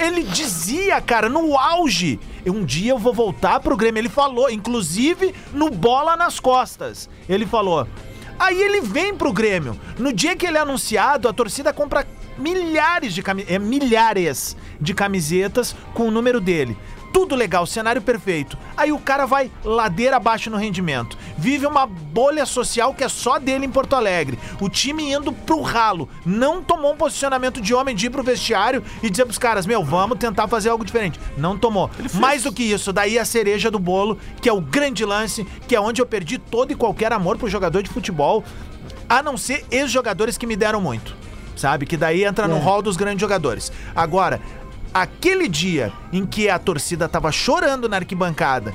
Ele 0.00 0.22
dizia, 0.22 1.00
cara, 1.00 1.28
no 1.28 1.58
auge, 1.58 2.20
um 2.46 2.64
dia 2.64 2.92
eu 2.92 2.98
vou 2.98 3.12
voltar 3.12 3.60
pro 3.60 3.76
Grêmio. 3.76 4.00
Ele 4.00 4.08
falou, 4.08 4.50
inclusive 4.50 5.34
no 5.52 5.70
bola 5.70 6.16
nas 6.16 6.40
costas. 6.40 7.08
Ele 7.28 7.46
falou. 7.46 7.86
Aí 8.38 8.60
ele 8.60 8.80
vem 8.80 9.14
pro 9.14 9.32
Grêmio. 9.32 9.78
No 9.98 10.12
dia 10.12 10.36
que 10.36 10.46
ele 10.46 10.56
é 10.56 10.60
anunciado, 10.60 11.28
a 11.28 11.32
torcida 11.32 11.72
compra 11.72 12.06
milhares 12.38 13.12
de 13.12 13.22
camisetas, 13.22 13.56
é, 13.56 13.58
milhares 13.58 14.56
de 14.80 14.94
camisetas 14.94 15.74
com 15.92 16.06
o 16.06 16.10
número 16.10 16.40
dele. 16.40 16.76
Tudo 17.12 17.34
legal, 17.34 17.66
cenário 17.66 18.02
perfeito. 18.02 18.58
Aí 18.76 18.92
o 18.92 18.98
cara 18.98 19.26
vai 19.26 19.50
ladeira 19.64 20.16
abaixo 20.16 20.50
no 20.50 20.56
rendimento. 20.56 21.16
Vive 21.36 21.66
uma 21.66 21.86
bolha 21.86 22.44
social 22.46 22.94
que 22.94 23.02
é 23.02 23.08
só 23.08 23.38
dele 23.38 23.66
em 23.66 23.70
Porto 23.70 23.96
Alegre. 23.96 24.38
O 24.60 24.68
time 24.68 25.12
indo 25.12 25.32
pro 25.32 25.60
ralo. 25.60 26.08
Não 26.24 26.62
tomou 26.62 26.92
um 26.92 26.96
posicionamento 26.96 27.60
de 27.60 27.74
homem 27.74 27.94
de 27.94 28.06
ir 28.06 28.10
pro 28.10 28.22
vestiário 28.22 28.84
e 29.02 29.10
dizer 29.10 29.24
pros 29.24 29.38
caras: 29.38 29.66
Meu, 29.66 29.82
vamos 29.82 30.18
tentar 30.18 30.48
fazer 30.48 30.68
algo 30.68 30.84
diferente. 30.84 31.18
Não 31.36 31.58
tomou. 31.58 31.90
Mais 32.14 32.42
do 32.42 32.52
que 32.52 32.62
isso, 32.62 32.92
daí 32.92 33.18
a 33.18 33.24
cereja 33.24 33.70
do 33.70 33.78
bolo, 33.78 34.18
que 34.40 34.48
é 34.48 34.52
o 34.52 34.60
grande 34.60 35.04
lance, 35.04 35.44
que 35.66 35.74
é 35.74 35.80
onde 35.80 36.00
eu 36.00 36.06
perdi 36.06 36.38
todo 36.38 36.72
e 36.72 36.76
qualquer 36.76 37.12
amor 37.12 37.36
pro 37.38 37.48
jogador 37.48 37.82
de 37.82 37.90
futebol, 37.90 38.44
a 39.08 39.22
não 39.22 39.36
ser 39.36 39.64
ex-jogadores 39.70 40.36
que 40.36 40.46
me 40.46 40.56
deram 40.56 40.80
muito. 40.80 41.16
Sabe? 41.56 41.86
Que 41.86 41.96
daí 41.96 42.24
entra 42.24 42.46
no 42.46 42.58
hall 42.58 42.80
dos 42.80 42.96
grandes 42.96 43.20
jogadores. 43.20 43.72
Agora, 43.94 44.40
aquele 44.92 45.48
dia 45.48 45.92
em 46.12 46.24
que 46.26 46.48
a 46.48 46.58
torcida 46.58 47.08
tava 47.08 47.30
chorando 47.32 47.88
na 47.88 47.96
arquibancada, 47.96 48.72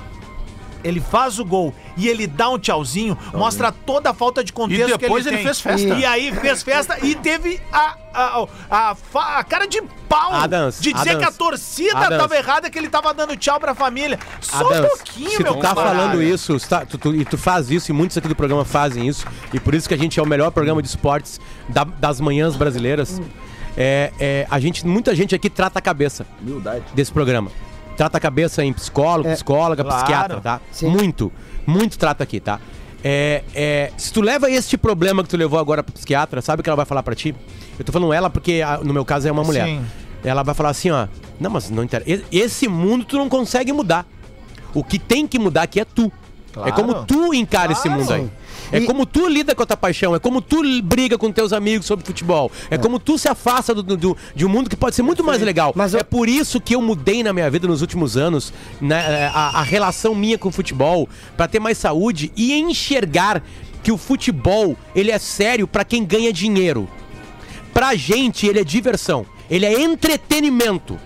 ele 0.83 0.99
faz 0.99 1.39
o 1.39 1.45
gol 1.45 1.73
e 1.95 2.09
ele 2.09 2.27
dá 2.27 2.49
um 2.49 2.59
tchauzinho, 2.59 3.17
mostra 3.33 3.71
toda 3.71 4.09
a 4.09 4.13
falta 4.13 4.43
de 4.43 4.51
contexto 4.51 4.89
E 4.93 4.97
depois 4.97 5.23
que 5.23 5.29
ele, 5.29 5.37
ele 5.37 5.37
tem. 5.37 5.45
fez 5.45 5.61
festa. 5.61 5.93
E 5.97 6.05
aí 6.05 6.31
fez 6.33 6.61
festa 6.61 6.97
e 7.01 7.15
teve 7.15 7.57
a, 7.71 7.95
a, 8.13 8.45
a, 8.69 8.95
fa- 8.95 9.37
a 9.39 9.43
cara 9.45 9.65
de 9.65 9.81
pau 10.09 10.33
Adams, 10.33 10.81
de 10.81 10.91
dizer 10.91 11.11
Adams, 11.11 11.25
que 11.25 11.33
a 11.33 11.37
torcida 11.37 11.97
Adams. 11.97 12.21
tava 12.21 12.35
errada, 12.35 12.69
que 12.69 12.77
ele 12.77 12.89
tava 12.89 13.13
dando 13.13 13.33
tchau 13.37 13.61
pra 13.61 13.73
família. 13.73 14.19
Só 14.41 14.57
um 14.65 14.73
Adams, 14.73 14.89
pouquinho, 14.89 15.29
se 15.31 15.41
meu 15.43 15.53
tu 15.53 15.59
tá 15.61 15.69
camarada. 15.69 15.95
falando 15.95 16.21
isso, 16.21 16.59
tá- 16.67 16.85
tu- 16.85 16.97
tu- 16.97 17.15
e 17.15 17.23
tu 17.23 17.37
faz 17.37 17.71
isso, 17.71 17.89
e 17.89 17.93
muitos 17.93 18.17
aqui 18.17 18.27
do 18.27 18.35
programa 18.35 18.65
fazem 18.65 19.07
isso, 19.07 19.25
e 19.53 19.61
por 19.61 19.73
isso 19.73 19.87
que 19.87 19.93
a 19.93 19.97
gente 19.97 20.19
é 20.19 20.23
o 20.23 20.25
melhor 20.27 20.51
programa 20.51 20.81
de 20.81 20.89
esportes 20.89 21.39
da- 21.69 21.85
das 21.85 22.19
manhãs 22.19 22.57
brasileiras, 22.57 23.21
é, 23.77 24.11
é, 24.19 24.47
a 24.49 24.59
gente, 24.59 24.85
muita 24.85 25.15
gente 25.15 25.33
aqui 25.33 25.49
trata 25.49 25.79
a 25.79 25.81
cabeça 25.81 26.25
Humildade. 26.41 26.83
desse 26.93 27.11
programa. 27.11 27.51
Trata 27.97 28.17
a 28.17 28.21
cabeça 28.21 28.63
em 28.63 28.73
psicólogo, 28.73 29.29
psicóloga, 29.31 29.83
Claro. 29.83 29.97
psiquiatra, 30.03 30.41
tá? 30.41 30.61
Sim. 30.71 30.87
Muito, 30.89 31.31
muito 31.65 31.97
trata 31.97 32.23
aqui, 32.23 32.39
tá? 32.39 32.59
É, 33.03 33.43
é, 33.53 33.91
se 33.97 34.11
tu 34.13 34.21
leva 34.21 34.49
este 34.49 34.77
problema 34.77 35.21
que 35.23 35.29
tu 35.29 35.37
levou 35.37 35.59
agora 35.59 35.83
pro 35.83 35.93
psiquiatra, 35.93 36.41
sabe 36.41 36.61
o 36.61 36.63
que 36.63 36.69
ela 36.69 36.77
vai 36.77 36.85
falar 36.85 37.03
pra 37.03 37.13
ti? 37.13 37.35
Eu 37.77 37.83
tô 37.83 37.91
falando 37.91 38.13
ela 38.13 38.29
porque 38.29 38.63
ah, 38.65 38.79
no 38.81 38.93
meu 38.93 39.03
caso 39.03 39.27
é 39.27 39.31
uma 39.31 39.43
mulher. 39.43 39.65
Sim. 39.65 39.83
Ela 40.23 40.41
vai 40.41 40.55
falar 40.55 40.69
assim, 40.69 40.89
ó, 40.89 41.07
não, 41.39 41.49
mas 41.51 41.69
não 41.69 41.83
interessa. 41.83 42.23
Esse 42.31 42.67
mundo 42.67 43.03
tu 43.03 43.17
não 43.17 43.27
consegue 43.27 43.73
mudar. 43.73 44.05
O 44.73 44.83
que 44.83 44.97
tem 44.97 45.27
que 45.27 45.37
mudar 45.37 45.63
aqui 45.63 45.79
é 45.81 45.85
tu. 45.85 46.11
É 46.65 46.71
como 46.71 47.03
tu 47.05 47.33
encara 47.33 47.73
esse 47.73 47.83
Claro. 47.83 47.99
mundo 47.99 48.13
aí. 48.13 48.29
É 48.73 48.79
E- 48.79 48.85
como 48.85 49.05
tu 49.05 49.27
lida 49.27 49.53
com 49.55 49.63
a 49.63 49.65
tua 49.65 49.77
paixão, 49.77 50.15
é 50.15 50.19
como 50.19 50.41
tu 50.41 50.61
briga 50.83 51.17
com 51.17 51.31
teus 51.31 51.53
amigos 51.53 51.85
sobre 51.85 52.05
futebol, 52.05 52.51
é, 52.69 52.77
como 52.77 52.99
tu 52.99 53.17
se 53.17 53.29
afasta 53.29 53.73
do, 53.73 53.83
do- 53.83 54.17
de 54.35 54.45
um 54.45 54.49
mundo 54.49 54.69
que 54.69 54.75
pode 54.75 54.95
ser 54.95 55.03
muito 55.03 55.23
mais 55.23 55.41
legal. 55.41 55.71
Mas 55.75 55.93
eu- 55.93 55.99
É 55.99 56.03
por 56.03 56.27
isso 56.27 56.59
que 56.59 56.75
eu 56.75 56.81
mudei 56.81 57.23
na 57.23 57.31
minha 57.31 57.49
vida 57.49 57.67
nos 57.67 57.81
últimos 57.81 58.17
anos 58.17 58.51
né, 58.81 59.29
a, 59.33 59.59
a 59.59 59.63
relação 59.63 60.13
minha 60.15 60.37
com 60.37 60.49
o 60.49 60.51
futebol, 60.51 61.07
pra 61.37 61.47
ter 61.47 61.59
mais 61.59 61.77
saúde 61.77 62.31
e 62.35 62.53
enxergar 62.53 63.41
que 63.83 63.91
o 63.91 63.97
futebol 63.97 64.75
ele 64.95 65.11
é 65.11 65.19
sério 65.19 65.67
pra 65.67 65.83
quem 65.85 66.03
ganha 66.03 66.33
dinheiro. 66.33 66.89
Pra 67.73 67.95
gente, 67.95 68.47
ele 68.47 68.59
é 68.59 68.63
diversão. 68.63 69.25
Ele 69.49 69.65
é 69.65 69.81
entretenimento. 69.81 70.97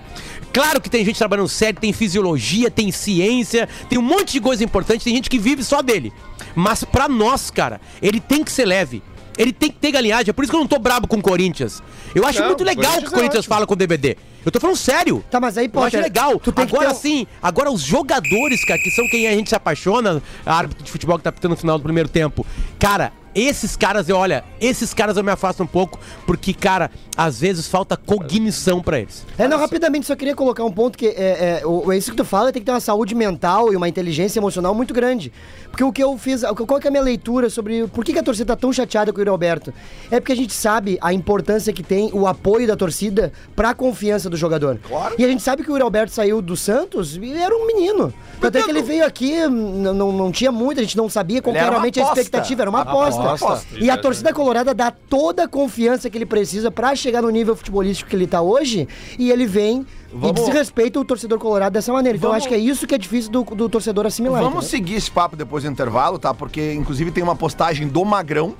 Claro 0.53 0.82
que 0.82 0.89
tem 0.89 1.03
gente 1.06 1.17
trabalhando 1.17 1.47
sério, 1.47 1.80
tem 1.80 1.93
fisiologia, 1.93 2.71
tem 2.71 2.91
ciência, 2.91 3.67
tem 3.89 3.97
um 3.99 4.01
monte 4.01 4.34
de 4.34 4.41
coisa 4.41 4.63
importante, 4.63 5.03
tem 5.03 5.13
gente 5.15 5.30
que 5.30 5.38
vive 5.38 5.63
só 5.63 5.82
dele. 5.82 6.12
Mas 6.58 6.84
pra 6.84 7.08
nós, 7.08 7.52
cara, 7.52 7.80
ele 8.02 8.20
tem 8.20 8.43
que 8.43 8.52
ser 8.52 8.65
leve. 8.65 9.04
Ele 9.38 9.54
tem 9.54 9.70
que 9.70 9.78
ter 9.78 9.91
galinhagem. 9.91 10.32
É 10.32 10.34
por 10.34 10.43
isso 10.43 10.50
que 10.52 10.56
eu 10.56 10.60
não 10.60 10.67
tô 10.67 10.80
brabo 10.80 11.08
com 11.08 11.17
o 11.17 11.22
Corinthians. 11.22 11.84
Eu 12.15 12.26
acho 12.26 12.39
Não, 12.39 12.48
muito 12.48 12.63
legal 12.63 12.98
o 12.98 13.02
que 13.04 13.10
o 13.10 13.12
Corinthians 13.12 13.46
é 13.46 13.48
fala 13.48 13.67
com 13.67 13.74
o 13.74 13.78
DVD. 13.78 14.17
Eu 14.43 14.52
tô 14.52 14.60
falando 14.60 14.76
sério. 14.76 15.24
Tá, 15.30 15.39
mas 15.39 15.60
aí, 15.60 15.70
Eu 15.72 15.84
acho 15.84 15.98
legal. 15.98 16.39
tu 16.39 16.52
tem 16.52 16.65
que 16.65 16.74
Agora 16.76 16.89
ter 16.89 16.96
um- 16.96 17.00
sim, 17.00 17.28
agora 17.39 17.70
os 17.72 17.82
jogadores, 17.82 18.65
cara, 18.65 18.80
que 18.80 18.89
são 18.89 19.08
quem 19.08 19.28
a 19.28 19.32
gente 19.34 19.50
se 19.50 19.56
apaixona, 19.56 20.24
a 20.43 20.56
árbitro 20.56 20.84
de 20.84 20.89
futebol 20.91 21.20
que 21.20 21.24
tá 21.24 21.32
pitando 21.32 21.52
no 21.52 21.58
final 21.58 21.78
do 21.78 21.84
primeiro 21.84 22.10
tempo. 22.10 22.43
Cara, 22.80 23.13
esses 23.34 23.76
caras, 23.76 24.10
eu 24.10 24.18
olha, 24.18 24.44
esses 24.60 24.94
caras 24.94 25.18
eu 25.18 25.24
me 25.24 25.32
afasto 25.32 25.62
um 25.63 25.68
pouco, 25.68 26.00
porque, 26.26 26.54
cara, 26.54 26.90
às 27.16 27.40
vezes 27.40 27.68
falta 27.68 27.96
cognição 27.96 28.82
pra 28.82 29.00
eles. 29.00 29.26
É, 29.38 29.48
não, 29.48 29.58
rapidamente, 29.58 30.06
só 30.06 30.16
queria 30.16 30.36
colocar 30.36 30.63
um 30.63 30.72
ponto 30.72 30.98
que 30.98 31.08
é, 31.08 31.60
é, 31.62 31.66
o, 31.66 31.92
isso 31.94 32.12
que 32.12 32.18
tu 32.18 32.26
fala 32.26 32.52
tem 32.52 32.62
que 32.62 32.66
ter 32.66 32.72
uma 32.72 32.80
saúde 32.80 33.16
mental 33.16 33.72
e 33.72 33.76
uma 33.76 33.88
inteligência 33.88 34.40
emocional 34.40 34.74
muito 34.74 34.94
grande. 34.94 35.32
Porque 35.70 35.84
o 35.84 35.92
que 35.92 36.04
eu 36.04 36.18
fiz, 36.18 36.42
qual 36.42 36.80
que 36.80 36.88
é 36.88 36.90
a 36.90 36.92
minha 36.92 37.04
leitura 37.04 37.50
sobre 37.50 37.88
por 37.88 38.04
que, 38.04 38.13
que 38.13 38.20
a 38.20 38.24
torcida 38.24 38.56
tá 38.56 38.60
tão 38.60 38.74
chateada 38.74 39.12
com 39.12 39.18
o 39.18 39.22
Yuri 39.22 39.30
Alberto? 39.30 39.74
É 40.10 40.20
porque 40.20 40.32
a 40.32 40.36
gente 40.36 40.54
sabe 40.54 40.98
a 41.02 41.13
importância 41.13 41.72
que 41.72 41.84
tem 41.84 42.10
o 42.13 42.26
apoio 42.26 42.68
da 42.68 42.76
torcida 42.76 43.32
pra 43.56 43.74
confiança 43.74 44.30
do 44.30 44.38
jogador. 44.38 44.80
E 45.18 45.24
a 45.24 45.28
gente 45.28 45.44
sabe 45.44 45.63
que 45.63 45.70
o 45.70 45.74
Yuri 45.74 45.84
Alberto 45.84 46.13
saiu 46.13 46.42
do 46.42 46.58
Santos 46.58 47.16
e 47.16 47.34
era 47.34 47.56
um 47.56 47.68
menino. 47.68 48.13
Até 48.42 48.63
que 48.63 48.70
ele 48.70 48.82
veio 48.82 49.06
aqui, 49.06 49.48
não, 49.48 50.12
não 50.12 50.32
tinha 50.32 50.52
muito, 50.52 50.80
a 50.80 50.84
gente 50.84 50.98
não 50.98 51.10
sabia 51.10 51.42
qual 51.42 51.56
era 51.56 51.70
realmente 51.70 52.00
a 52.00 52.04
expectativa, 52.04 52.63
era 52.63 52.70
uma 52.70 52.82
aposta. 52.82 53.27
Aposta. 53.36 53.68
E 53.80 53.90
a 53.90 53.98
torcida 53.98 54.34
colorada 54.34 54.74
dá 54.74 54.92
toda 54.92 55.44
a 55.44 55.48
confiança 55.48 56.10
que 56.10 56.18
ele 56.18 56.26
precisa 56.26 56.70
pra 56.72 56.96
chegar 56.96 57.22
no 57.22 57.30
nível 57.30 57.56
futebolístico 57.56 58.10
que 58.10 58.16
ele 58.16 58.28
tá 58.28 58.42
hoje, 58.42 58.88
e 59.20 59.32
ele 59.32 59.46
vem 59.46 59.86
e 60.24 60.32
desrespeita 60.32 61.00
o 61.00 61.06
torcedor 61.06 61.38
colorado 61.40 61.74
dessa 61.74 61.92
maneira. 61.92 62.18
Então 62.18 62.30
eu 62.30 62.32
Vamos- 62.34 62.44
acho 62.46 62.50
que 62.50 62.56
é 62.56 62.58
isso 62.63 62.88
que 62.88 62.96
é 62.96 62.98
difícil 62.98 63.32
do, 63.32 63.44
do 63.44 63.68
torcedor 63.70 64.06
assimilar. 64.06 64.42
Vamos 64.42 64.66
entendeu? 64.66 64.70
seguir 64.86 64.96
esse 64.96 65.12
papo 65.12 65.36
depois 65.36 65.63
do 65.63 65.70
intervalo, 65.70 66.18
tá? 66.18 66.34
Porque, 66.34 66.74
inclusive, 66.74 67.12
tem 67.12 67.24
uma 67.24 67.36
postagem 67.36 67.88
do 67.88 68.04
Magrão 68.06 68.56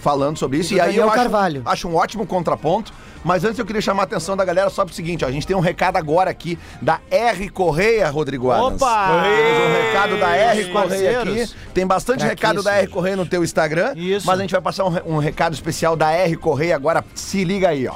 falando 0.00 0.38
sobre 0.38 0.58
isso. 0.58 0.72
E 0.74 0.76
E, 0.76 0.80
aí 0.80 0.96
eu 0.96 1.04
acho, 1.06 1.14
Carvalho. 1.14 1.62
acho 1.64 1.88
um 1.88 1.94
ótimo 1.94 2.26
contraponto. 2.26 2.92
Mas 3.24 3.44
antes 3.44 3.58
eu 3.58 3.66
queria 3.66 3.82
chamar 3.82 4.02
a 4.02 4.04
atenção 4.04 4.36
da 4.36 4.44
galera 4.44 4.70
só 4.70 4.84
pro 4.84 4.94
seguinte, 4.94 5.24
ó. 5.24 5.28
A 5.28 5.30
gente 5.30 5.46
tem 5.46 5.56
um 5.56 5.60
recado 5.60 5.96
agora 5.96 6.30
aqui 6.30 6.58
da 6.80 7.00
R 7.10 7.48
Correia, 7.50 8.08
Rodrigo 8.08 8.50
Adams. 8.50 8.80
Opa! 8.80 9.22
Temos 9.22 9.58
um 9.58 9.72
recado 9.72 10.18
da 10.18 10.36
R 10.36 10.72
Correia 10.72 11.22
aqui. 11.22 11.50
Tem 11.74 11.86
bastante 11.86 12.24
recado 12.24 12.62
da 12.62 12.72
R 12.76 12.86
Correia 12.88 13.16
no 13.16 13.26
teu 13.26 13.44
Instagram. 13.44 13.92
Isso. 13.96 14.26
Mas 14.26 14.38
a 14.38 14.42
gente 14.42 14.52
vai 14.52 14.60
passar 14.60 14.84
um, 14.84 15.14
um 15.14 15.18
recado 15.18 15.52
especial 15.52 15.96
da 15.96 16.10
R 16.10 16.36
Correia 16.36 16.74
agora. 16.74 17.04
Se 17.14 17.44
liga 17.44 17.68
aí, 17.68 17.86
ó. 17.86 17.94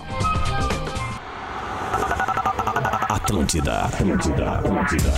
Atlântida, 3.08 3.84
Atlântida, 3.84 4.50
Atlântida. 4.50 5.12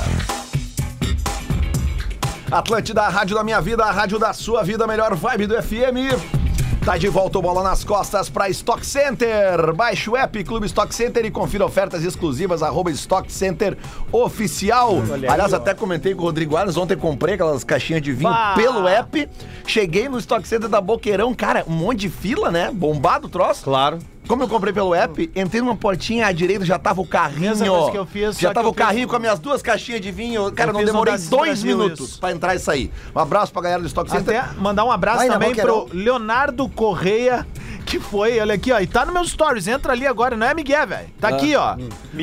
Atlântida, 2.50 3.02
a 3.02 3.08
rádio 3.08 3.34
da 3.34 3.42
minha 3.42 3.60
vida, 3.60 3.84
a 3.84 3.90
rádio 3.90 4.18
da 4.18 4.32
sua 4.32 4.62
vida, 4.62 4.86
melhor 4.86 5.14
vibe 5.16 5.48
do 5.48 5.60
FM. 5.60 6.45
Tá 6.86 6.96
de 6.96 7.08
volta 7.08 7.36
o 7.40 7.42
Bola 7.42 7.64
nas 7.64 7.82
Costas 7.82 8.30
para 8.30 8.48
Stock 8.48 8.86
Center. 8.86 9.74
Baixe 9.74 10.08
o 10.08 10.16
app 10.16 10.44
Clube 10.44 10.66
Stock 10.66 10.94
Center 10.94 11.24
e 11.24 11.32
confira 11.32 11.66
ofertas 11.66 12.04
exclusivas 12.04 12.62
arroba 12.62 12.92
Stock 12.92 13.30
Center 13.32 13.76
Oficial. 14.12 15.02
Aliás, 15.28 15.52
até 15.52 15.74
comentei 15.74 16.14
com 16.14 16.22
o 16.22 16.26
Rodrigo 16.26 16.56
Alves, 16.56 16.76
ontem 16.76 16.96
comprei 16.96 17.34
aquelas 17.34 17.64
caixinhas 17.64 18.02
de 18.02 18.12
vinho 18.12 18.30
Bah! 18.30 18.54
pelo 18.54 18.86
app. 18.86 19.28
Cheguei 19.66 20.08
no 20.08 20.16
Stock 20.18 20.46
Center 20.46 20.68
da 20.68 20.80
Boqueirão, 20.80 21.34
cara, 21.34 21.64
um 21.66 21.72
monte 21.72 22.02
de 22.02 22.08
fila, 22.08 22.52
né? 22.52 22.70
Bombado 22.72 23.26
o 23.26 23.30
troço. 23.30 23.64
Claro. 23.64 23.98
Como 24.26 24.42
eu 24.42 24.48
comprei 24.48 24.72
pelo 24.72 24.94
app, 24.94 25.30
entrei 25.36 25.60
numa 25.60 25.76
portinha 25.76 26.26
à 26.26 26.32
direita, 26.32 26.64
já 26.64 26.78
tava 26.78 27.00
o 27.00 27.06
carrinho. 27.06 27.40
Mesma 27.50 27.66
coisa 27.68 27.90
que 27.92 27.98
eu 27.98 28.06
fiz, 28.06 28.38
já 28.38 28.52
tava 28.52 28.68
o 28.68 28.74
carrinho 28.74 29.02
fiz- 29.02 29.10
com 29.10 29.16
as 29.16 29.20
minhas 29.22 29.38
duas 29.38 29.62
caixinhas 29.62 30.00
de 30.00 30.10
vinho. 30.10 30.50
Cara, 30.52 30.70
Eu 30.70 30.74
não 30.74 30.80
um 30.80 30.84
demorei 30.84 31.16
dois 31.18 31.62
minutos 31.62 32.10
isso. 32.10 32.20
pra 32.20 32.32
entrar 32.32 32.54
e 32.54 32.58
sair. 32.58 32.90
Um 33.14 33.18
abraço 33.20 33.52
pra 33.52 33.62
galera 33.62 33.80
do 33.80 33.86
Stock 33.86 34.10
Center. 34.10 34.40
Até 34.40 34.60
mandar 34.60 34.84
um 34.84 34.90
abraço 34.90 35.18
Vai 35.18 35.28
na 35.28 35.34
também 35.34 35.54
pro. 35.54 35.88
Leonardo 35.92 36.68
Correia, 36.68 37.46
que 37.86 37.98
foi, 38.00 38.38
olha 38.40 38.54
aqui, 38.54 38.72
ó, 38.72 38.80
e 38.80 38.86
tá 38.86 39.04
no 39.06 39.12
meus 39.12 39.30
stories, 39.30 39.66
entra 39.68 39.92
ali 39.92 40.06
agora, 40.06 40.36
não 40.36 40.46
é 40.46 40.52
Miguel, 40.52 40.86
velho. 40.86 41.06
Tá 41.20 41.28
aqui, 41.28 41.54
ó. 41.56 41.76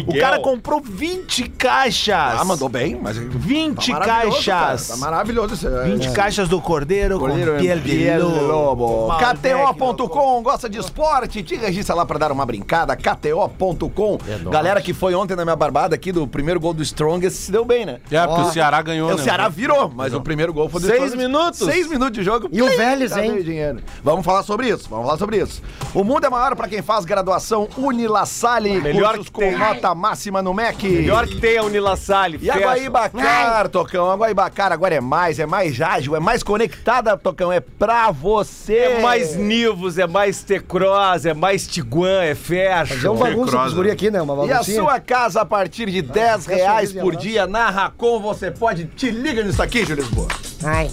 O 0.08 0.20
cara 0.20 0.40
comprou 0.40 0.80
20 0.82 1.50
caixas. 1.50 2.14
Ah, 2.16 2.44
mandou 2.46 2.70
bem, 2.70 3.00
mas. 3.02 3.18
20 3.18 3.92
Tá 3.92 4.00
caixas. 4.00 4.46
cara, 4.46 4.78
Tá 4.78 4.98
maravilhoso 4.98 5.54
isso. 5.56 5.68
aí. 5.68 5.94
20 5.94 6.12
caixas 6.12 6.48
do 6.50 6.62
Cordeiro, 6.62 7.18
Cordeiro 7.18 7.54
com 7.54 7.60
piel 7.60 7.80
de 7.80 8.40
lobo. 8.42 9.10
KTO.com, 9.18 10.42
gosta 10.44 10.70
de 10.70 10.78
esporte? 10.80 11.42
Te 11.44 11.56
registra 11.56 11.96
lá 11.96 12.06
pra 12.06 12.18
dar 12.20 12.32
uma 12.32 12.46
brincada. 12.46 12.96
KTO.com. 12.96 14.18
Galera 14.52 14.82
que 14.82 14.94
foi 14.94 15.14
ontem 15.16 15.36
na 15.36 15.44
minha 15.46 15.56
barbada 15.56 15.96
aqui 15.96 16.12
do 16.12 16.28
primeiro 16.28 16.60
gol 16.60 16.74
do 16.74 16.84
Strongest 16.84 17.36
se 17.38 17.52
deu 17.52 17.64
bem, 17.66 17.86
né? 17.86 18.00
É, 18.12 18.26
porque 18.28 18.42
o 18.42 18.52
Ceará 18.52 18.82
ganhou, 18.82 19.10
O 19.12 19.16
né? 19.16 19.24
Ceará 19.24 19.48
virou, 19.50 19.90
mas 19.94 20.14
o 20.14 20.22
primeiro 20.22 20.54
gol 20.54 20.68
foi 20.70 20.82
do 20.82 20.88
Seis 20.88 21.04
Strongest. 21.04 21.28
minutos? 21.28 21.60
Seis 21.60 21.88
minutos 21.90 22.14
de 22.18 22.24
jogo. 22.24 22.50
E 22.52 22.62
o 22.62 22.68
Vélez, 22.78 23.16
hein? 23.16 23.42
dinheiro. 23.44 23.80
Vamos 24.04 24.26
falar 24.26 24.44
sobre 24.44 24.68
isso, 24.70 24.88
vamos 24.90 25.06
falar 25.06 25.18
sobre 25.18 25.38
isso. 25.38 25.53
O 25.94 26.04
mundo 26.04 26.26
é 26.26 26.30
maior 26.30 26.56
pra 26.56 26.68
quem 26.68 26.82
faz 26.82 27.06
graduação 27.06 27.68
Unilassalle, 27.78 28.82
Melhor 28.82 29.10
cursos 29.16 29.26
que 29.28 29.32
com 29.34 29.42
tem. 29.42 29.58
nota 29.58 29.94
máxima 29.94 30.42
no 30.42 30.54
MEC. 30.54 30.88
Melhor 30.88 31.28
que 31.28 31.40
tem 31.40 31.58
a 31.58 31.64
Unilassalle. 31.64 32.40
E 32.42 32.50
a 32.50 32.56
Guaibacar, 32.58 33.70
Tocão, 33.70 34.10
a 34.10 34.16
Guaibacar 34.16 34.72
agora 34.72 34.96
é 34.96 35.02
mais, 35.02 35.40
é 35.40 35.46
mais 35.46 35.80
ágil, 35.82 36.16
é 36.16 36.20
mais 36.20 36.42
conectada, 36.44 37.16
Tocão, 37.18 37.52
é 37.52 37.60
pra 37.60 38.10
você. 38.12 38.76
É 38.78 39.02
mais 39.02 39.36
Nivus, 39.36 39.98
é 39.98 40.08
mais 40.08 40.42
T-Cross, 40.44 41.26
é 41.26 41.34
mais 41.34 41.68
Tiguan, 41.68 42.24
é 42.24 42.34
Fazer 42.36 42.88
Fashion. 42.88 43.14
um 43.14 43.18
bagunça 43.18 43.70
guri 43.70 43.92
aqui, 43.92 44.10
né? 44.10 44.22
Uma 44.22 44.34
E 44.46 44.52
a 44.52 44.54
baguncinha. 44.56 44.82
sua 44.82 45.00
casa 45.00 45.42
a 45.42 45.46
partir 45.46 45.90
de 45.90 46.02
10 46.02 46.46
reais 46.46 46.92
por 46.92 47.16
dia 47.16 47.46
na 47.48 47.70
Racon, 47.70 48.20
você 48.20 48.50
pode, 48.52 48.86
te 48.86 49.12
liga 49.12 49.44
nisso 49.44 49.62
aqui, 49.62 49.86
Júlio 49.86 50.04
Lisboa. 50.04 50.28
Ai. 50.64 50.90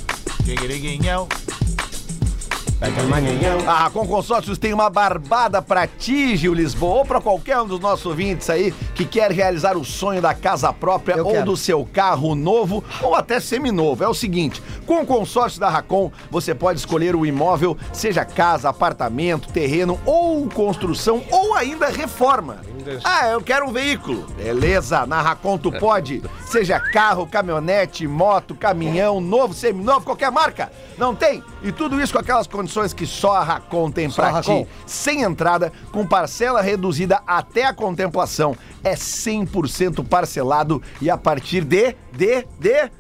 A 3.67 3.75
Racon 3.85 4.07
Consórcios 4.07 4.57
tem 4.57 4.73
uma 4.73 4.89
barbada 4.89 5.61
pra 5.61 5.87
ti, 5.87 6.35
Gil 6.35 6.55
Lisboa, 6.55 7.01
ou 7.01 7.05
pra 7.05 7.21
qualquer 7.21 7.61
um 7.61 7.67
dos 7.67 7.79
nossos 7.79 8.07
ouvintes 8.07 8.49
aí 8.49 8.73
que 8.95 9.05
quer 9.05 9.31
realizar 9.31 9.77
o 9.77 9.85
sonho 9.85 10.23
da 10.23 10.33
casa 10.33 10.73
própria 10.73 11.17
Eu 11.17 11.27
ou 11.27 11.33
quero. 11.33 11.45
do 11.45 11.57
seu 11.59 11.85
carro 11.85 12.35
novo 12.35 12.83
ou 13.03 13.15
até 13.15 13.39
seminovo. 13.39 14.03
É 14.03 14.09
o 14.09 14.15
seguinte, 14.15 14.63
com 14.87 15.03
o 15.03 15.07
consórcio 15.07 15.61
da 15.61 15.69
Racon, 15.69 16.11
você 16.31 16.55
pode 16.55 16.79
escolher 16.79 17.15
o 17.15 17.27
imóvel, 17.27 17.77
seja 17.93 18.25
casa, 18.25 18.71
apartamento, 18.71 19.53
terreno 19.53 20.01
ou 20.07 20.49
construção 20.49 21.23
ou 21.31 21.55
ainda 21.55 21.89
reforma. 21.89 22.63
Ah, 23.05 23.29
eu 23.29 23.41
quero 23.41 23.67
um 23.67 23.73
veículo. 23.73 24.27
Beleza, 24.37 25.07
na 25.07 25.21
Racon 25.21 25.59
tu 25.59 25.73
pode, 25.73 26.23
seja 26.47 26.79
carro, 26.79 27.27
caminhonete, 27.27 28.07
moto, 28.07 28.55
caminhão, 28.55 29.21
novo, 29.21 29.55
seminovo, 29.55 30.05
qualquer 30.05 30.31
marca. 30.31 30.71
Não 30.99 31.15
tem? 31.15 31.43
E 31.63 31.73
tudo 31.73 32.01
isso 32.01 32.13
com 32.13 32.19
aquelas 32.19 32.47
condições 32.47 32.93
que 32.93 33.07
só 33.07 33.37
a 33.37 33.45
Racon 33.45 33.91
tem 33.91 34.09
Só 34.09 34.23
pra 34.23 34.43
ti 34.43 34.67
sem 34.87 35.23
entrada, 35.23 35.73
com 35.93 36.07
parcela 36.07 36.61
reduzida 36.61 37.23
até 37.27 37.65
a 37.65 37.73
contemplação. 37.73 38.57
É 38.83 38.95
100% 38.95 40.07
parcelado 40.07 40.83
e 41.01 41.11
a 41.11 41.17
partir 41.17 41.65
de, 41.65 41.95
de, 42.13 42.47
de... 42.59 42.91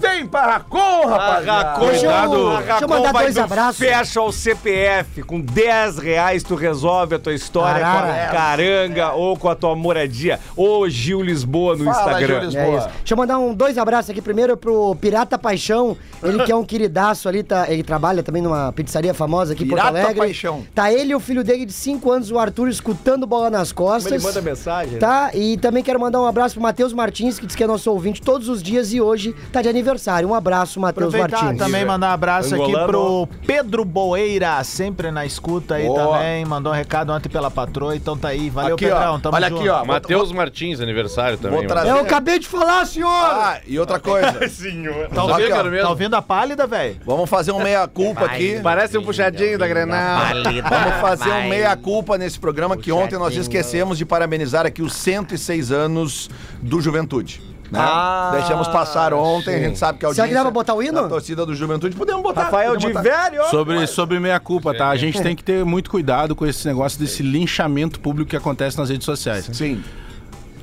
Vem 0.00 0.26
pra 0.26 0.46
Racom, 0.46 1.06
rapaziada! 1.06 1.68
Racon, 1.70 1.86
Deixa 1.88 2.06
eu- 2.06 2.10
cuidado. 2.30 2.56
deixa 2.66 2.84
eu 2.84 2.88
mandar 2.88 3.12
vai 3.12 3.24
dois 3.24 3.38
abraços. 3.38 3.76
Fecha 3.78 4.20
o 4.22 4.32
CPF. 4.32 5.22
Com 5.22 5.40
10 5.40 5.98
reais 5.98 6.42
tu 6.42 6.54
resolve 6.54 7.14
a 7.14 7.18
tua 7.18 7.34
história 7.34 7.80
com 7.80 7.86
Arara. 7.86 8.24
a 8.24 8.28
caranga 8.30 9.12
ou 9.12 9.36
com 9.36 9.48
a 9.48 9.54
tua 9.54 9.76
moradia. 9.76 10.40
Ô 10.56 10.88
Gil 10.88 11.20
Lisboa 11.22 11.76
no 11.76 11.84
Fala, 11.84 11.96
Instagram. 12.12 12.26
Gil 12.26 12.44
Lisboa. 12.44 12.64
É 12.64 12.78
isso. 12.78 12.88
Deixa 12.98 13.14
eu 13.14 13.16
mandar 13.18 13.38
um, 13.38 13.54
dois 13.54 13.76
abraços 13.76 14.10
aqui. 14.10 14.22
Primeiro 14.22 14.56
pro 14.56 14.94
Pirata 14.96 15.38
Paixão. 15.38 15.96
Ele 16.22 16.42
que 16.44 16.52
é 16.52 16.56
um 16.56 16.64
queridaço 16.64 17.28
ali, 17.28 17.42
tá, 17.42 17.70
ele 17.70 17.82
trabalha 17.82 18.22
também 18.22 18.40
numa 18.42 18.72
pizzaria 18.72 19.12
famosa 19.12 19.52
aqui 19.52 19.64
em 19.64 19.68
Porto 19.68 19.80
Pirata 19.82 19.98
Alegre. 19.98 20.18
Paixão. 20.20 20.64
Tá 20.74 20.92
ele 20.92 21.12
e 21.12 21.14
o 21.14 21.20
filho 21.20 21.44
dele 21.44 21.66
de 21.66 21.72
5 21.72 22.10
anos, 22.10 22.30
o 22.30 22.38
Arthur, 22.38 22.68
escutando 22.68 23.26
bola 23.26 23.50
nas 23.50 23.70
costas. 23.72 24.12
Ele 24.12 24.22
manda 24.22 24.40
mensagem. 24.40 24.98
Tá, 24.98 25.30
e 25.34 25.56
também 25.58 25.82
quero 25.82 26.00
mandar 26.00 26.20
um 26.20 26.26
abraço 26.26 26.54
pro 26.54 26.62
Matheus 26.62 26.92
Martins, 26.92 27.38
que 27.38 27.46
diz 27.46 27.54
que 27.56 27.64
é 27.64 27.66
nosso 27.66 27.90
ouvinte 27.90 28.20
todos 28.22 28.48
os 28.48 28.62
dias 28.62 28.92
e 28.92 29.00
hoje 29.00 29.34
tá 29.52 29.60
de 29.60 29.68
aniversário. 29.68 29.89
Um 30.26 30.34
abraço, 30.34 30.78
Matheus 30.80 31.08
Aproveitar 31.14 31.42
Martins. 31.44 31.58
também 31.58 31.84
mandar 31.84 32.08
um 32.10 32.12
abraço 32.12 32.54
aqui 32.54 32.64
Angolano. 32.64 32.86
pro 32.88 33.28
Pedro 33.46 33.84
Boeira, 33.84 34.62
sempre 34.64 35.10
na 35.10 35.24
escuta 35.26 35.74
aí 35.76 35.86
Boa. 35.86 36.14
também. 36.18 36.44
Mandou 36.44 36.72
um 36.72 36.74
recado 36.76 37.12
ontem 37.12 37.28
pela 37.28 37.50
patroa, 37.50 37.96
então 37.96 38.16
tá 38.16 38.28
aí. 38.28 38.48
Valeu, 38.50 38.74
Aqui, 38.74 38.84
Pedrão. 38.86 39.14
ó. 39.14 39.18
Tamo 39.18 39.34
Olha 39.36 39.48
junto. 39.48 39.60
aqui, 39.60 39.68
ó. 39.68 39.84
Matheus 39.84 40.32
Martins, 40.32 40.80
aniversário 40.80 41.38
também. 41.38 41.66
Trazer- 41.66 41.90
Eu 41.90 41.98
acabei 42.00 42.38
de 42.38 42.46
falar, 42.46 42.86
senhor! 42.86 43.08
Ah, 43.10 43.60
e 43.66 43.78
outra 43.78 43.98
coisa. 43.98 44.30
Tá 44.40 45.26
Sabia 45.26 45.56
Aqui? 45.56 45.78
Tá 45.82 45.88
ouvindo 45.90 46.14
a 46.14 46.22
pálida, 46.22 46.66
velho? 46.66 46.96
Vamos 47.04 47.28
fazer 47.28 47.52
um 47.52 47.60
meia-culpa 47.62 48.24
aqui. 48.26 48.60
Parece 48.62 48.96
um 48.98 49.02
puxadinho 49.02 49.58
da 49.58 49.66
Grenal. 49.66 50.20
Vamos 50.68 51.00
fazer 51.00 51.30
um 51.30 51.48
meia-culpa 51.48 52.16
nesse 52.18 52.38
programa 52.38 52.76
que 52.76 52.92
ontem 52.92 53.18
nós 53.18 53.34
esquecemos 53.34 53.98
de 53.98 54.04
parabenizar 54.04 54.66
aqui 54.66 54.82
os 54.82 54.92
106 54.94 55.70
anos 55.72 56.28
do 56.60 56.80
Juventude. 56.80 57.40
Né? 57.70 57.78
Ah, 57.80 58.30
Deixamos 58.34 58.66
passar 58.68 59.14
ontem, 59.14 59.54
a 59.54 59.58
gente 59.60 59.78
sabe 59.78 59.98
que 59.98 60.04
a 60.04 60.08
Será 60.08 60.24
audiência 60.24 60.28
que 60.28 60.34
dá 60.34 60.42
pra 60.42 60.50
botar 60.50 60.74
o 60.74 60.82
hino? 60.82 61.00
da 61.02 61.08
torcida 61.08 61.46
do 61.46 61.54
Juventude, 61.54 61.94
podemos 61.94 62.20
botar. 62.22 62.42
Rafael 62.44 62.76
de 62.76 62.86
podemos 62.88 63.04
botar. 63.10 63.28
velho. 63.30 63.44
Sobre, 63.48 63.86
sobre 63.86 64.18
meia-culpa, 64.18 64.74
tá? 64.74 64.88
A 64.88 64.96
gente 64.96 65.22
tem 65.22 65.36
que 65.36 65.44
ter 65.44 65.64
muito 65.64 65.88
cuidado 65.90 66.34
com 66.34 66.44
esse 66.46 66.66
negócio 66.66 66.98
desse 66.98 67.22
linchamento 67.22 68.00
público 68.00 68.30
que 68.30 68.36
acontece 68.36 68.76
nas 68.76 68.88
redes 68.90 69.04
sociais. 69.04 69.48
Sim. 69.52 69.80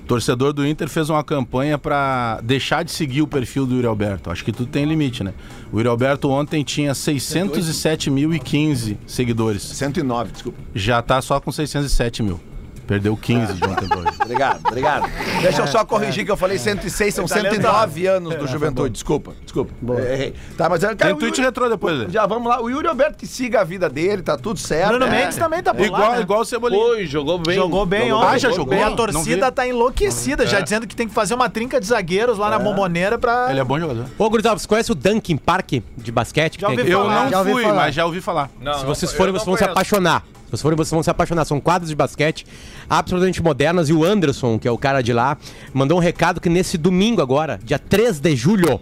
O 0.03 0.07
torcedor 0.07 0.51
do 0.53 0.65
Inter 0.65 0.87
fez 0.89 1.09
uma 1.09 1.21
campanha 1.23 1.77
pra 1.77 2.39
deixar 2.41 2.83
de 2.83 2.91
seguir 2.91 3.21
o 3.21 3.27
perfil 3.27 3.65
do 3.65 3.75
Yuri 3.75 3.87
Alberto. 3.87 4.29
Acho 4.31 4.43
que 4.43 4.51
tudo 4.53 4.69
tem 4.69 4.85
limite, 4.85 5.21
né? 5.23 5.33
O 5.71 5.77
Yuri 5.77 5.87
Alberto 5.89 6.29
ontem 6.29 6.63
tinha 6.63 6.93
607.015 6.93 8.97
seguidores. 9.05 9.63
109, 9.63 10.31
desculpa. 10.31 10.57
Já 10.73 11.01
tá 11.01 11.21
só 11.21 11.39
com 11.39 11.51
607 11.51 12.23
mil. 12.23 12.39
Perdeu 12.87 13.17
15 13.17 13.53
de 13.53 13.63
ontem 13.65 13.87
pra 13.87 13.97
hoje. 13.97 14.07
Obrigado, 14.27 14.59
obrigado. 14.67 15.09
Deixa 15.41 15.61
eu 15.61 15.67
só 15.67 15.85
corrigir 15.85 16.25
que 16.25 16.31
eu 16.31 16.37
falei 16.37 16.57
106, 16.57 17.13
são 17.13 17.27
109 17.27 18.07
anos 18.07 18.33
É, 18.33 18.37
do 18.37 18.47
Juventude. 18.47 18.89
Desculpa, 18.89 19.31
desculpa. 19.43 19.73
Errei. 20.01 20.33
Tá, 20.57 20.67
mas 20.69 20.83
eu 20.83 20.95
Tem 20.95 21.11
o 21.13 21.15
tweet 21.17 21.35
Yuri- 21.37 21.45
retrô 21.45 21.69
depois, 21.69 21.97
né? 21.99 22.05
Já 22.09 22.25
vamos 22.25 22.47
lá. 22.47 22.61
O 22.61 22.69
Yuri 22.69 22.87
Alberto 22.87 23.17
que 23.17 23.27
siga 23.27 23.61
a 23.61 23.63
vida 23.63 23.89
dele, 23.89 24.21
tá 24.21 24.37
tudo 24.37 24.59
certo. 24.59 24.89
Bruno 24.89 25.05
É. 25.05 25.09
Mendes 25.09 25.37
também 25.37 25.61
tá 25.63 25.73
por 25.73 25.85
Igual, 25.85 26.11
né? 26.13 26.21
igual 26.21 26.41
o 26.41 26.45
Cebolinha. 26.45 26.81
Oi, 26.81 27.05
jogou 27.05 27.37
bem. 27.39 27.55
Jogou 27.55 27.85
bem 27.85 28.07
Jogou 28.07 28.17
ontem. 28.21 28.27
bem. 28.27 28.35
Ah, 28.35 28.37
já 28.37 28.51
jogou? 28.51 28.73
E 28.73 28.81
a 28.83 28.89
Não 28.89 28.95
torcida 28.95 29.45
vi. 29.47 29.51
tá 29.51 29.67
enlouquecida, 29.67 30.45
já 30.45 30.59
dizendo 30.59 30.87
que 30.87 30.95
tem 30.95 31.07
que 31.07 31.13
fazer 31.13 31.33
uma 31.33 31.49
trinca 31.49 31.79
de 31.79 31.87
zagueiros 31.87 32.37
lá 32.37 32.49
na 32.49 32.59
bomboneira 32.59 33.17
pra... 33.17 33.47
Ele 33.49 33.59
é 33.59 33.63
bom 33.63 33.79
jogador. 33.79 34.05
Ô, 34.17 34.29
Gurizada, 34.29 34.57
você 34.59 34.67
conhece 34.67 34.91
o 34.91 34.95
Dunkin 34.95 35.37
Park 35.37 35.73
de 35.97 36.11
basquete? 36.11 36.55
que 36.57 36.61
Já 36.61 36.67
tem 36.67 36.77
ouvi 36.79 36.81
aqui? 36.83 36.91
Eu 36.91 37.01
falar. 37.03 37.23
não 37.23 37.29
já 37.31 37.39
ouvi 37.39 37.51
fui, 37.51 37.63
falar. 37.63 37.75
mas 37.75 37.95
já 37.95 38.05
ouvi 38.05 38.21
falar. 38.21 38.49
Se 38.79 38.85
vocês 38.85 39.13
forem, 39.13 39.31
vocês 39.33 39.45
vão 39.45 39.57
se 39.57 39.63
apaixonar. 39.63 40.23
Vocês 40.49 40.61
forem, 40.61 40.77
vocês 40.77 40.91
vão 40.91 41.03
se 41.03 41.09
apaixonar. 41.09 41.45
São 41.45 41.59
quadros 41.59 41.89
de 41.89 41.95
basquete 41.95 42.45
absolutamente 42.89 43.41
modernas. 43.41 43.89
E 43.89 43.93
o 43.93 44.03
Anderson, 44.03 44.57
que 44.57 44.67
é 44.67 44.71
o 44.71 44.77
cara 44.77 45.01
de 45.01 45.13
lá, 45.13 45.37
mandou 45.73 45.97
um 45.97 46.01
recado 46.01 46.39
que 46.39 46.49
nesse 46.49 46.77
domingo 46.77 47.21
agora, 47.21 47.59
dia 47.63 47.77
3 47.77 48.19
de 48.19 48.35
julho, 48.35 48.79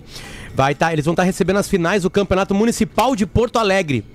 vai 0.53 0.75
tá, 0.75 0.93
eles 0.93 1.05
vão 1.05 1.13
estar 1.13 1.23
recebendo 1.23 1.57
as 1.57 1.67
finais 1.67 2.03
do 2.03 2.09
Campeonato 2.09 2.53
Municipal 2.53 3.15
de 3.15 3.25
Porto 3.25 3.57
Alegre. 3.57 4.05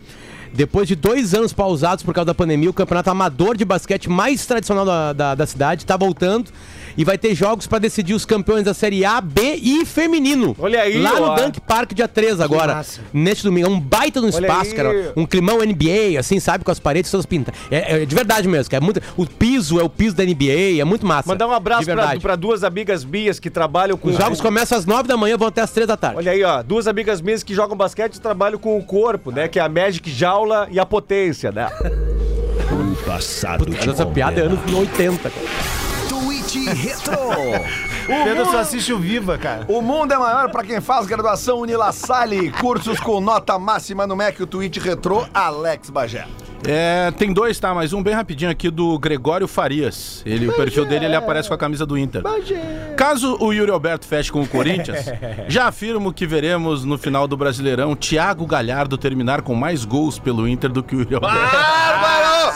Depois 0.52 0.88
de 0.88 0.96
dois 0.96 1.32
anos 1.32 1.52
pausados 1.52 2.02
por 2.02 2.12
causa 2.12 2.26
da 2.26 2.34
pandemia, 2.34 2.70
o 2.70 2.74
campeonato 2.74 3.08
amador 3.08 3.56
de 3.56 3.64
basquete 3.64 4.10
mais 4.10 4.44
tradicional 4.46 4.84
da, 4.84 5.12
da, 5.12 5.34
da 5.36 5.46
cidade 5.46 5.82
está 5.82 5.96
voltando. 5.96 6.50
E 6.96 7.05
vai 7.05 7.16
ter 7.18 7.35
jogos 7.35 7.66
pra 7.66 7.79
decidir 7.79 8.14
os 8.14 8.24
campeões 8.24 8.64
da 8.64 8.74
Série 8.74 9.05
A, 9.05 9.20
B 9.20 9.59
e 9.62 9.85
feminino. 9.85 10.57
Olha 10.59 10.83
aí, 10.83 10.98
Lá 11.00 11.18
no 11.18 11.26
ó. 11.26 11.35
Dunk 11.35 11.61
Park, 11.61 11.92
dia 11.94 12.09
3 12.09 12.40
agora. 12.40 12.74
massa. 12.74 13.00
Neste 13.12 13.44
domingo. 13.44 13.66
É 13.68 13.70
um 13.70 13.81
baita 13.81 14.20
no 14.20 14.26
Olha 14.29 14.46
espaço, 14.46 14.70
aí. 14.70 14.76
cara. 14.76 15.12
Um 15.16 15.26
climão 15.26 15.59
NBA, 15.59 16.18
assim, 16.18 16.40
sabe? 16.40 16.64
Com 16.64 16.70
as 16.70 16.79
paredes 16.79 17.11
todas 17.11 17.26
pintadas. 17.26 17.59
É, 17.70 18.03
é 18.03 18.07
de 18.07 18.14
verdade 18.14 18.48
mesmo, 18.48 18.70
cara. 18.70 18.83
É 18.83 18.85
muito, 18.85 19.00
o 19.16 19.26
piso 19.26 19.79
é 19.81 19.83
o 19.83 19.88
piso 19.88 20.14
da 20.16 20.24
NBA, 20.24 20.81
é 20.81 20.85
muito 20.85 21.07
massa. 21.07 21.29
Mandar 21.29 21.46
um 21.46 21.53
abraço 21.53 21.85
pra, 21.85 22.18
pra 22.18 22.37
duas 22.37 22.64
amigas 22.64 23.05
minhas 23.05 23.38
que 23.38 23.50
trabalham 23.50 23.96
com. 23.96 24.09
Os 24.09 24.16
jogos 24.16 24.40
começam 24.40 24.76
às 24.79 24.87
9 24.87 25.09
da 25.09 25.16
manhã, 25.16 25.37
vão 25.37 25.48
até 25.48 25.61
às 25.61 25.70
3 25.70 25.87
da 25.87 25.96
tarde. 25.96 26.16
Olha 26.18 26.33
aí, 26.33 26.42
ó, 26.42 26.62
duas 26.62 26.87
amigas 26.87 27.20
minhas 27.20 27.42
que 27.42 27.55
jogam 27.55 27.76
basquete 27.76 28.16
e 28.16 28.20
trabalham 28.20 28.59
com 28.59 28.76
o 28.79 28.83
corpo, 28.85 29.31
né? 29.31 29.48
Que 29.48 29.59
é 29.59 29.62
a 29.62 29.68
Magic 29.68 30.11
Jaula 30.11 30.68
e 30.70 30.79
a 30.79 30.87
Potência, 30.87 31.52
né? 31.52 31.69
O 32.71 32.94
passado 33.04 33.64
te 33.67 33.90
Essa 33.90 34.06
piada 34.06 34.40
é 34.40 34.44
anos 34.44 34.58
80, 34.73 35.31
cara. 35.31 35.79
Retro. 36.59 37.15
Pedro 38.25 38.46
só 38.46 38.59
assiste 38.59 38.92
o 38.92 38.98
Viva, 38.98 39.38
cara. 39.38 39.65
O 39.69 39.81
mundo 39.81 40.13
é 40.13 40.19
maior 40.19 40.51
para 40.51 40.65
quem 40.65 40.81
faz 40.81 41.07
graduação 41.07 41.61
Unila 41.61 41.92
Salle, 41.92 42.51
cursos 42.53 42.98
com 42.98 43.21
nota 43.21 43.59
máxima 43.59 44.07
no 44.07 44.17
MEC, 44.17 44.42
o 44.42 44.46
tweet 44.46 44.81
retrô, 44.81 45.27
Alex 45.33 45.90
Bagé. 45.90 46.27
É, 46.67 47.11
tem 47.13 47.33
dois, 47.33 47.58
tá? 47.58 47.75
Mas 47.75 47.92
um 47.92 48.02
bem 48.02 48.15
rapidinho 48.15 48.50
aqui 48.50 48.71
do 48.71 48.98
Gregório 48.98 49.48
Farias. 49.48 50.23
Ele, 50.27 50.48
o 50.48 50.52
perfil 50.52 50.85
dele, 50.85 51.06
ele 51.06 51.17
aparece 51.17 51.48
com 51.48 51.54
a 51.54 51.58
camisa 51.58 51.87
do 51.87 51.96
Inter. 51.96 52.23
Caso 52.96 53.37
o 53.40 53.52
Yuri 53.52 53.71
Alberto 53.71 54.06
feche 54.06 54.31
com 54.31 54.42
o 54.42 54.46
Corinthians, 54.46 55.06
já 55.48 55.67
afirmo 55.69 56.13
que 56.13 56.27
veremos 56.27 56.85
no 56.85 56.98
final 56.98 57.27
do 57.27 57.37
Brasileirão 57.37 57.96
Thiago 57.96 58.46
Galhardo 58.46 58.98
terminar 58.98 59.42
com 59.42 59.54
mais 59.54 59.85
gols 59.85 60.19
pelo 60.19 60.46
Inter 60.46 60.71
do 60.71 60.83
que 60.83 60.94
o 60.94 61.00
Yuri 61.00 61.15
Alberto. 61.15 61.56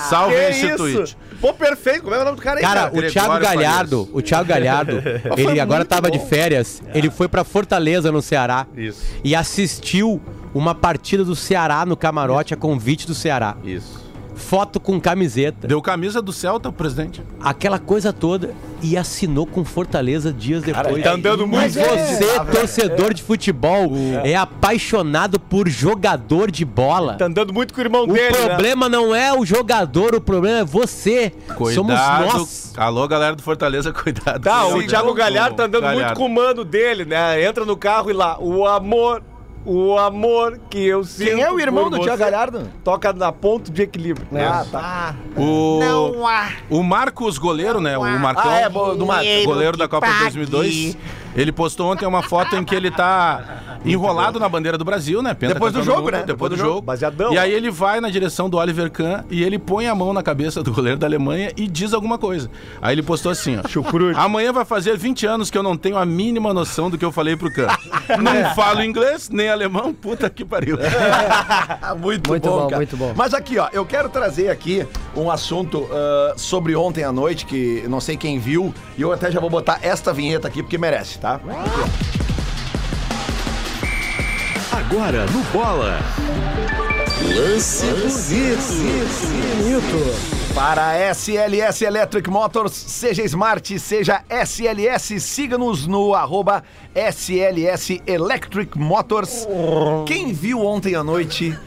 Salve 0.09 0.35
Que 0.35 0.41
esse 0.43 0.67
isso? 0.67 0.77
tweet. 0.77 1.17
Pô, 1.41 1.55
perfeito. 1.55 2.03
Como 2.03 2.15
é 2.15 2.21
o 2.21 2.25
nome 2.25 2.37
do 2.37 2.43
cara 2.43 2.59
aí, 2.59 2.63
Cara, 2.63 2.87
o 2.89 2.91
Gregório 2.91 3.11
Thiago 3.13 3.39
Galhardo, 3.39 4.09
o 4.13 4.21
Thiago 4.23 4.45
Galhardo, 4.49 5.03
ele 5.37 5.61
agora 5.61 5.85
tava 5.85 6.11
de 6.11 6.19
férias, 6.19 6.83
ele 6.95 7.11
foi 7.11 7.27
pra 7.29 7.43
Fortaleza, 7.45 8.13
no 8.13 8.21
Ceará, 8.21 8.67
Isso. 8.77 9.03
e 9.23 9.35
assistiu 9.35 10.21
uma 10.55 10.75
partida 10.75 11.25
do 11.25 11.35
Ceará 11.37 11.85
no 11.85 11.97
camarote 11.97 12.55
a 12.55 12.57
convite 12.57 13.07
do 13.07 13.15
Ceará. 13.15 13.57
Isso. 13.65 14.03
Foto 14.37 14.81
com 14.81 15.01
camiseta, 15.01 15.69
Deu 15.69 15.81
camisa 15.81 16.21
do 16.21 16.33
Celta, 16.33 16.69
o 16.69 16.73
presidente. 16.73 17.23
aquela 17.41 17.79
coisa 17.79 18.13
toda, 18.13 18.53
e 18.83 18.97
assinou 18.97 19.47
com 19.47 19.65
Fortaleza 19.65 20.33
dias 20.33 20.65
depois. 20.65 21.05
tá 21.05 21.13
andando 21.13 21.47
muito 21.47 21.61
Mas 21.63 21.75
você, 21.77 22.41
torcedor 22.53 23.15
de 23.15 23.23
futebol, 23.23 23.93
é 24.25 24.35
apaixonado 24.35 25.39
por 25.39 25.69
jogador 25.69 26.51
de 26.51 26.65
bola. 26.65 27.15
Tá 27.15 27.27
andando 27.27 27.53
muito 27.53 27.73
com 27.73 27.81
o 27.81 27.85
irmão 27.85 28.03
O 28.03 28.07
dele, 28.13 28.37
né? 28.37 28.49
problema 28.49 28.89
não 28.89 29.15
é 29.15 29.33
o 29.33 29.47
jogador, 29.47 30.17
o 30.17 30.21
problema 30.21 30.59
é 30.59 30.65
você. 30.65 31.31
Cuidado. 31.57 31.75
Somos 31.77 31.95
nós. 31.95 32.73
Alô, 32.77 33.07
galera 33.07 33.37
do 33.37 33.43
Fortaleza, 33.43 33.93
cuidado. 33.95 34.43
Tá, 34.43 34.67
o 34.67 34.85
Thiago 34.85 35.15
Galhardo 35.15 35.57
tá 35.57 35.67
andando 35.67 35.83
Galhardo. 35.83 36.07
muito 36.07 36.17
com 36.19 36.27
o 36.27 36.29
mano 36.29 36.65
dele, 36.65 37.05
né? 37.05 37.41
Entra 37.45 37.65
no 37.65 37.77
carro 37.77 38.11
e 38.11 38.13
lá, 38.13 38.37
o 38.41 38.67
amor, 38.67 39.23
o 39.65 39.99
amor 39.99 40.59
que 40.69 40.85
eu 40.85 41.05
sinto. 41.05 41.31
Quem 41.31 41.41
é 41.41 41.51
o 41.51 41.59
irmão 41.59 41.89
do 41.89 41.99
Thiago 42.01 42.19
Galhardo? 42.19 42.71
Toca 42.83 43.13
na 43.13 43.33
ponto 43.33 43.71
de 43.71 43.83
equilíbrio. 43.83 44.27
Ah, 44.35 44.65
tá. 44.71 45.17
O, 45.37 45.81
o 46.71 46.83
Marcos, 46.83 47.39
goleiro, 47.39 47.81
né? 47.81 47.97
O 47.97 48.03
Marcão. 48.03 48.51
Ah, 48.51 48.61
é, 48.61 48.69
do 48.69 49.07
Marcos. 49.07 49.45
Goleiro 49.45 49.77
da 49.77 49.89
Copa 49.89 50.07
de 50.07 50.21
2002. 50.21 50.97
Ele 51.37 51.53
postou 51.53 51.91
ontem 51.93 52.07
uma 52.07 52.23
foto 52.23 52.57
em 52.57 52.65
que 52.65 52.75
ele 52.75 52.91
tá 52.91 53.81
enrolado 53.85 54.39
na 54.39 54.49
bandeira 54.49 54.79
do 54.79 54.85
Brasil, 54.85 55.23
né? 55.23 55.35
Penta 55.35 55.55
Depois 55.55 55.73
do 55.73 55.83
jogo, 55.83 56.03
mundo, 56.03 56.13
né? 56.13 56.23
Depois 56.25 56.51
do 56.51 56.57
jogo. 56.57 56.81
Baseadão. 56.81 57.33
E 57.33 57.39
aí 57.39 57.53
ele 57.53 57.71
vai 57.71 58.01
na 58.01 58.09
direção 58.09 58.49
do 58.49 58.57
Oliver 58.57 58.91
Kahn 58.91 59.25
e 59.31 59.43
ele 59.43 59.59
põe 59.59 59.87
a 59.87 59.95
mão 59.95 60.13
na 60.13 60.23
cabeça 60.23 60.63
do 60.63 60.73
goleiro 60.73 60.99
da 60.99 61.07
Alemanha 61.07 61.53
e 61.57 61.67
diz 61.67 61.93
alguma 61.93 62.17
coisa. 62.19 62.51
Aí 62.81 62.95
ele 62.95 63.03
postou 63.03 63.31
assim, 63.33 63.59
ó. 63.63 63.69
Chucrute. 63.69 64.19
Amanhã 64.19 64.53
vai 64.53 64.65
fazer 64.65 64.97
20 64.97 65.27
anos 65.27 65.51
que 65.51 65.59
eu 65.59 65.63
não 65.63 65.77
tenho 65.77 65.97
a 65.97 66.07
mínima 66.07 66.55
noção 66.55 66.89
do 66.89 66.97
que 66.97 67.05
eu 67.05 67.13
falei 67.13 67.37
pro 67.37 67.53
Kahn. 67.53 67.69
Não 68.21 68.55
falo 68.55 68.83
inglês, 68.83 69.29
nem 69.29 69.49
alemão, 69.49 69.93
puta 69.93 70.29
que 70.31 70.45
pariu. 70.45 70.79
muito, 72.01 72.29
Muito 72.29 72.49
bom, 72.49 72.57
bom, 72.61 72.65
cara. 72.67 72.77
muito 72.77 72.97
bom. 72.97 73.13
Mas 73.17 73.35
aqui, 73.35 73.59
ó, 73.59 73.69
eu 73.73 73.85
quero 73.85 74.09
trazer 74.09 74.49
aqui 74.51 74.87
um 75.17 75.31
assunto 75.31 75.87
ah, 75.91 76.35
sobre 76.37 76.75
ontem 76.77 77.05
à 77.05 77.13
noite, 77.13 77.47
que 77.47 77.85
não 77.89 78.01
sei 78.01 78.17
quem 78.17 78.39
viu, 78.39 78.73
e 78.97 79.03
eu 79.03 79.13
até 79.13 79.31
já 79.31 79.41
vou 79.41 79.51
botar 79.51 79.79
esta 79.83 80.13
vinheta 80.13 80.49
aqui, 80.49 80.63
porque 80.63 80.79
merece, 80.79 81.19
tá? 81.25 81.41
Agora 84.71 85.25
no 85.27 85.43
Bola. 85.45 85.99
Lance 87.23 87.87
bonito. 87.87 88.95
Para 90.55 90.91
a 90.91 91.15
SLS 91.15 91.83
Electric 91.83 92.29
Motors, 92.29 92.73
seja 92.73 93.25
Smart, 93.25 93.79
seja 93.79 94.23
SLS, 94.29 95.21
siga-nos 95.21 95.87
no 95.87 96.15
arroba 96.15 96.63
SLS 96.95 98.03
Electric 98.07 98.79
Motors. 98.79 99.49
Quem 100.07 100.33
viu 100.33 100.65
ontem 100.65 100.95
à 100.95 101.03
noite 101.03 101.59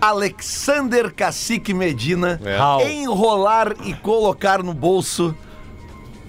Alexander 0.00 1.12
Cacique 1.12 1.74
Medina 1.74 2.40
enrolar 2.88 3.74
e 3.84 3.92
colocar 3.92 4.62
no 4.62 4.72
bolso 4.72 5.36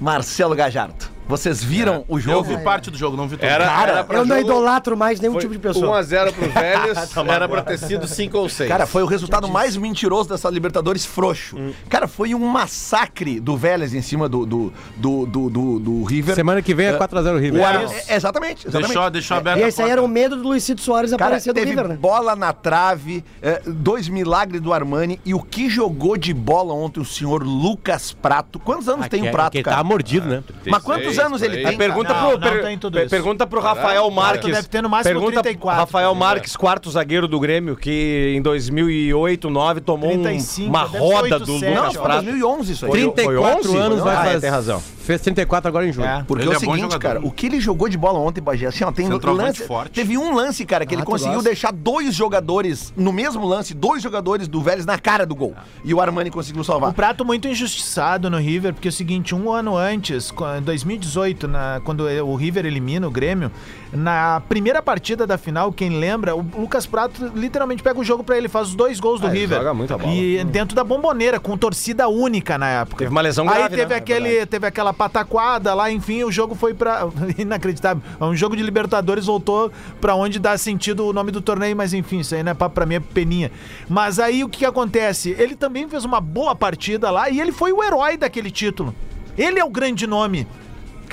Marcelo 0.01 0.55
Gajardo? 0.55 1.02
Vocês 1.27 1.63
viram 1.63 2.03
o 2.07 2.17
Eu 2.17 2.21
jogo? 2.21 2.43
vi 2.43 2.57
parte 2.63 2.91
do 2.91 2.97
jogo, 2.97 3.15
não 3.15 3.27
vi 3.27 3.37
todo. 3.37 3.45
Era, 3.49 3.63
era 3.81 4.03
pra 4.03 4.17
Eu 4.17 4.25
não 4.25 4.37
jogo- 4.37 4.49
idolatro 4.49 4.97
mais 4.97 5.19
nenhum 5.19 5.37
tipo 5.37 5.53
de 5.53 5.59
pessoa. 5.59 6.01
1x0 6.01 6.33
pro 6.33 6.49
Vélez, 6.51 6.97
era 7.29 7.47
pra 7.47 7.61
ter 7.61 7.77
sido 7.79 8.07
5 8.07 8.37
ou 8.37 8.49
6. 8.49 8.67
Cara, 8.69 8.85
foi 8.85 9.03
o 9.03 9.05
resultado 9.05 9.47
mais 9.47 9.75
mentiroso 9.77 10.29
dessa 10.29 10.49
Libertadores 10.49 11.05
frouxo. 11.05 11.55
Cara, 11.89 12.07
foi 12.07 12.35
um 12.35 12.39
massacre 12.47 13.39
do 13.39 13.55
Vélez 13.55 13.93
em 13.93 14.01
cima 14.01 14.27
do, 14.27 14.45
do, 14.45 14.73
do, 14.97 15.25
do, 15.25 15.49
do- 15.49 15.79
do 15.79 16.03
River. 16.03 16.35
Semana 16.35 16.61
que 16.61 16.73
vem 16.75 16.87
é 16.87 16.97
4x0 16.97 17.39
River. 17.39 17.61
O 17.61 17.65
Ar- 17.65 17.75
é, 17.83 18.15
exatamente, 18.15 18.67
exatamente. 18.67 18.87
Deixou, 18.93 19.09
deixou 19.09 19.37
aberto. 19.37 19.59
E 19.59 19.63
esse 19.63 19.81
aí 19.81 19.89
era 19.89 20.01
o 20.01 20.07
medo 20.07 20.35
do 20.35 20.43
Luizito 20.43 20.81
Soares 20.81 21.11
Cara, 21.11 21.23
aparecer 21.25 21.51
do 21.53 21.55
teve 21.55 21.69
River, 21.71 21.87
né? 21.87 21.95
bola 21.95 22.35
na 22.35 22.51
trave, 22.53 23.23
é, 23.41 23.61
dois 23.65 24.07
milagres 24.09 24.61
do 24.61 24.73
Armani 24.73 25.19
e 25.25 25.33
o 25.33 25.39
que 25.39 25.69
jogou 25.69 26.17
de 26.17 26.33
bola 26.33 26.73
ontem 26.73 26.99
o 26.99 27.05
senhor 27.05 27.43
Lucas 27.43 28.11
Prato. 28.11 28.59
Quantos 28.59 28.87
anos 28.89 29.07
tem 29.07 29.27
o 29.27 29.31
Prato, 29.31 29.45
Porque 29.47 29.57
ele 29.59 29.63
cara? 29.63 29.77
tá 29.77 29.83
mordido, 29.83 30.27
né? 30.27 30.43
Mas 30.67 30.83
quantos 30.83 31.12
anos 31.19 31.41
ele 31.41 31.63
tem? 31.63 31.77
Pergunta 31.77 32.13
Não, 32.13 32.19
pro, 32.31 32.39
não 32.39 32.39
per- 32.39 32.63
tem 32.63 32.77
tudo 32.77 32.93
per- 32.93 33.01
isso. 33.03 33.09
pergunta 33.09 33.47
pro 33.47 33.59
Rafael 33.61 34.09
Marques. 34.11 34.53
deve 34.53 34.67
ter 34.67 34.81
no 34.81 34.89
máximo 34.89 35.13
pergunta 35.13 35.41
34, 35.41 35.59
pro 35.59 35.69
Rafael 35.85 36.15
Marques, 36.15 36.55
quarto 36.55 36.89
zagueiro 36.91 37.27
do 37.27 37.39
Grêmio, 37.39 37.75
que 37.75 38.33
em 38.35 38.41
2008, 38.41 39.49
2009 39.49 39.81
tomou 39.81 40.09
um- 40.11 40.21
35, 40.23 40.69
uma 40.69 40.83
roda 40.83 41.35
8, 41.35 41.39
do 41.45 41.59
7, 41.59 41.73
Não, 41.73 41.81
Lucas 41.81 41.93
foi 41.93 42.03
Prato. 42.03 42.23
2011 42.23 42.71
isso 42.73 42.85
aí. 42.85 42.91
Foi- 42.91 42.99
34 42.99 43.69
11? 43.69 43.77
anos 43.77 43.99
vai 44.01 44.15
Ah, 44.15 44.19
é, 44.19 44.25
fazer. 44.25 44.41
tem 44.41 44.49
razão. 44.49 44.83
Fez 45.03 45.19
34 45.21 45.67
agora 45.67 45.85
em 45.85 45.91
julho. 45.91 46.07
É. 46.07 46.23
Porque 46.25 46.43
Ele 46.43 46.49
é 46.53 46.53
o 46.53 46.57
é 46.57 46.65
bom 46.65 46.73
seguinte, 46.75 46.97
cara, 46.97 47.19
o 47.21 47.29
que 47.29 47.45
ele 47.47 47.59
jogou 47.59 47.89
de 47.89 47.97
bola 47.97 48.19
ontem, 48.19 48.39
Bagé, 48.41 48.67
assim, 48.67 48.85
ó, 48.85 48.91
tem 48.91 49.09
lance, 49.09 49.63
forte. 49.67 49.91
teve 49.91 50.17
um 50.17 50.33
lance, 50.33 50.65
cara, 50.65 50.85
que 50.85 50.93
ele 50.95 51.01
Ah, 51.01 51.05
tu 51.05 51.11
conseguiu 51.11 51.33
gosta? 51.35 51.49
deixar 51.49 51.73
dois 51.73 52.15
jogadores, 52.15 52.93
no 52.95 53.11
mesmo 53.11 53.45
lance, 53.45 53.73
dois 53.73 54.01
jogadores 54.01 54.47
do 54.47 54.61
Vélez 54.61 54.85
na 54.85 54.97
cara 54.97 55.25
do 55.25 55.35
gol. 55.35 55.53
E 55.83 55.93
o 55.93 55.99
Armani 55.99 56.29
conseguiu 56.31 56.63
salvar. 56.63 56.89
Um 56.91 56.93
prato 56.93 57.25
muito 57.25 57.47
injustiçado 57.49 58.29
no 58.29 58.37
River, 58.37 58.73
porque 58.73 58.87
é 58.87 58.91
o 58.91 58.93
seguinte, 58.93 59.35
um 59.35 59.51
ano 59.51 59.75
antes, 59.75 60.33
em 60.57 60.61
2018, 60.61 61.02
na- 61.47 61.81
quando 61.83 62.01
o 62.01 62.35
River 62.35 62.65
elimina 62.65 63.07
o 63.07 63.11
Grêmio, 63.11 63.51
na 63.91 64.41
primeira 64.47 64.81
partida 64.81 65.25
da 65.27 65.37
final, 65.37 65.71
quem 65.71 65.99
lembra, 65.99 66.35
o 66.35 66.41
Lucas 66.57 66.85
Prato 66.85 67.31
literalmente 67.35 67.83
pega 67.83 67.99
o 67.99 68.03
jogo 68.03 68.23
pra 68.23 68.37
ele, 68.37 68.47
faz 68.47 68.69
os 68.69 68.75
dois 68.75 68.99
gols 68.99 69.19
do 69.21 69.27
Ah, 69.27 69.29
River. 69.29 69.57
joga 69.59 69.73
muita 69.73 69.97
bola. 69.97 70.11
E 70.13 70.43
dentro 70.45 70.75
da 70.75 70.83
bomboneira, 70.83 71.39
com 71.39 71.57
torcida 71.57 72.07
única 72.07 72.57
na 72.57 72.67
época. 72.69 72.99
Teve 72.99 73.11
uma 73.11 73.21
lesão 73.21 73.47
Aí 73.49 73.55
grave, 73.55 73.75
teve, 73.75 73.89
né? 73.89 73.95
É 73.95 73.97
aquele, 73.97 74.29
verdade. 74.29 74.45
teve 74.49 74.67
aquela 74.67 74.93
pataquada 74.93 75.73
lá, 75.73 75.91
enfim, 75.91 76.23
o 76.23 76.31
jogo 76.31 76.55
foi 76.55 76.73
pra. 76.73 77.07
Inacreditável. 77.37 78.01
Um 78.19 78.35
jogo 78.35 78.55
de 78.55 78.63
Libertadores 78.63 79.25
voltou 79.25 79.71
pra 80.01 80.15
onde 80.15 80.39
dá 80.39 80.57
sentido 80.57 81.05
o 81.07 81.13
nome 81.13 81.31
do 81.31 81.41
torneio, 81.41 81.75
mas 81.75 81.93
enfim, 81.93 82.19
isso 82.19 82.33
aí 82.35 82.43
não 82.43 82.51
é 82.51 82.55
papo 82.55 82.75
pra 82.75 82.85
mim, 82.85 82.95
é 82.95 82.99
peninha. 82.99 83.51
Mas 83.87 84.19
aí 84.19 84.43
o 84.43 84.49
que, 84.49 84.59
que 84.59 84.65
acontece? 84.65 85.35
Ele 85.37 85.55
também 85.55 85.87
fez 85.89 86.05
uma 86.05 86.19
boa 86.21 86.55
partida 86.55 87.11
lá 87.11 87.29
e 87.29 87.39
ele 87.39 87.51
foi 87.51 87.71
o 87.71 87.83
herói 87.83 88.17
daquele 88.17 88.49
título. 88.49 88.95
Ele 89.37 89.59
é 89.59 89.65
o 89.65 89.69
grande 89.69 90.05
nome. 90.07 90.47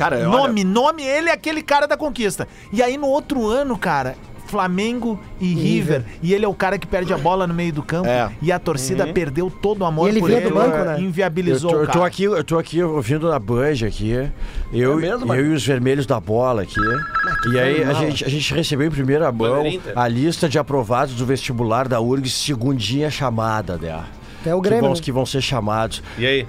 Cara, 0.00 0.16
olha, 0.16 0.28
Nome, 0.28 0.64
nome, 0.64 1.02
ele 1.02 1.28
é 1.28 1.32
aquele 1.32 1.62
cara 1.62 1.86
da 1.86 1.96
conquista. 1.96 2.48
E 2.72 2.82
aí 2.82 2.96
no 2.96 3.06
outro 3.06 3.46
ano, 3.46 3.76
cara. 3.76 4.16
Flamengo 4.46 5.16
e 5.40 5.54
River. 5.54 6.02
E 6.20 6.34
ele 6.34 6.44
é 6.44 6.48
o 6.48 6.54
cara 6.54 6.76
que 6.76 6.84
perde 6.86 7.12
a 7.14 7.18
bola 7.18 7.46
no 7.46 7.54
meio 7.54 7.72
do 7.72 7.84
campo. 7.84 8.08
É. 8.08 8.28
E 8.42 8.50
a 8.50 8.58
torcida 8.58 9.06
perdeu 9.06 9.48
todo 9.48 9.82
o 9.82 9.84
amor 9.84 10.08
E 10.08 10.10
ele 10.10 10.18
por 10.20 10.26
veio 10.28 10.40
ele. 10.40 10.48
do 10.48 10.54
banco, 10.56 10.76
né? 10.78 11.00
Inviabilizou 11.00 11.70
eu, 11.70 11.76
tô, 11.76 11.80
o 11.80 11.82
eu 11.82 11.86
tô 11.86 11.92
cara. 11.92 12.06
aqui, 12.06 12.24
eu 12.24 12.42
tô 12.44 12.58
aqui 12.58 12.82
ouvindo 12.82 13.28
na 13.28 13.38
Band 13.38 13.86
aqui. 13.86 14.28
Eu, 14.72 14.98
É 14.98 15.02
mesmo, 15.02 15.32
eu 15.32 15.52
e 15.52 15.54
os 15.54 15.64
vermelhos 15.64 16.04
da 16.04 16.18
bola 16.18 16.62
aqui. 16.62 16.80
e 17.54 17.58
aí 17.60 17.84
a 17.84 17.92
gente, 17.92 18.24
a 18.24 18.28
gente 18.28 18.52
recebeu 18.52 18.88
em 18.88 18.90
primeira 18.90 19.30
mão 19.30 19.62
a 19.94 20.08
lista 20.08 20.48
de 20.48 20.58
aprovados 20.58 21.14
do 21.14 21.24
vestibular 21.24 21.86
da 21.86 22.00
URGS, 22.00 22.32
segundinha 22.32 23.08
chamada, 23.08 23.76
né? 23.76 24.02
Até 24.40 24.52
o 24.54 24.60
Que 24.60 24.68
Grêmio. 24.68 24.86
vão, 24.86 24.94
né? 24.94 25.00
que 25.00 25.12
vão 25.12 25.26
ser 25.26 25.42
chamados. 25.42 26.02
E 26.18 26.26
aí? 26.26 26.46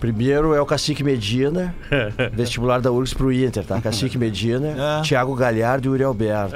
Primeiro 0.00 0.54
é 0.54 0.60
o 0.60 0.66
Cacique 0.66 1.02
Medina, 1.02 1.74
vestibular 2.32 2.80
da 2.80 2.90
URGS 2.92 3.14
pro 3.14 3.32
Inter, 3.32 3.64
tá? 3.64 3.80
Cacique 3.80 4.18
Medina, 4.18 5.00
Thiago 5.02 5.34
Galhardo 5.34 5.88
e 5.88 5.90
Uri 5.90 6.02
Alberto. 6.04 6.54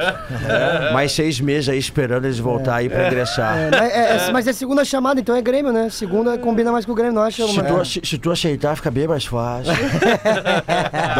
Mais 0.92 1.12
seis 1.12 1.40
meses 1.40 1.68
aí 1.68 1.78
esperando 1.78 2.24
eles 2.26 2.38
voltar 2.38 2.76
aí 2.76 2.88
pra 2.88 3.06
ingressar. 3.06 3.56
É, 3.56 3.70
mas, 3.70 3.92
é, 3.92 4.28
é- 4.28 4.32
mas 4.32 4.46
é 4.46 4.52
segunda 4.52 4.84
chamada, 4.84 5.20
então 5.20 5.34
é 5.34 5.40
Grêmio, 5.42 5.72
né? 5.72 5.88
Segunda 5.90 6.36
combina 6.38 6.70
mais 6.70 6.84
com 6.84 6.92
o 6.92 6.94
Grêmio, 6.94 7.14
não 7.14 7.22
acha? 7.22 7.46
Se 7.46 7.62
tu, 7.62 7.84
se, 7.84 8.00
se 8.04 8.18
tu 8.18 8.30
aceitar, 8.30 8.76
fica 8.76 8.90
bem 8.90 9.08
mais 9.08 9.24
fácil. 9.24 9.72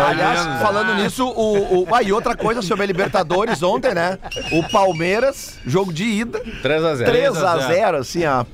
Aliás, 0.08 0.60
falando 0.62 0.94
nisso, 1.02 1.26
o, 1.26 1.82
o. 1.82 1.94
Ah, 1.94 2.02
e 2.02 2.12
outra 2.12 2.36
coisa 2.36 2.62
sobre 2.62 2.84
a 2.84 2.86
Libertadores 2.86 3.62
ontem, 3.62 3.94
né? 3.94 4.18
O 4.52 4.62
Palmeiras, 4.68 5.58
jogo 5.66 5.92
de 5.92 6.04
ida, 6.04 6.40
3x0. 6.62 7.04
3x0, 7.06 7.94
assim, 7.98 8.24
ó. 8.26 8.44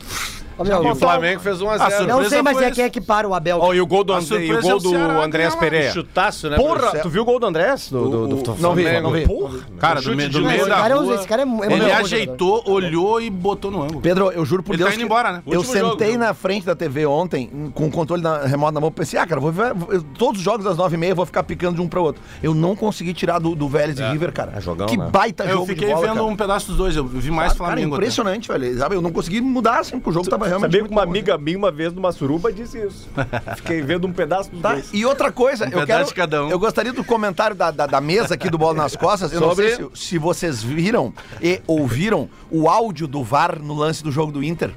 Ô, 0.59 0.65
meu, 0.65 0.83
E 0.85 0.91
o 0.91 0.95
Flamengo 0.95 1.41
fez 1.41 1.59
1x0. 1.59 1.67
Ah, 1.75 1.79
surpresa 1.91 2.07
Não 2.07 2.29
sei, 2.29 2.43
mas 2.43 2.55
foi 2.55 2.65
é 2.65 2.67
isso. 2.69 2.75
quem 2.77 2.85
é 2.85 2.91
que 2.91 3.01
para 3.01 3.29
o 3.29 3.35
Abel. 3.35 3.59
Ó, 3.61 3.75
e 3.75 3.81
o 3.81 3.87
gol 3.87 4.03
do, 4.03 4.13
A 4.15 4.19
André, 4.19 4.39
e 4.47 4.53
o 4.55 4.61
gol 4.63 4.71
é 4.71 4.75
o 4.75 4.79
do 4.79 4.89
Ceará 4.91 5.23
Andrés. 5.25 5.55
Pereira. 5.55 5.93
Chutaço, 5.93 6.49
né? 6.49 6.57
Porra, 6.57 6.99
tu 7.01 7.09
viu 7.11 7.23
o 7.23 7.25
gol 7.25 7.39
do 7.39 7.47
Andrés? 7.47 7.91
Do, 7.91 8.09
do, 8.09 8.27
do, 8.29 8.37
do 8.43 8.55
Não 8.59 8.75
vi, 8.75 9.01
não 9.01 9.11
vi. 9.13 9.27
Porra. 9.27 9.59
Cara, 9.79 10.01
do, 10.01 10.17
me- 10.17 10.29
do 10.29 10.41
meio 10.43 10.61
Esse 10.61 10.69
da 10.69 10.77
cara 10.77 10.95
é 10.95 10.99
rua, 10.99 11.15
esse 11.15 11.29
cara 11.29 11.43
é 11.43 11.45
é 11.45 11.73
ele 11.73 11.93
ajeitou, 11.93 12.63
olhou 12.67 13.21
e 13.21 13.29
botou 13.29 13.71
no 13.71 13.83
ângulo. 13.83 14.01
Pedro, 14.01 14.31
eu 14.33 14.45
juro 14.45 14.63
por 14.63 14.73
Ele 14.75 14.83
tá 14.83 14.89
Deus. 14.89 14.95
indo 14.95 15.01
que 15.01 15.05
embora, 15.07 15.33
né? 15.33 15.43
Eu 15.47 15.63
sentei 15.63 16.13
jogo. 16.13 16.19
na 16.25 16.35
frente 16.35 16.65
da 16.65 16.75
TV 16.75 17.05
ontem, 17.07 17.71
com 17.75 17.87
o 17.87 17.91
controle 17.91 18.23
na, 18.23 18.39
remoto 18.45 18.73
na 18.73 18.81
mão, 18.81 18.91
pensei, 18.91 19.19
ah, 19.19 19.27
cara, 19.27 19.41
vou 19.41 19.53
ver 19.53 19.75
eu- 19.91 20.03
todos 20.19 20.39
os 20.41 20.45
jogos 20.45 20.65
das 20.65 20.77
nove 20.77 20.95
e 20.97 20.99
meia, 20.99 21.15
vou 21.15 21.27
ficar 21.27 21.43
picando 21.43 21.77
de 21.77 21.83
um 21.83 21.89
para 21.89 22.01
outro. 22.01 22.23
Eu 22.43 22.55
não 22.55 22.75
consegui 22.75 23.13
tirar 23.13 23.39
do, 23.39 23.55
do 23.55 23.69
Vélez 23.69 23.99
e 23.99 24.03
River, 24.03 24.33
cara. 24.33 24.53
É 24.57 24.61
jogão, 24.61 24.87
que 24.87 24.97
né? 24.97 25.09
baita 25.13 25.45
Eu 25.45 25.51
jogo 25.55 25.67
fiquei 25.67 25.89
de 25.89 25.95
bola, 25.95 26.07
vendo 26.09 26.27
um 26.27 26.37
pedaço 26.37 26.69
dos 26.69 26.77
dois, 26.77 26.97
eu 26.97 27.05
vi 27.05 27.31
mais 27.31 27.53
Flamengo. 27.55 27.95
impressionante, 27.97 28.49
velho. 28.49 28.79
Sabe, 28.79 28.95
eu 28.97 29.03
não 29.03 29.13
consegui 29.13 29.41
mudar 29.41 29.81
assim, 29.81 29.93
porque 29.99 30.11
o 30.11 30.13
jogo 30.13 30.29
tava 30.29 30.45
realmente 30.47 30.70
Sabia 30.72 30.84
que 30.86 30.90
uma 30.94 31.05
bom, 31.05 31.11
amiga 31.11 31.38
minha, 31.38 31.59
uma 31.59 31.70
vez, 31.70 31.92
numa 31.92 32.12
suruba, 32.12 32.53
disse 32.53 32.78
isso. 32.78 33.09
Fiquei 33.57 33.82
vendo 33.82 34.07
um 34.07 34.12
pedaço 34.12 34.51
dos 34.51 34.61
Tá, 34.61 34.72
dois. 34.74 34.88
e 34.92 35.05
outra 35.05 35.30
coisa, 35.32 35.64
eu 35.66 35.70
pedaço 35.80 36.14
quero. 36.14 36.28
cada 36.30 36.44
um. 36.44 36.51
Eu 36.51 36.59
gostaria 36.59 36.92
do 36.92 37.05
comentário 37.05 37.55
da, 37.57 37.70
da, 37.70 37.86
da 37.86 38.01
mesa 38.01 38.34
aqui 38.34 38.49
do 38.51 38.59
Bola 38.59 38.74
nas 38.74 38.97
Costas. 38.97 39.32
Eu 39.32 39.40
Sobre- 39.40 39.70
não 39.70 39.76
sei 39.76 39.88
se, 39.94 40.09
se 40.09 40.18
vocês 40.18 40.62
viram 40.62 41.12
e 41.42 41.61
ouviram 41.66 42.28
o 42.51 42.68
áudio 42.68 43.07
do 43.07 43.22
VAR 43.22 43.59
no 43.61 43.74
lance 43.74 44.03
do 44.03 44.11
jogo 44.11 44.32
do 44.32 44.42
Inter. 44.42 44.70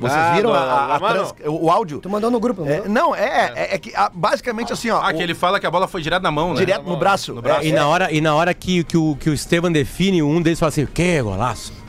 Vocês 0.00 0.20
Ah, 0.20 0.32
viram 0.34 0.50
do- 0.50 0.56
a, 0.56 0.60
a- 0.60 0.94
a 0.96 0.98
trans- 1.00 1.34
o, 1.46 1.66
o 1.66 1.70
áudio? 1.70 1.98
Tu 2.00 2.08
mandou 2.08 2.30
no 2.30 2.38
grupo, 2.38 2.64
não 2.64 2.70
É, 2.70 2.88
não, 2.88 3.14
é, 3.14 3.52
é, 3.56 3.74
é 3.74 3.78
que 3.78 3.92
ah, 3.96 4.10
basicamente 4.14 4.72
assim, 4.72 4.90
ó. 4.90 5.00
Ah, 5.02 5.10
o- 5.10 5.14
que 5.16 5.22
ele 5.22 5.34
fala 5.34 5.58
que 5.58 5.66
a 5.66 5.70
bola 5.70 5.88
foi 5.88 6.00
direto 6.02 6.22
na 6.22 6.30
mão, 6.30 6.50
né? 6.54 6.56
direto 6.60 6.84
no 6.88 6.96
braço. 6.96 7.34
No 7.34 7.42
braço. 7.42 7.62
É, 7.62 7.66
E 7.66 7.72
na 7.72 7.88
hora, 7.88 8.12
e 8.12 8.20
na 8.20 8.34
hora 8.34 8.54
que, 8.54 8.84
que, 8.84 8.96
o, 8.96 9.16
que 9.16 9.28
o 9.28 9.34
Estevam 9.34 9.72
define, 9.72 10.22
um 10.22 10.40
deles 10.40 10.58
fala 10.60 10.68
assim: 10.68 10.86
que 10.86 11.20
golaço. 11.22 11.72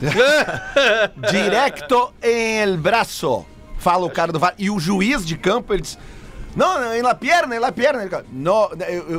Directo 1.30 2.12
em 2.22 2.58
el 2.60 2.76
braço. 2.76 3.44
Fala 3.78 4.04
o 4.04 4.10
cara 4.10 4.30
do 4.32 4.38
VAR. 4.38 4.54
E 4.58 4.70
o 4.70 4.78
juiz 4.78 5.24
de 5.24 5.36
campo, 5.36 5.72
ele 5.72 5.82
diz. 5.82 5.98
Não, 6.56 6.94
em 6.94 7.02
la 7.02 7.14
pierna, 7.14 7.54
em 7.54 7.58
la 7.58 7.70
pierna. 7.72 8.02
Ele 8.02 8.10
"No", 8.32 8.68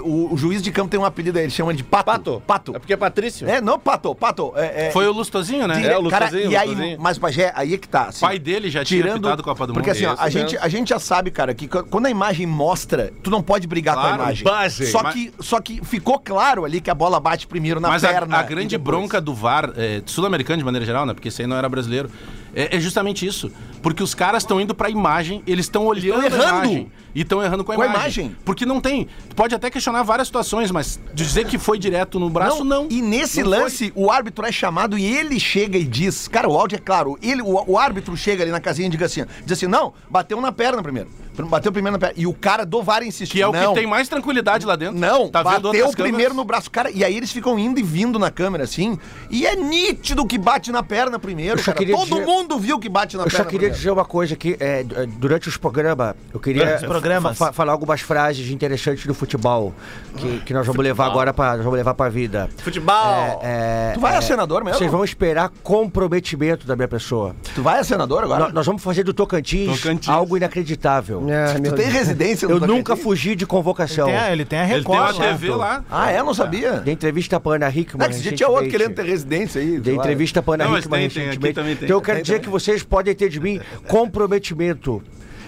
o, 0.03 0.33
o 0.33 0.37
juiz 0.37 0.61
de 0.61 0.71
campo 0.71 0.89
tem 0.89 0.99
um 0.99 1.05
apelido 1.05 1.37
aí, 1.37 1.45
ele 1.45 1.51
chama 1.51 1.73
de 1.73 1.83
pato. 1.83 2.05
Pato. 2.05 2.43
Pato. 2.45 2.75
É 2.75 2.79
porque 2.79 2.93
é 2.93 2.97
Patrício. 2.97 3.47
É, 3.49 3.61
não, 3.61 3.79
pato, 3.79 4.13
pato. 4.13 4.51
É, 4.55 4.87
é, 4.87 4.91
Foi 4.91 5.07
o 5.07 5.11
Lustozinho, 5.13 5.67
né? 5.67 5.75
dire- 5.75 5.87
É, 5.93 5.97
o 5.97 6.09
cara, 6.09 6.25
Lustozinho, 6.25 6.51
e 6.51 6.55
aí, 6.57 6.67
Lustozinho. 6.69 6.97
mas 6.99 7.17
Bagé, 7.17 7.51
aí 7.55 7.73
é 7.73 7.77
que 7.77 7.87
tá. 7.87 8.05
assim, 8.07 8.19
pai 8.25 8.37
dele 8.37 8.69
já 8.69 8.83
tinha 8.83 9.13
apitado 9.13 9.43
Copa 9.43 9.65
do 9.65 9.73
Porque 9.73 9.89
Mundo. 9.89 9.95
assim, 9.97 10.05
ó, 10.05 10.13
Isso 10.13 10.23
a, 10.23 10.29
gente, 10.29 10.57
a 10.57 10.67
gente 10.67 10.89
já 10.89 10.99
sabe, 10.99 11.31
cara, 11.31 11.53
que 11.53 11.67
qu- 11.67 11.83
quando 11.85 12.05
a 12.07 12.09
imagem 12.09 12.45
mostra, 12.45 13.11
tu 13.23 13.29
não 13.31 13.41
pode 13.41 13.65
brigar 13.67 13.95
com 13.95 14.01
Claro, 14.01 14.21
a 14.21 14.25
imagem. 14.25 14.43
base. 14.43 14.91
Só, 14.91 15.01
Mas- 15.03 15.13
que, 15.13 15.33
só 15.39 15.61
que 15.61 15.83
ficou 15.85 16.19
claro 16.19 16.65
ali 16.65 16.81
que 16.81 16.89
a 16.89 16.95
bola 16.95 17.19
bate 17.19 17.47
primeiro 17.47 17.79
na 17.79 17.87
Mas 17.87 18.03
a, 18.03 18.09
perna. 18.09 18.39
a 18.39 18.43
e 18.43 18.47
grande 18.47 18.77
depois- 18.77 18.97
bronca 18.97 19.21
do 19.21 19.33
VAR, 19.33 19.71
é, 19.77 20.01
sul-americano 20.05 20.57
de 20.57 20.65
maneira 20.65 20.85
geral, 20.85 21.05
né? 21.05 21.13
Porque 21.13 21.29
esse 21.29 21.41
aí 21.41 21.47
não 21.47 21.55
era 21.55 21.69
brasileiro. 21.69 22.09
É, 22.55 22.75
é 22.77 22.79
justamente 22.79 23.25
isso. 23.25 23.51
Porque 23.81 24.03
os 24.03 24.13
caras 24.13 24.43
estão 24.43 24.59
indo 24.61 24.75
pra 24.75 24.89
imagem, 24.89 25.41
eles 25.47 25.65
estão 25.65 25.85
olhando 25.85 26.23
errando. 26.23 26.43
a 26.43 26.49
imagem. 26.49 26.91
E 27.13 27.21
estão 27.21 27.43
errando 27.43 27.63
com 27.63 27.71
a, 27.71 27.75
Com 27.75 27.81
a 27.81 27.85
imagem. 27.87 28.25
imagem. 28.25 28.37
Porque 28.45 28.65
não 28.65 28.79
tem. 28.79 29.07
Pode 29.35 29.53
até 29.53 29.69
questionar 29.69 30.03
várias 30.03 30.27
situações, 30.27 30.71
mas 30.71 30.99
dizer 31.13 31.45
que 31.45 31.57
foi 31.57 31.77
direto 31.77 32.19
no 32.19 32.29
braço, 32.29 32.63
não. 32.63 32.87
E 32.89 33.01
nesse 33.01 33.43
Não 33.43 33.49
lance, 33.49 33.91
o 33.95 34.09
árbitro 34.09 34.45
é 34.45 34.51
chamado 34.51 34.97
e 34.97 35.05
ele 35.05 35.39
chega 35.39 35.77
e 35.77 35.83
diz. 35.83 36.27
Cara, 36.27 36.47
o 36.47 36.57
áudio 36.57 36.75
é 36.77 36.79
claro. 36.79 37.17
Ele, 37.21 37.41
o, 37.41 37.71
o 37.71 37.77
árbitro 37.77 38.15
chega 38.15 38.43
ali 38.43 38.51
na 38.51 38.59
casinha 38.61 38.87
e 38.87 38.91
diz 38.91 39.01
assim: 39.01 39.25
diz 39.43 39.57
assim, 39.57 39.67
não, 39.67 39.93
bateu 40.09 40.39
na 40.39 40.51
perna 40.51 40.81
primeiro. 40.81 41.09
Bateu 41.49 41.71
primeiro 41.71 41.93
na 41.93 41.99
perna. 41.99 42.13
E 42.17 42.27
o 42.27 42.33
cara 42.33 42.65
do 42.65 42.81
VAR 42.83 43.03
insiste. 43.03 43.31
Que 43.31 43.41
é 43.41 43.47
o 43.47 43.51
não, 43.51 43.73
que 43.73 43.79
tem 43.79 43.87
mais 43.87 44.07
tranquilidade 44.09 44.65
lá 44.65 44.75
dentro. 44.75 44.97
Não, 44.99 45.29
tá 45.29 45.41
vendo 45.43 45.63
bateu 45.69 45.85
outras 45.87 45.95
primeiro 45.95 46.33
no 46.33 46.43
braço. 46.43 46.69
Cara, 46.69 46.91
e 46.91 47.03
aí 47.03 47.15
eles 47.15 47.31
ficam 47.31 47.57
indo 47.57 47.79
e 47.79 47.83
vindo 47.83 48.19
na 48.19 48.29
câmera 48.29 48.63
assim. 48.63 48.97
E 49.29 49.45
é 49.45 49.55
nítido 49.55 50.25
que 50.25 50.37
bate 50.37 50.71
na 50.71 50.83
perna 50.83 51.17
primeiro. 51.17 51.55
Eu 51.59 51.63
só 51.63 51.65
cara. 51.71 51.77
queria 51.77 51.95
Todo 51.95 52.09
dizer- 52.09 52.25
mundo 52.25 52.59
viu 52.59 52.77
que 52.79 52.89
bate 52.89 53.17
na 53.17 53.23
Eu 53.23 53.29
só 53.29 53.37
perna 53.37 53.45
queria 53.51 53.59
primeiro. 53.69 53.77
dizer 53.77 53.91
uma 53.91 54.05
coisa 54.05 54.33
aqui, 54.33 54.55
é, 54.59 54.83
d- 54.83 55.05
durante 55.17 55.47
os 55.47 55.57
programas, 55.57 56.15
eu 56.33 56.39
queria 56.39 56.75
Os 56.75 56.83
programas. 56.83 57.37
fa- 57.37 57.47
fa- 57.47 57.53
falar 57.53 57.71
algumas 57.71 58.01
frases 58.01 58.49
interessantes 58.51 59.05
do 59.05 59.13
futebol 59.13 59.73
que, 60.17 60.39
que 60.41 60.53
nós 60.53 60.65
vamos 60.67 60.83
levar 60.83 61.05
agora 61.07 61.33
para 61.33 61.53
nós 61.55 61.63
vamos 61.63 61.77
levar 61.77 61.93
para 61.93 62.09
vida. 62.09 62.49
Futebol. 62.57 63.39
É, 63.43 63.91
Tu 63.93 63.99
vai 63.99 64.13
é, 64.13 64.17
a 64.17 64.21
senador 64.21 64.63
mesmo? 64.63 64.77
Vocês 64.77 64.91
vão 64.91 65.03
esperar 65.03 65.49
comprometimento 65.63 66.65
da 66.67 66.75
minha 66.75 66.87
pessoa. 66.87 67.35
Tu 67.55 67.61
vai 67.61 67.79
a 67.79 67.83
senador 67.83 68.23
agora? 68.23 68.45
Nó- 68.47 68.51
Nós 68.53 68.65
vamos 68.65 68.81
fazer 68.83 69.03
do 69.03 69.13
Tocantins, 69.13 69.81
Tocantins. 69.81 70.09
algo 70.09 70.37
inacreditável. 70.37 71.21
É, 71.31 71.53
tu 71.53 71.61
tem 71.61 71.71
Deus. 71.85 71.93
residência 71.93 72.47
no 72.47 72.55
Eu 72.55 72.59
nunca 72.67 72.95
fugi 72.95 73.35
de 73.35 73.45
convocação. 73.45 74.07
Tem 74.07 74.17
a- 74.17 74.31
ele 74.31 74.45
tem 74.45 74.59
a 74.59 74.63
Ele 74.63 74.83
tem 74.83 74.93
Record. 74.93 75.17
né? 75.19 75.27
TV 75.33 75.49
lá. 75.51 75.83
Ah, 75.89 76.11
é? 76.11 76.21
Não 76.21 76.33
sabia? 76.33 76.73
Dei 76.73 76.93
entrevista 76.93 77.39
pra 77.39 77.53
Ana 77.55 77.69
Não, 77.69 77.75
Hickman. 77.77 78.07
é 78.07 78.09
que 78.13 78.31
tinha 78.33 78.49
outro 78.49 78.69
querendo 78.69 78.93
ter 78.95 79.05
residência 79.05 79.61
aí. 79.61 79.79
Lá. 79.79 79.93
entrevista 79.93 80.41
pra 80.41 80.53
Ana 80.55 80.65
Não, 80.65 80.77
Hickman 80.77 80.99
tem, 81.01 81.09
tem, 81.09 81.21
aqui 81.23 81.27
recentemente. 81.29 81.55
também 81.55 81.75
tem. 81.75 81.85
Então 81.85 81.97
eu 81.97 82.01
quero 82.01 82.17
Tem 82.17 82.23
dizer 82.23 82.33
também. 82.35 82.43
que 82.45 82.49
vocês 82.49 82.83
podem 82.83 83.15
ter 83.15 83.29
de 83.29 83.39
mim 83.39 83.59
comprometimento. 83.87 85.01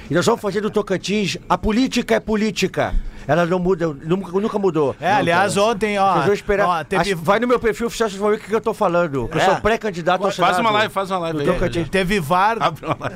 E 0.09 0.13
nós 0.13 0.25
vamos 0.25 0.41
fazer 0.41 0.61
do 0.61 0.69
Tocantins. 0.69 1.37
A 1.47 1.57
política 1.57 2.15
é 2.15 2.19
política. 2.19 2.93
Ela 3.27 3.45
não 3.45 3.59
muda, 3.59 3.87
nunca, 4.03 4.31
nunca 4.39 4.59
mudou. 4.59 4.95
É, 4.99 5.11
aliás, 5.13 5.55
ontem, 5.57 5.97
ó. 5.99 6.13
Vocês 6.13 6.25
vão 6.25 6.33
esperar. 6.33 6.67
ó, 6.67 6.83
teve, 6.83 7.01
Acho- 7.13 7.23
Vai 7.23 7.39
no 7.39 7.47
meu 7.47 7.59
perfil 7.59 7.87
oficial, 7.87 8.09
vocês 8.09 8.19
vão 8.19 8.29
ver 8.31 8.37
o 8.37 8.39
que 8.39 8.53
eu 8.53 8.61
tô 8.61 8.73
falando. 8.73 9.27
que 9.27 9.37
Eu 9.37 9.41
É. 9.41 9.45
sou 9.45 9.55
pré-candidato 9.57 10.17
ao 10.25 10.31
Faz 10.31 10.35
Senado. 10.35 10.59
uma 10.61 10.71
live, 10.71 10.93
faz 10.93 11.09
uma 11.11 11.19
live 11.19 11.39
aí. 11.49 11.85
Teve 11.85 12.19
VAR. 12.19 12.57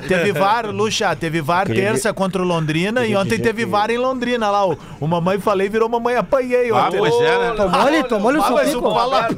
Teve 0.06 0.32
VAR, 0.32 0.66
Luxa, 0.70 1.14
teve 1.16 1.40
VAR 1.40 1.66
terça 1.66 2.12
contra 2.12 2.42
o 2.42 2.44
Londrina 2.44 3.06
e 3.06 3.14
ontem 3.16 3.38
teve 3.38 3.64
VAR 3.64 3.90
em 3.90 3.98
Londrina 3.98 4.50
lá. 4.50 4.66
O, 4.66 4.78
o 5.00 5.06
Mamãe 5.06 5.38
Falei 5.38 5.68
virou 5.68 5.88
Mamãe 5.88 6.16
Apanhei 6.16 6.70
Ah, 6.70 6.86
ontem. 6.86 6.98
pois 6.98 7.14
é, 7.14 7.38
né? 7.38 7.54
Tomou-lhe, 7.56 8.04
tomou-lhe 8.04 8.38
o 8.38 8.42
Ah, 8.42 8.46
seu 8.46 8.54
mas 8.56 8.68
o 8.74 8.80
pico. 8.80 8.90
Fala 8.94 9.28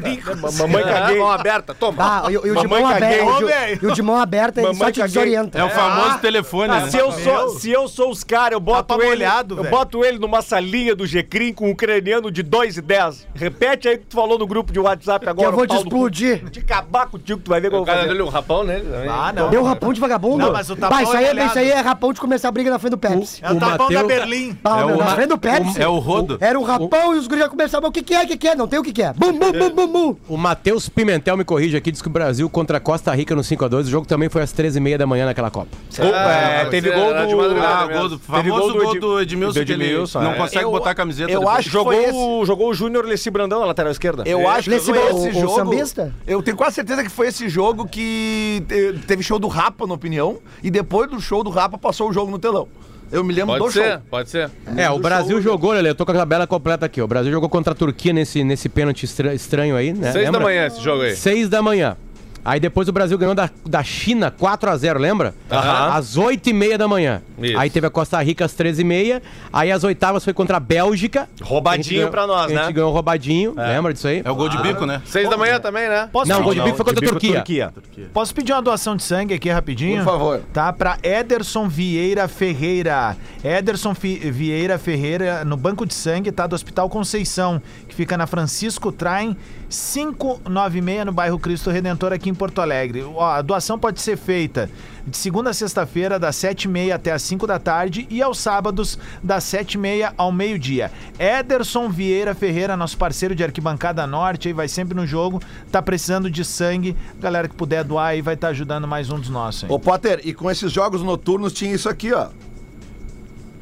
Mamãe 0.59 0.83
caguei. 0.83 1.19
Mão 1.19 1.31
aberta, 1.31 1.75
toma. 1.75 2.23
Ah, 2.27 2.31
e, 2.31 2.37
o 2.37 2.43
de 2.43 2.67
mão 2.69 2.83
caguei. 2.83 3.21
aberta. 3.21 3.79
E 3.83 3.87
o 3.87 3.93
de- 3.95 4.03
mão 4.03 4.17
aberta, 4.17 4.61
ele 4.63 4.75
só 4.75 4.91
te 4.91 5.03
desorienta. 5.03 5.59
É 5.59 5.65
o 5.65 5.71
famoso 5.71 6.19
telefone, 6.19 6.73
Ah, 6.73 6.81
né? 6.81 6.91
se, 6.91 6.97
eu 6.99 7.13
sou, 7.13 7.49
se 7.51 7.71
eu 7.71 7.89
sou 7.89 8.11
os 8.11 8.25
caras, 8.25 8.53
eu 8.53 8.61
boto 8.61 8.85
Papo 8.85 9.03
ele. 9.03 9.25
eu 9.25 9.65
boto 9.65 10.05
ele 10.05 10.19
numa 10.19 10.43
salinha 10.61 10.95
do 10.95 11.07
G-Crim 11.07 11.53
com 11.55 11.69
um 11.69 11.71
ucraniano 11.73 12.31
de 12.31 12.43
2 12.43 12.77
e 12.77 12.83
10. 12.83 13.27
Repete 13.35 13.89
aí 13.89 13.97
que 13.99 14.05
tu 14.07 14.15
falou 14.17 14.39
no 14.39 14.47
grupo 14.47 14.73
de 14.73 14.79
WhatsApp 14.79 15.25
Que 15.25 15.31
agora. 15.31 15.49
eu 15.49 15.53
vou 15.53 15.67
te 15.67 15.75
explodir. 15.75 16.45
De 16.51 16.61
acabar 16.61 17.07
contigo, 17.07 17.41
tu 17.43 17.49
vai 17.49 17.61
ver 17.61 17.71
como 17.71 17.83
O 17.83 17.83
eu 17.83 17.87
vou 17.87 17.95
cara 17.95 18.07
fazer. 18.07 18.15
deu 18.17 18.27
um 18.27 18.29
rapão 18.29 18.63
nele 18.65 18.83
também. 18.83 19.09
Ah, 19.09 19.33
não. 19.33 19.51
Deu 19.51 19.63
rapão 19.65 19.93
de 19.93 20.01
vagabundo? 20.01 20.39
Não, 20.39 20.53
mas 20.53 20.69
o 20.71 20.77
tapão 20.77 20.97
Bah, 20.99 21.03
isso 21.03 21.17
aí, 21.17 21.25
é 21.25 21.31
é, 21.41 21.47
isso 21.47 21.59
aí 21.59 21.71
é 21.71 21.81
rapão 21.81 22.13
de 22.13 22.21
começar 22.21 22.49
a 22.49 22.53
briga 22.53 22.71
na 22.71 22.79
frente 22.79 22.91
do 22.93 22.99
Pepsi. 22.99 23.41
É 23.43 23.51
o 23.51 23.57
O 23.57 23.61
tapão 23.61 23.87
Mateu- 23.87 24.03
da 24.03 24.07
Berlim. 24.07 24.59
Ah, 24.63 24.81
É 24.81 24.85
o 24.85 24.97
na 24.99 25.07
frente 25.07 25.29
do 25.29 25.39
Pepsi. 25.39 25.81
É 25.83 25.89
o 25.89 25.99
rodo. 25.99 26.37
Era 26.41 26.59
o 26.59 26.63
rapão 26.63 27.15
e 27.15 27.19
os 27.19 27.27
guris 27.27 27.43
já 27.45 27.49
começavam, 27.49 27.89
o 27.89 27.93
que 27.93 28.03
que 28.03 28.15
é, 28.15 28.23
o 28.25 28.27
que 28.27 28.37
que 28.37 28.49
é? 28.49 28.55
Não 28.55 28.69
tem 28.69 28.79
o 28.79 28.83
que 28.83 28.93
que 28.93 29.03
é. 29.03 29.13
Bum, 29.15 29.33
bum, 29.33 29.53
bum, 29.53 29.71
bum, 29.71 29.87
bum. 29.89 30.17
O 30.29 30.37
Matheus 30.37 30.89
Pimentel 30.89 31.37
me 31.37 31.45
corrige 31.45 31.77
aqui, 31.77 31.91
diz 31.91 32.03
que 32.03 32.09
o 32.09 32.11
Brasil 32.11 32.49
contra 32.51 32.77
a 32.77 32.81
Costa 32.81 33.15
Rica 33.15 33.35
no 33.35 33.43
5x2. 33.43 33.81
O 33.87 33.91
jogo 33.91 34.07
também 34.07 34.29
foi 34.29 34.43
às 34.43 34.53
13h30 34.53 34.99
da 34.99 35.07
manhã 35.07 35.25
naquela 35.27 35.51
Copa. 35.51 35.69
É, 35.99 36.65
teve 36.67 36.91
gol 36.91 37.11
do. 37.13 37.61
Ah, 37.61 37.87
gol 37.87 38.09
do, 38.09 38.19
famoso 38.19 38.75
gol 38.75 39.01
do 39.01 39.21
Edmilson, 39.21 39.61
Edmilson, 39.61 40.21
não 40.21 40.33
é. 40.33 40.35
Consegue 40.51 40.65
Eu- 40.65 40.71
botar 40.71 40.91
a 40.91 40.95
camiseta 40.95 41.31
eu 41.31 41.41
depois. 41.41 41.59
acho 41.59 41.69
que 41.69 41.73
Jogou, 41.73 41.93
foi 41.93 42.13
o, 42.13 42.45
jogou 42.45 42.71
o 42.71 42.75
Júnior 42.75 43.05
Leci 43.05 43.31
Brandão 43.31 43.61
na 43.61 43.67
lateral 43.67 43.91
esquerda. 43.93 44.23
Eu 44.27 44.49
acho 44.49 44.69
que 44.71 44.79
foi 44.81 44.99
o- 44.99 45.09
esse 45.27 45.29
o 45.29 45.41
jogo. 45.41 45.55
sambista? 45.57 46.15
Eu 46.27 46.43
tenho 46.43 46.57
quase 46.57 46.75
certeza 46.77 47.03
que 47.03 47.09
foi 47.11 47.29
esse 47.29 47.49
jogo 47.49 47.87
que 47.87 48.63
te- 48.69 48.99
teve 49.07 49.23
show 49.23 49.39
do 49.39 49.49
Rapa, 49.49 49.87
na 49.87 49.95
opinião, 49.95 50.39
e 50.63 50.71
depois 50.71 51.11
do 51.11 51.21
show 51.21 51.43
do 51.43 51.51
Rapa 51.51 51.79
passou 51.79 52.11
o 52.11 52.13
jogo 52.13 52.31
no 52.31 52.39
telão. 52.39 52.69
Eu 53.13 53.25
me 53.25 53.35
lembro 53.35 53.59
Pode 53.59 53.65
do 53.65 53.73
ser, 53.73 53.93
show. 53.95 54.01
pode 54.09 54.31
ser. 54.31 54.49
É, 54.77 54.89
o 54.89 54.99
Brasil 55.01 55.43
jogou, 55.43 55.73
Lele, 55.73 55.89
eu 55.89 55.95
tô 55.97 56.07
com 56.07 56.13
a 56.13 56.15
tabela 56.15 56.47
completa 56.47 56.87
aqui. 56.87 57.03
O 57.03 57.09
Brasil 57.09 57.33
jogou 57.33 57.49
contra 57.49 57.73
a 57.73 57.75
Turquia 57.75 58.13
nesse, 58.13 58.45
nesse 58.45 58.69
pênalti 58.69 59.03
estra- 59.05 59.35
estranho 59.35 59.75
aí, 59.75 59.93
né? 59.93 60.13
Seis 60.13 60.27
da 60.27 60.31
Lembra? 60.31 60.41
manhã 60.45 60.67
esse 60.69 60.81
jogo 60.81 61.03
aí. 61.03 61.17
Seis 61.17 61.49
da 61.49 61.61
manhã. 61.61 61.97
Aí 62.45 62.59
depois 62.59 62.89
o 62.89 62.93
Brasil 62.93 63.17
ganhou 63.19 63.35
da, 63.35 63.51
da 63.67 63.83
China 63.83 64.31
4x0, 64.31 64.99
lembra? 64.99 65.35
Aham. 65.51 65.95
Às 65.95 66.17
8h30 66.17 66.77
da 66.79 66.89
manhã. 66.89 67.21
Isso. 67.41 67.59
Aí 67.59 67.69
teve 67.71 67.87
a 67.87 67.91
Costa 67.91 68.21
Rica 68.23 68.45
às 68.45 68.55
13h30. 68.55 69.21
Aí 69.53 69.71
as 69.71 69.85
oitavas 69.85 70.25
foi 70.25 70.33
contra 70.33 70.57
a 70.57 70.61
Bélgica. 70.61 71.29
Roubadinho 71.43 71.97
A 71.97 71.99
ganhou- 71.99 72.11
pra 72.11 72.27
nós, 72.27 72.47
A 72.47 72.49
gente 72.55 72.67
né? 72.67 72.73
ganhou 72.73 72.93
roubadinho, 72.93 73.55
lembra 73.57 73.93
disso 73.93 74.09
aí? 74.09 74.23
É 74.25 74.31
o 74.31 74.35
gol 74.35 74.49
de 74.49 74.57
bico, 74.63 74.87
né? 74.87 75.03
Seis 75.05 75.29
da 75.29 75.37
manhã 75.37 75.61
também, 75.61 75.89
né? 75.89 76.09
Posso, 76.13 76.31
Não, 76.31 76.41
o 76.41 76.43
gol 76.45 76.55
de 76.55 76.61
bico 76.63 76.77
foi 76.77 76.85
contra 76.87 77.01
a 77.01 77.13
bico 77.13 77.21
Turquia. 77.21 77.73
posso 78.13 78.35
pedir 78.35 78.53
uma 78.53 78.63
doação 78.63 78.97
de 78.97 79.03
sangue 79.03 79.35
aqui 79.35 79.51
rapidinho? 79.51 79.99
Por 80.03 80.05
favor. 80.11 80.41
Tá, 80.53 80.73
pra 80.73 80.99
Ederson 81.03 81.69
Vieira 81.69 82.27
Ferreira. 82.27 83.17
Ederson 83.45 83.95
Fi- 83.95 84.31
Vieira 84.31 84.79
Ferreira, 84.79 85.45
no 85.45 85.57
banco 85.57 85.85
de 85.87 85.95
sangue, 85.95 86.33
tá? 86.33 86.47
Do 86.47 86.55
Hospital 86.55 86.89
Conceição, 86.89 87.61
que 87.89 87.95
fica 87.95 88.17
na 88.17 88.27
Francisco 88.27 88.91
Traem 88.93 89.37
596, 89.71 91.07
no 91.07 91.13
bairro 91.13 91.39
Cristo 91.39 91.71
Redentor, 91.71 92.13
aqui 92.13 92.29
em 92.29 92.35
Porto 92.35 92.61
Alegre. 92.61 93.03
Ó, 93.03 93.25
A 93.25 93.41
doação 93.41 93.79
pode 93.79 94.01
ser 94.01 94.17
feita 94.17 94.69
de 95.07 95.17
segunda 95.17 95.51
a 95.51 95.55
sexta-feira, 95.55 96.19
das 96.19 96.37
7h30 96.37 96.93
até 96.93 97.13
as 97.13 97.23
5 97.23 97.47
da 97.47 97.59
tarde, 97.59 98.07
e 98.11 98.21
aos 98.21 98.39
sábados, 98.39 98.99
das 99.23 99.45
7h30 99.45 100.13
ao 100.17 100.31
meio-dia. 100.31 100.91
Ederson 101.19 101.89
Vieira 101.89 102.35
Ferreira, 102.35 102.77
nosso 102.77 102.99
parceiro 102.99 103.35
de 103.35 103.43
Arquibancada 103.43 104.07
Norte, 104.07 104.49
aí 104.49 104.55
vai 104.55 104.69
sempre 104.69 104.95
no 104.95 105.07
jogo, 105.07 105.41
tá 105.71 105.81
precisando 105.81 106.31
de 106.31 106.45
sangue. 106.45 106.97
Galera 107.19 107.49
que 107.49 107.55
puder 107.55 107.83
doar 107.85 108.09
aí 108.09 108.21
vai 108.23 108.35
estar 108.35 108.49
ajudando 108.49 108.87
mais 108.87 109.09
um 109.11 109.19
dos 109.19 109.31
nossos. 109.31 109.65
aí. 109.65 109.71
Ô, 109.71 109.79
Potter, 109.79 110.21
e 110.25 110.35
com 110.35 110.51
esses 110.51 110.71
jogos 110.71 111.03
noturnos 111.03 111.53
tinha 111.53 111.73
isso 111.73 111.89
aqui, 111.89 112.13
ó. 112.13 112.29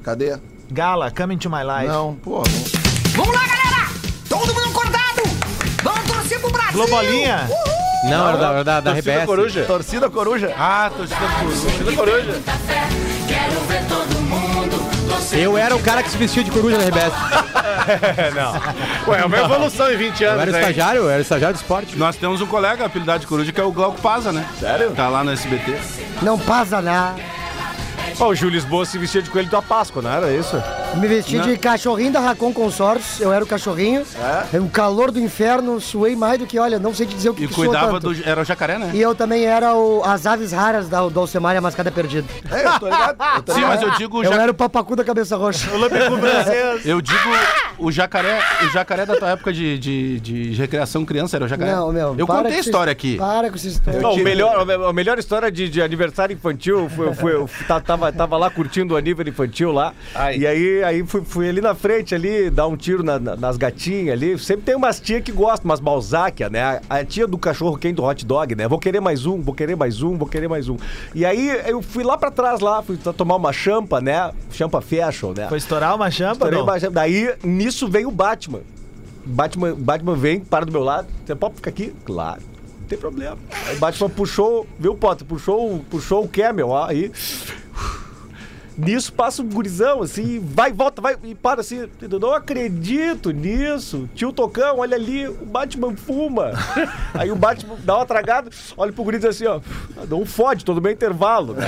Cadê? 0.03 0.39
Gala, 0.71 1.11
coming 1.11 1.39
to 1.39 1.49
my 1.51 1.63
life. 1.63 1.87
Não, 1.87 2.15
pô. 2.17 2.43
Vamos 3.15 3.35
lá, 3.35 3.47
galera! 3.47 3.68
Globolinha? 6.79 7.51
Não, 8.05 8.29
era 8.29 8.39
da, 8.39 8.49
era 8.51 8.65
da, 8.65 8.81
da 8.81 8.93
Torcida 8.93 9.13
RBS. 9.13 9.27
Coruja. 9.27 9.65
Torcida 9.65 10.11
Coruja. 10.11 10.55
Ah, 10.57 10.91
torcida 10.97 11.21
coruja. 11.41 11.61
Torcida 11.61 11.93
Coruja. 11.93 12.43
Eu 15.33 15.59
era 15.59 15.75
o 15.75 15.81
cara 15.81 16.03
que 16.05 16.11
se 16.11 16.17
vestia 16.17 16.45
de 16.45 16.51
coruja 16.53 16.79
na 16.79 16.85
RBS. 16.85 17.13
Ué, 19.09 19.21
é 19.21 19.25
uma 19.25 19.39
evolução 19.39 19.93
em 19.93 19.97
20 19.97 20.23
Eu 20.23 20.31
anos, 20.31 20.43
era 20.43 20.51
hein? 20.51 20.59
estagiário, 20.59 21.01
eu 21.03 21.11
era 21.11 21.21
estagiário 21.21 21.57
de 21.57 21.63
esporte. 21.63 21.97
Nós 21.97 22.17
temos 22.17 22.41
um 22.41 22.47
colega, 22.47 22.85
apelidado 22.87 23.19
de 23.21 23.27
coruja, 23.27 23.53
que 23.53 23.61
é 23.61 23.65
o 23.65 23.73
Glauco 23.73 24.01
Paza, 24.01 24.31
né? 24.33 24.47
Sério? 24.61 24.93
Tá 24.93 25.09
lá 25.09 25.25
no 25.25 25.33
SBT. 25.33 25.77
Não 26.23 26.39
passa 26.39 26.81
nada. 26.81 27.21
Ó, 28.21 28.31
o 28.31 28.35
Júlio 28.35 28.55
Lisboa 28.57 28.85
se 28.85 28.99
vestia 28.99 29.23
de 29.23 29.31
coelho 29.31 29.49
da 29.49 29.63
Páscoa, 29.63 30.03
não 30.03 30.11
era 30.11 30.33
isso? 30.33 30.61
Me 30.97 31.07
vesti 31.07 31.39
de 31.39 31.57
cachorrinho 31.57 32.11
da 32.11 32.19
Racon 32.19 32.53
Consórcios, 32.53 33.21
eu 33.21 33.33
era 33.33 33.45
o 33.45 33.47
cachorrinho. 33.47 34.05
É? 34.53 34.59
O 34.59 34.69
calor 34.69 35.13
do 35.13 35.21
inferno, 35.21 35.81
suei 35.81 36.17
mais 36.17 36.37
do 36.41 36.45
que, 36.47 36.59
olha, 36.59 36.81
não 36.81 36.93
sei 36.93 37.07
te 37.07 37.15
dizer 37.15 37.31
o 37.31 37.35
que, 37.35 37.45
E 37.45 37.49
que 37.49 37.55
cuidava 37.55 37.93
tanto. 38.01 38.13
do. 38.13 38.29
Era 38.29 38.41
o 38.41 38.45
jacaré, 38.45 38.77
né? 38.77 38.91
E 38.93 39.01
eu 39.01 39.15
também 39.15 39.45
era 39.45 39.73
o, 39.75 40.03
as 40.05 40.27
aves 40.27 40.51
raras 40.51 40.89
da, 40.89 41.07
do 41.09 41.21
Alcemar 41.21 41.55
e 41.55 41.59
a 41.59 41.61
Mascada 41.61 41.93
Perdida. 41.93 42.27
É, 42.51 42.67
eu 42.67 42.81
tô 42.81 42.87
ligado. 42.87 43.17
Eu 43.37 43.43
tô 43.43 43.53
Sim, 43.55 43.61
ligado. 43.61 43.71
mas 43.79 43.83
eu 43.83 43.91
digo 43.97 44.19
o 44.19 44.25
Eu 44.25 44.33
era 44.33 44.51
o 44.51 44.55
papacu 44.55 44.97
da 44.97 45.05
cabeça 45.05 45.37
roxa. 45.37 45.69
Eu 46.85 47.01
digo 47.01 47.19
o 47.79 47.93
jacaré, 47.93 48.41
o 48.65 48.69
jacaré 48.73 49.07
da 49.07 49.15
tua 49.17 49.31
época 49.31 49.53
de, 49.53 49.79
de, 49.79 50.21
de 50.21 50.53
recreação 50.55 51.05
criança 51.05 51.37
era 51.37 51.45
o 51.45 51.49
jacaré. 51.49 51.73
Não, 51.73 51.93
meu. 51.93 52.17
Eu 52.19 52.27
contei 52.27 52.57
a 52.57 52.61
história 52.61 52.91
aqui. 52.91 53.17
Para 53.17 53.49
com 53.51 53.55
essa 53.57 53.69
história. 53.69 54.01
Não, 54.01 54.15
o 54.15 54.19
melhor, 54.25 54.67
a 54.89 54.93
melhor 54.93 55.19
história 55.19 55.51
de, 55.53 55.69
de 55.69 55.81
aniversário 55.81 56.35
infantil 56.35 56.89
foi, 56.95 57.15
foi, 57.15 57.35
eu 57.35 57.49
ta- 57.69 57.81
tava, 57.81 58.08
tava 58.13 58.37
lá 58.37 58.51
curtindo 58.51 58.95
o 58.95 58.97
aniversário 58.97 59.31
infantil 59.31 59.73
lá. 59.73 59.93
Ai. 60.15 60.39
E 60.39 60.47
aí, 60.47 60.85
aí 60.85 61.07
fui, 61.07 61.23
fui 61.25 61.49
ali 61.49 61.61
na 61.61 61.75
frente 61.75 62.15
ali, 62.15 62.51
dar 62.51 62.67
um 62.67 62.77
tiro 62.77 63.03
na- 63.03 63.19
na- 63.19 63.37
nas 63.37 63.57
gatinhas 63.57 64.15
ali. 64.15 64.39
Sempre 64.39 64.63
tem 64.65 64.77
umas 64.77 65.01
tia 65.01 65.21
que 65.21 65.33
gostam, 65.33 65.65
umas 65.69 65.81
Balzáquia, 65.81 66.49
né? 66.49 66.81
A, 66.89 66.99
a 66.99 67.05
tia 67.05 67.27
do 67.27 67.37
cachorro 67.39 67.77
quente 67.77 67.95
do 67.97 68.05
hot 68.05 68.25
dog, 68.25 68.55
né? 68.55 68.69
Vou 68.69 68.79
querer 68.79 69.01
mais 69.01 69.27
um, 69.27 69.41
vou 69.41 69.55
querer 69.55 69.77
mais 69.77 70.03
um, 70.03 70.17
vou 70.17 70.29
querer 70.29 70.49
mais 70.49 70.69
um. 70.69 70.77
E 71.15 71.25
aí 71.25 71.49
eu 71.67 71.83
fui 71.83 72.05
lá 72.05 72.17
pra 72.17 72.31
trás 72.31 72.61
lá, 72.61 72.83
fui 72.83 72.97
tomar 72.97 73.37
uma 73.37 73.53
champa, 73.53 74.01
né? 74.01 74.31
Champa 74.53 74.81
fashion, 74.81 75.33
né? 75.37 75.49
Foi 75.49 75.59
estourar 75.59 75.95
uma 75.95 76.11
champa, 76.11 76.33
Estourei 76.33 76.59
não? 76.59 76.65
uma 76.65 76.79
champa. 76.79 76.93
Daí, 76.95 77.35
nisso 77.43 77.89
veio 77.89 78.09
o 78.09 78.13
Batman. 78.13 78.61
Batman, 79.25 79.75
Batman 79.75 80.15
vem, 80.15 80.41
para 80.41 80.65
do 80.65 80.73
meu 80.73 80.83
lado. 80.83 81.07
Você 81.27 81.35
pode 81.35 81.57
ficar 81.57 81.71
aqui? 81.71 81.93
Claro. 82.05 82.41
Tem 82.89 82.99
problema. 82.99 83.37
Aí 83.67 83.77
Batman 83.77 84.09
puxou, 84.09 84.67
viu, 84.79 84.95
Potter? 84.95 85.27
Puxou, 85.27 85.85
puxou 85.91 86.25
o 86.25 86.29
Camel, 86.29 86.75
aí. 86.77 87.13
Nisso 88.79 89.13
passa 89.13 89.43
um 89.43 89.49
gurizão, 89.49 90.03
assim, 90.03 90.39
vai, 90.41 90.73
volta, 90.73 91.03
vai, 91.03 91.17
e 91.25 91.35
para 91.35 91.63
assim. 91.63 91.89
Eu 92.01 92.21
não 92.21 92.33
acredito 92.33 93.33
nisso. 93.33 94.09
Tio 94.15 94.33
Tocão, 94.33 94.79
olha 94.79 94.95
ali, 94.97 95.27
o 95.27 95.45
Batman 95.45 95.97
fuma. 95.97 96.53
Aí 97.13 97.29
o 97.33 97.35
Batman 97.37 97.75
dá 97.83 97.97
uma 97.97 98.07
tragada, 98.07 98.49
olha 98.77 98.93
pro 98.93 99.03
guri 99.03 99.17
e 99.17 99.21
diz 99.21 99.31
assim, 99.31 99.47
ó. 99.47 99.61
Não 100.09 100.25
fode, 100.25 100.65
todo 100.65 100.81
meu 100.81 100.93
intervalo. 100.93 101.57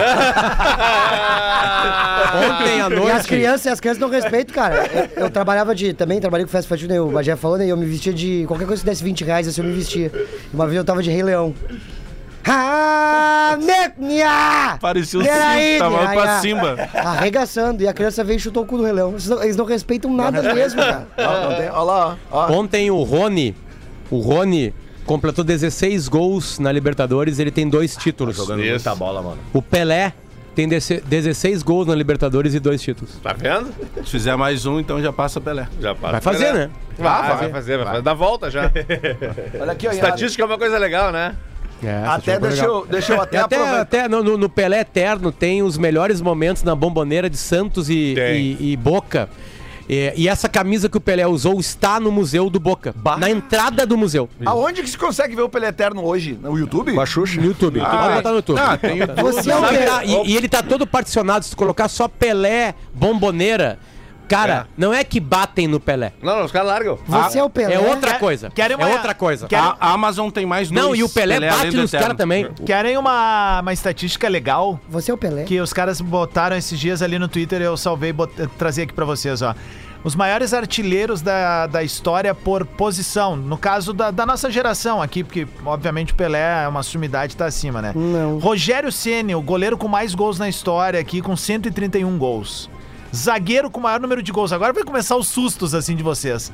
Ontem 2.33 2.75
à 2.75 2.77
E 2.77 2.81
as 2.83 2.91
noite. 2.91 3.27
crianças, 3.29 3.67
as 3.73 3.81
crianças 3.81 4.01
não 4.01 4.09
respeitam, 4.09 4.55
cara. 4.55 4.87
Eu, 5.17 5.25
eu 5.25 5.31
trabalhava 5.31 5.75
de. 5.75 5.93
Também 5.93 6.21
trabalhei 6.21 6.47
com 6.47 6.53
festa 6.53 6.67
infantil, 6.69 6.89
né? 6.89 7.01
O 7.01 7.11
Bagé 7.11 7.35
falou, 7.35 7.59
né? 7.59 7.67
E 7.67 7.71
eu 7.71 7.77
me 7.77 7.87
vestia 7.87 8.13
de. 8.13 8.45
Qualquer 8.47 8.67
coisa 8.67 8.83
que 8.83 8.89
desse 8.89 9.03
20 9.03 9.25
reais, 9.25 9.49
assim, 9.49 9.61
eu 9.63 9.67
me 9.67 9.75
vestia. 9.75 10.13
Uma 10.55 10.67
vez 10.67 10.77
eu 10.77 10.85
tava 10.85 11.03
de 11.03 11.11
Rei 11.11 11.23
Leão. 11.23 11.55
Ah, 12.47 13.59
Netnia! 13.61 14.79
Parecia 14.81 15.21
o 15.21 15.23
Simba, 15.23 15.35
tava 15.79 16.09
aí, 16.09 16.17
pra 16.19 16.37
a- 16.37 16.41
Simba. 16.41 16.89
Arregaçando. 16.95 17.83
E 17.83 17.89
a 17.89 17.93
criança 17.93 18.25
veio 18.25 18.37
e 18.37 18.41
chutou 18.41 18.63
o 18.63 18.67
cu 18.67 18.77
do 18.79 18.85
Rei 18.85 18.93
Leão. 18.93 19.11
Eles 19.11 19.27
não, 19.29 19.43
eles 19.43 19.57
não 19.57 19.65
respeitam 19.65 20.13
nada 20.15 20.43
mesmo, 20.55 20.81
cara. 20.81 21.07
Ó, 21.19 21.49
não 21.51 21.57
tem- 21.57 21.69
ó 21.71 21.83
lá, 21.83 22.17
ó. 22.31 22.53
Ontem 22.53 22.91
o 22.91 23.03
Rony, 23.03 23.55
o 24.11 24.21
Rony 24.21 24.75
completou 25.05 25.45
16 25.45 26.09
gols 26.09 26.59
na 26.59 26.73
Libertadores, 26.73 27.39
ele 27.39 27.51
tem 27.51 27.69
dois 27.69 27.97
títulos. 27.97 28.37
Jogando 28.37 28.61
Isso. 28.63 28.71
muita 28.71 28.95
bola, 28.95 29.21
mano. 29.23 29.39
O 29.53 29.61
Pelé 29.61 30.13
tem 30.55 30.67
dece- 30.69 31.03
16 31.07 31.63
gols 31.63 31.87
na 31.87 31.95
Libertadores 31.95 32.55
e 32.55 32.61
dois 32.61 32.81
títulos. 32.81 33.15
Tá 33.23 33.33
vendo? 33.33 33.73
Se 34.05 34.11
fizer 34.11 34.35
mais 34.37 34.65
um, 34.67 34.81
então 34.81 35.01
já 35.03 35.13
passa 35.13 35.41
Pelé. 35.41 35.67
Já 35.81 35.95
passa. 35.95 36.13
Vai 36.13 36.21
fazer, 36.21 36.53
né? 36.55 36.71
Vai, 36.99 37.29
vai 37.37 37.51
fazer, 37.51 37.77
vai 37.79 37.87
fazer. 37.87 38.03
Dá 38.03 38.15
volta 38.15 38.51
já. 38.51 38.71
Olha 39.61 39.73
aqui, 39.73 39.87
ó. 39.89 39.91
Estatística 39.93 40.43
é 40.43 40.47
uma 40.47 40.59
coisa 40.59 40.79
legal, 40.79 41.13
né? 41.13 41.35
É, 41.83 42.05
Até 42.07 42.39
deixa 42.39 42.65
eu, 42.65 42.87
deixa 42.87 43.13
eu 43.15 43.21
até, 43.21 43.39
até, 43.39 43.57
aproveitar. 43.57 43.81
até 43.83 44.09
no, 44.09 44.37
no- 44.37 44.49
Pelé 44.49 44.81
Eterno 44.81 45.33
tem 45.33 45.63
os 45.63 45.79
melhores 45.79 46.21
momentos 46.21 46.63
na 46.63 46.75
bomboneira 46.75 47.31
de 47.31 47.37
Santos 47.37 47.89
e, 47.89 48.15
e- 48.19 48.73
e 48.73 48.77
Boca. 48.77 49.29
E, 49.89 50.13
e 50.17 50.29
essa 50.29 50.49
camisa 50.49 50.89
que 50.89 50.97
o 50.97 51.01
Pelé 51.01 51.27
usou 51.27 51.59
está 51.59 51.99
no 51.99 52.13
museu 52.13 52.49
do 52.49 52.61
Boca. 52.61 52.95
Na 53.19 53.29
entrada 53.29 53.85
do 53.85 53.97
museu. 53.97 54.29
Aonde 54.47 54.83
que 54.83 54.91
se 54.91 54.97
consegue 54.97 55.35
ver 55.35 55.43
o 55.43 55.49
Pelé 55.49 55.69
Eterno 55.69 56.05
hoje? 56.05 56.39
No 56.41 56.57
YouTube? 56.57 56.93
Com 56.93 57.01
a 57.01 57.07
Xuxa. 57.07 57.41
No 57.41 57.47
YouTube. 57.49 57.81
Pode 57.81 58.15
botar 58.15 58.31
no 58.31 58.37
YouTube. 58.37 58.61
Ah, 58.61 58.77
tem 58.77 58.99
Você 59.23 59.51
é 59.51 59.87
tá? 59.87 60.05
e, 60.05 60.29
e 60.31 60.37
ele 60.37 60.49
tá 60.49 60.63
todo 60.63 60.87
particionado. 60.87 61.45
Se 61.45 61.51
tu 61.51 61.57
colocar 61.57 61.89
só 61.89 62.07
Pelé, 62.07 62.75
bomboneira, 62.95 63.79
cara, 64.31 64.67
não 64.77 64.93
é 64.95 65.03
que 65.05 65.19
batem 65.21 65.67
no 65.69 65.79
Pelé. 65.81 66.13
Não, 66.23 66.39
não, 66.39 66.45
os 66.45 66.53
caras 66.53 66.69
largam. 66.69 66.99
Você 67.07 67.39
é 67.39 67.45
o 67.45 67.51
Pelé. 67.51 67.75
É 67.75 67.79
outra 67.79 68.15
coisa. 68.19 68.51
querem 68.51 68.75
É 68.75 68.77
uma- 68.77 68.89
outra 68.89 69.15
coisa. 69.15 69.47
Quer- 69.47 69.59
A, 69.59 69.77
Amazon 69.93 70.31
tem 70.31 70.47
mais 70.47 70.71
dois. 70.71 70.85
Não, 70.87 70.95
e 70.97 71.03
o 71.03 71.09
Pelé, 71.09 71.37
além 71.37 71.51
bate 71.51 71.77
nos 71.77 71.91
caras 71.91 72.17
também. 72.17 72.49
Querem 72.65 72.97
uma, 72.97 73.61
uma 73.61 73.73
estatística 73.73 74.29
legal 74.29 74.81
Você 74.89 75.11
é 75.11 75.15
o 75.15 75.19
Pelé. 75.19 75.45
que 75.45 75.61
os 75.61 75.73
caras 75.73 76.01
botaram 76.01 76.57
esses 76.57 76.79
dias 76.79 77.03
ali 77.03 77.19
no 77.19 77.29
Twitter, 77.29 77.61
eu 77.61 77.77
salvei 77.77 78.11
e 78.11 78.13
bot- 78.13 78.33
trazer 78.59 78.83
aqui 78.83 78.93
pra 78.93 79.05
vocês, 79.05 79.43
ó. 79.43 79.55
Os 80.03 80.17
maiores 80.17 80.55
artilheiros 80.55 81.21
da, 81.21 81.67
da 81.67 81.83
história 81.85 82.35
por 82.35 82.65
posição. 82.65 83.37
No 83.37 83.59
caso 83.59 83.93
da, 83.93 84.11
da 84.11 84.25
nossa 84.25 84.51
geração 84.51 85.03
aqui, 85.03 85.23
porque 85.23 85.47
obviamente 85.63 86.15
o 86.15 86.17
Pelé 86.17 86.65
é 86.65 86.69
uma 86.69 86.83
sumidade, 86.83 87.37
tá 87.37 87.45
acima, 87.45 87.83
né? 87.83 87.93
Não. 87.95 88.39
Rogério 88.39 88.91
Ceni, 88.91 89.35
o 89.35 89.43
goleiro 89.43 89.77
com 89.77 89.89
mais 89.89 90.15
gols 90.15 90.39
na 90.39 90.49
história 90.49 90.99
aqui, 90.99 91.21
com 91.21 91.37
131 91.37 92.17
gols. 92.17 92.71
Zagueiro 93.15 93.71
com 93.71 93.81
o 93.81 93.83
maior 93.83 94.01
número 94.01 94.23
de 94.23 94.31
gols. 94.33 94.53
Agora 94.53 94.73
vai 94.73 94.85
começar 94.85 95.17
os 95.17 95.29
sustos, 95.29 95.75
assim, 95.75 95.97
de 95.97 96.03
vocês. 96.03 96.53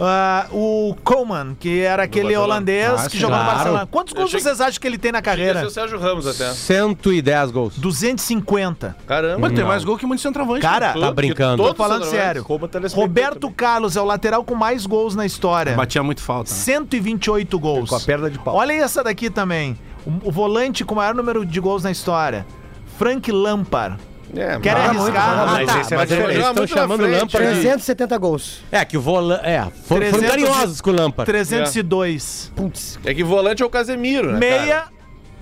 Ah, 0.00 0.46
o 0.50 0.96
Coman, 1.04 1.54
que 1.60 1.80
era 1.82 2.04
aquele 2.04 2.34
holandês 2.34 3.04
Ah, 3.04 3.10
que 3.10 3.18
jogou 3.18 3.36
no 3.36 3.42
Claro. 3.42 3.56
Barcelona. 3.58 3.86
Quantos 3.90 4.14
gols 4.14 4.28
achei 4.28 4.40
vocês 4.40 4.58
acham 4.60 4.80
que 4.80 4.86
ele 4.86 4.96
tem 4.96 5.12
na 5.12 5.20
carreira? 5.20 5.66
o 5.66 5.70
Sérgio 5.70 5.98
Ramos 6.00 6.26
até. 6.26 6.50
110 6.54 7.50
gols. 7.50 7.76
250. 7.78 8.96
Caramba. 9.06 9.38
Mas 9.38 9.52
tem 9.52 9.64
mais 9.64 9.84
gol 9.84 9.98
que 9.98 10.06
muito 10.06 10.22
centroavante. 10.22 10.62
Cara, 10.62 10.94
Tá 10.98 11.12
brincando. 11.12 11.62
Tô 11.62 11.74
falando 11.74 12.06
sério. 12.06 12.42
Telespectador 12.42 12.94
Roberto 12.96 13.40
também. 13.40 13.54
Carlos 13.56 13.94
é 13.94 14.00
o 14.00 14.04
lateral 14.04 14.42
com 14.44 14.54
mais 14.54 14.86
gols 14.86 15.14
na 15.14 15.26
história. 15.26 15.74
Batia 15.76 16.02
muito 16.02 16.22
falta. 16.22 16.50
né? 16.50 16.56
128 16.56 17.58
gols. 17.58 17.90
Com 17.90 17.96
a 17.96 18.00
perna 18.00 18.30
de 18.30 18.38
pau. 18.38 18.56
Olha 18.56 18.72
essa 18.72 19.04
daqui 19.04 19.28
também. 19.28 19.78
O, 20.06 20.28
o 20.28 20.32
volante 20.32 20.84
com 20.86 20.94
o 20.94 20.96
maior 20.96 21.14
número 21.14 21.44
de 21.44 21.60
gols 21.60 21.84
na 21.84 21.90
história. 21.90 22.46
Frank 22.98 23.30
Lampard. 23.30 23.98
É, 24.34 24.58
Querem 24.60 24.82
mas- 24.88 24.96
arriscar? 24.98 25.28
Ah, 25.30 25.46
mas 25.52 25.66
tá, 25.72 25.80
esse 25.80 25.94
mas 25.94 26.10
era 26.10 26.20
eles 26.22 26.36
diferente. 26.36 26.38
estão 26.38 26.54
Muito 26.54 26.70
na 26.74 26.80
chamando 26.82 27.00
frente. 27.02 27.12
Lampard 27.20 27.46
de... 27.46 27.52
370 27.60 28.18
gols. 28.18 28.60
É, 28.72 28.84
que 28.84 28.96
o 28.96 29.00
volante... 29.00 29.44
É, 29.46 29.62
for- 29.64 29.72
foram 29.86 30.00
300 30.10 30.22
e- 30.22 30.26
carinhosos 30.30 30.80
com 30.80 30.90
o 30.90 30.92
Lampard. 30.94 31.30
302. 31.30 32.52
Putz. 32.56 32.98
É 33.04 33.12
que 33.14 33.22
volante 33.22 33.62
é 33.62 33.66
o 33.66 33.70
Casemiro, 33.70 34.32
né? 34.32 34.38
Meia, 34.38 34.74
cara? 34.76 34.88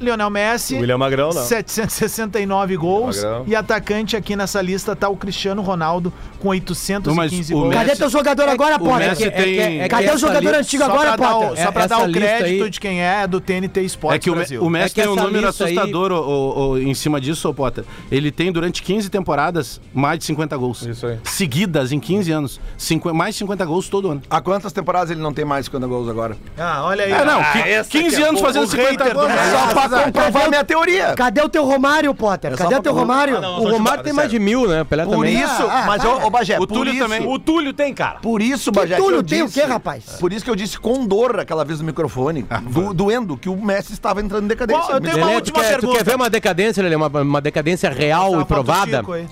Lionel 0.00 0.30
Messi. 0.30 0.76
William 0.76 0.98
Magrão, 0.98 1.30
não. 1.30 1.42
769 1.42 2.76
gols. 2.76 3.16
Magrão. 3.22 3.44
E 3.46 3.54
atacante 3.54 4.16
aqui 4.16 4.34
nessa 4.34 4.60
lista 4.62 4.96
tá 4.96 5.08
o 5.08 5.16
Cristiano 5.16 5.60
Ronaldo 5.62 6.12
com 6.38 6.48
815 6.48 7.14
Mas 7.16 7.50
o 7.50 7.52
gols. 7.54 7.74
Cadê 7.74 7.96
teu 7.96 8.08
jogador 8.08 8.48
agora, 8.48 8.76
o 8.76 8.78
Potter? 8.78 9.08
Messi 9.10 9.30
tem- 9.30 9.88
Cadê 9.88 10.04
essa 10.06 10.14
o 10.14 10.18
jogador 10.18 10.54
antigo 10.54 10.84
Só 10.84 10.90
agora, 10.90 11.16
pra 11.16 11.26
dar 11.26 11.36
o, 11.36 11.40
Potter? 11.48 11.64
só 11.64 11.72
pra 11.72 11.86
dar 11.86 11.98
o 12.08 12.12
crédito 12.12 12.64
aí- 12.64 12.70
de 12.70 12.80
quem 12.80 13.02
é, 13.02 13.22
é 13.22 13.26
do 13.26 13.40
TNT 13.40 13.82
Esportes 13.82 14.16
É 14.16 14.18
que 14.18 14.30
o, 14.30 14.34
Brasil. 14.34 14.62
o 14.64 14.70
Messi 14.70 14.86
É 14.86 14.88
que 14.88 15.00
tem 15.02 15.10
um 15.10 15.16
número 15.16 15.38
aí- 15.44 15.50
assustador 15.50 16.12
ô, 16.12 16.16
ô, 16.20 16.68
ô, 16.70 16.78
em 16.78 16.94
cima 16.94 17.20
disso, 17.20 17.48
ô 17.48 17.54
Potter. 17.54 17.84
Ele 18.10 18.30
tem, 18.30 18.50
durante 18.50 18.82
15 18.82 19.10
temporadas, 19.10 19.80
mais 19.92 20.18
de 20.18 20.24
50 20.24 20.56
gols. 20.56 20.82
Isso 20.82 21.06
aí. 21.06 21.18
Seguidas, 21.24 21.92
em 21.92 22.00
15 22.00 22.30
anos. 22.32 22.60
Cinqu- 22.78 23.12
mais 23.12 23.34
de 23.34 23.38
50 23.40 23.64
gols 23.66 23.88
todo 23.88 24.10
ano. 24.10 24.22
Há 24.30 24.40
quantas 24.40 24.72
temporadas 24.72 25.10
ele 25.10 25.20
não 25.20 25.32
tem 25.32 25.44
mais 25.44 25.66
50 25.66 25.86
gols 25.86 26.08
agora? 26.08 26.36
Ah, 26.58 26.84
olha 26.84 27.04
aí. 27.04 27.12
É, 27.12 27.24
não, 27.24 27.40
Ah, 27.40 27.44
qui- 27.52 27.58
essa 27.68 27.90
15 27.90 28.16
que 28.16 28.22
é 28.22 28.28
anos 28.28 28.40
fazendo 28.40 28.64
O 28.64 28.66
50 28.68 29.04
hater 29.04 29.08
do 29.08 29.20
gols. 29.20 29.28
Messi. 29.32 29.50
Só 29.50 29.66
pra 29.66 29.88
comprovar 29.98 30.32
Cadê 30.32 30.46
o- 30.46 30.50
minha 30.50 30.64
teoria. 30.64 31.14
Cadê 31.14 31.40
o 31.42 31.48
teu 31.48 31.64
Romário, 31.64 32.14
Potter? 32.14 32.56
Cadê 32.56 32.74
só 32.74 32.80
o 32.80 32.82
teu 32.82 32.92
pra- 32.92 33.00
Romário? 33.02 33.38
O 33.40 33.70
Romário 33.70 34.02
tem 34.04 34.12
mais 34.12 34.30
de 34.30 34.38
mil, 34.38 34.68
né? 34.68 34.82
O 34.82 34.84
Pelé 34.84 35.04
Por 35.04 35.16
também. 35.16 35.40
isso, 35.40 35.62
Ah, 35.68 35.84
mas, 35.86 36.04
ah, 36.04 36.26
ô, 36.26 36.30
Bagé, 36.30 36.56
O 36.56 36.66
por 36.66 36.66
Túlio 36.68 36.92
isso, 36.92 37.02
também. 37.02 37.26
O 37.26 37.38
Túlio 37.38 37.72
tem, 37.72 37.92
cara. 37.94 38.18
Por 38.20 38.40
isso, 38.42 38.70
Bagé, 38.72 38.96
Túlio 38.96 39.18
eu 39.18 39.22
tem 39.22 39.42
o 39.42 39.50
quê, 39.50 39.62
rapaz? 39.62 40.04
Por 40.18 40.32
isso 40.32 40.44
que 40.44 40.50
eu 40.50 40.56
disse 40.56 40.78
com 40.78 41.04
dor 41.06 41.40
aquela 41.40 41.64
vez 41.64 41.80
no 41.80 41.86
microfone, 41.86 42.46
do, 42.70 42.92
doendo, 42.94 43.36
que 43.36 43.48
o 43.48 43.56
Messi 43.56 43.92
estava 43.92 44.20
entrando 44.20 44.44
em 44.44 44.48
decadência. 44.48 44.92
Eu 44.92 45.00
tenho 45.00 45.16
uma 45.18 45.30
última 45.30 45.60
quer, 45.60 45.74
tu 45.76 45.80
pergunta. 45.80 45.98
quer 45.98 46.04
ver 46.04 46.16
uma 46.16 46.30
decadência, 46.30 46.82
Lelê? 46.82 46.96
Uma, 46.96 47.08
uma 47.08 47.40
decadência 47.40 47.90
real 47.90 48.40
e 48.40 48.44
provada? 48.44 49.02
o. 49.04 49.26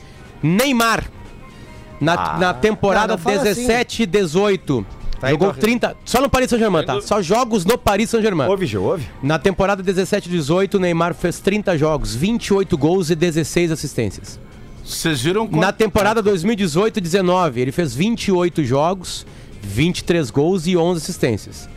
Neymar. 0.47 1.05
Na, 2.01 2.39
na 2.39 2.55
temporada 2.55 3.09
Não, 3.09 3.17
não 3.17 3.19
fala 3.19 3.39
17 3.39 4.05
e 4.05 4.07
18. 4.07 4.87
Tá 5.21 5.31
jogou 5.31 5.49
indo- 5.51 5.59
30. 5.59 5.97
Só 6.05 6.21
no 6.21 6.29
Paris 6.31 6.49
Saint-Germain, 6.51 6.85
tá? 6.85 7.01
Só 7.01 7.21
jogos 7.21 7.65
no 7.65 7.77
Paris 7.77 8.11
Saint-Germain. 8.11 8.47
Ouve, 8.49 8.67
Gil, 8.67 8.83
ouve. 8.85 9.05
Na 9.23 9.39
temporada 9.39 9.83
17 9.83 10.29
e 10.29 10.33
18, 10.33 10.75
o 10.77 10.81
Neymar 10.81 11.15
fez 11.15 11.41
30 11.41 11.77
jogos, 11.77 12.15
28 12.15 12.79
gols 12.79 13.11
e 13.11 13.15
16 13.17 13.73
assistências. 13.73 14.39
Vocês 14.85 15.21
viram 15.21 15.47
quanto... 15.47 15.61
Na 15.61 15.73
temporada 15.73 16.23
2018 16.23 16.97
e 16.97 17.01
19, 17.01 17.61
ele 17.61 17.73
fez 17.73 17.95
28 17.95 18.65
jogos, 18.65 19.27
23 19.61 20.31
gols 20.31 20.67
e 20.67 20.77
11 20.77 21.03
assistências. 21.03 21.69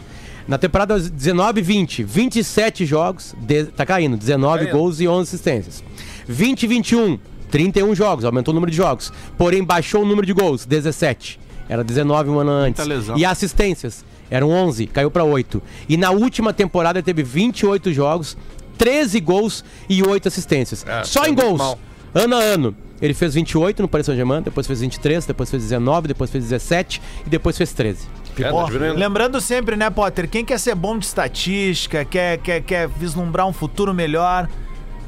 Na 0.48 0.58
temporada 0.58 0.98
19 1.00 1.60
e 1.60 1.64
20, 1.64 2.04
27 2.04 2.86
jogos, 2.86 3.36
de, 3.40 3.66
tá 3.66 3.86
caindo, 3.86 4.16
19 4.18 4.68
gols 4.68 5.00
e 5.02 5.08
11 5.08 5.22
assistências. 5.30 5.84
20 6.28 6.64
e 6.64 6.68
21, 6.68 7.20
31 7.50 7.94
jogos, 7.96 8.24
aumentou 8.24 8.54
o 8.54 8.56
número 8.56 8.72
de 8.72 8.78
jogos. 8.78 9.12
Porém, 9.38 9.64
baixou 9.64 10.04
o 10.04 10.06
número 10.06 10.26
de 10.26 10.34
gols, 10.34 10.66
17. 10.66 11.40
Era 11.72 11.86
19 11.86 12.30
um 12.30 12.38
ano 12.38 12.52
antes. 12.52 12.86
E 13.16 13.24
assistências, 13.24 14.04
eram 14.30 14.50
11, 14.50 14.88
caiu 14.88 15.10
para 15.10 15.24
8. 15.24 15.64
E 15.88 15.96
na 15.96 16.12
última 16.12 16.52
temporada 16.52 17.00
ele 17.00 17.06
teve 17.06 17.24
28 17.24 17.94
jogos, 17.94 18.38
13 18.78 19.22
gols 19.22 19.64
e 19.88 20.04
8 20.04 20.28
assistências. 20.28 20.86
Só 21.06 21.26
em 21.26 21.34
gols. 21.34 21.78
Ano 22.14 22.36
a 22.36 22.40
ano. 22.40 22.76
Ele 23.02 23.14
fez 23.14 23.36
28 23.36 23.84
no 23.84 23.88
Paris 23.88 24.06
Saint-Germain, 24.06 24.42
depois 24.42 24.68
fez 24.68 24.82
23, 24.82 25.26
depois 25.26 25.50
fez 25.50 25.64
19, 25.64 26.10
depois 26.10 26.30
fez 26.30 26.44
17 26.44 27.02
e 27.26 27.30
depois 27.30 27.58
fez 27.58 27.72
13. 27.72 28.06
Ó, 28.52 28.68
lembrando 28.94 29.40
sempre, 29.40 29.78
né, 29.78 29.90
Potter? 29.90 30.30
Quem 30.30 30.44
quer 30.44 30.60
ser 30.60 30.76
bom 30.76 31.00
de 31.00 31.06
estatística, 31.06 32.04
quer, 32.04 32.38
quer, 32.40 32.62
quer 32.64 32.90
vislumbrar 32.90 33.48
um 33.48 33.54
futuro 33.54 33.94
melhor, 33.94 34.50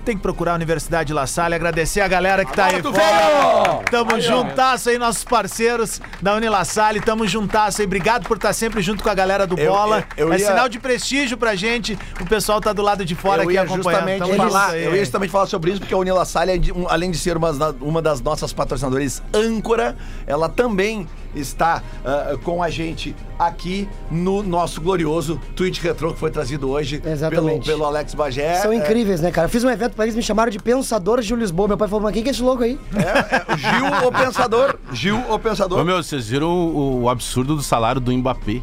tem 0.04 0.16
que 0.16 0.22
procurar 0.22 0.52
a 0.52 0.56
Universidade 0.56 1.14
La 1.14 1.26
Salle. 1.26 1.56
Agradecer 1.56 2.02
a 2.02 2.08
galera 2.08 2.44
que 2.46 2.54
tá 2.54 2.66
aí 2.66 2.82
fora. 2.82 3.84
Tamo 3.90 4.20
juntasso 4.20 4.90
aí, 4.90 4.98
nossos 4.98 5.24
parceiros 5.24 6.02
da 6.22 6.36
Unila 6.36 6.64
Salle. 6.66 7.00
Tamo 7.02 7.28
juntasso 7.28 7.82
aí. 7.82 7.88
Obrigado 7.88 8.28
por 8.28 8.38
estar 8.38 8.54
sempre 8.54 8.82
junto 8.82 9.04
com 9.04 9.10
a 9.10 9.14
galera 9.14 9.48
do 9.48 9.58
Eu- 9.58 9.72
Bola. 9.72 10.04
eu- 10.18 10.28
eu 10.28 10.34
é 10.34 10.38
ia- 10.40 10.48
sinal 10.48 10.68
de 10.70 10.80
prestígio 10.80 11.38
pra 11.38 11.56
gente. 11.56 11.98
O 12.20 12.26
pessoal 12.26 12.60
tá 12.60 12.74
do 12.74 12.82
lado 12.82 13.06
de 13.06 13.16
fora 13.16 13.44
eu 13.44 13.50
aqui 13.50 13.58
acompanhando. 13.58 13.84
justamente 14.26 14.38
falar, 14.38 14.70
aí. 14.72 14.84
eu 14.84 14.94
ia 14.96 15.00
justamente 15.04 15.30
falar 15.32 15.48
sobre 15.48 15.72
isso, 15.72 15.80
porque 15.80 15.94
a 15.94 15.98
Unila 15.98 16.26
Salle, 16.26 16.52
é 16.52 16.58
de- 16.58 16.74
além 16.90 17.12
de 17.12 17.18
ser 17.18 17.38
uma, 17.38 17.52
uma 17.82 18.02
das 18.02 18.20
nossas 18.22 18.52
patrocinadoras 18.54 19.22
âncora, 19.34 19.96
ela 20.28 20.50
também 20.50 21.08
está 21.36 21.82
ah, 22.06 22.36
com 22.44 22.62
a 22.62 22.70
gente 22.70 23.16
aqui 23.38 23.88
no 24.10 24.44
nosso 24.44 24.80
glorioso 24.82 25.40
Twitch 25.56 25.82
Retro, 25.82 26.14
que 26.14 26.20
foi 26.20 26.32
trazido 26.32 26.70
hoje 26.70 27.02
pelo, 27.30 27.60
pelo 27.62 27.86
Alex 27.86 28.14
Bagé. 28.14 28.56
São 28.56 28.72
É, 28.72 28.76
incríveis, 28.76 29.22
né, 29.22 29.32
cara? 29.32 29.46
Eu 29.48 29.50
fiz 29.50 29.64
um 29.64 29.70
evento 29.70 29.96
pra 29.96 30.06
eles, 30.06 30.16
me 30.16 30.22
chamaram 30.22 30.52
de 30.52 30.60
Pensador 30.60 31.22
de 31.22 31.36
Lisboa. 31.36 31.68
Meu 31.68 31.78
pai 31.78 31.88
falou, 31.88 32.04
mas 32.04 32.14
quem 32.14 32.24
que 32.24 32.30
é 32.30 32.32
esse 32.32 32.42
louco 32.42 32.64
aí? 32.64 32.80
É, 32.96 33.54
é, 33.54 33.58
Gil, 33.58 34.08
o 34.08 34.12
Pensador. 34.12 34.76
Gil, 34.92 35.20
o 35.30 35.40
Pensador. 35.40 35.80
Ô, 35.80 35.84
meu, 35.84 36.02
vocês 36.02 36.28
viram 36.28 36.50
o, 36.50 37.04
o 37.04 37.10
absurdo 37.10 37.56
do 37.56 37.62
salário 37.62 38.00
do 38.00 38.12
Mbappé 38.12 38.62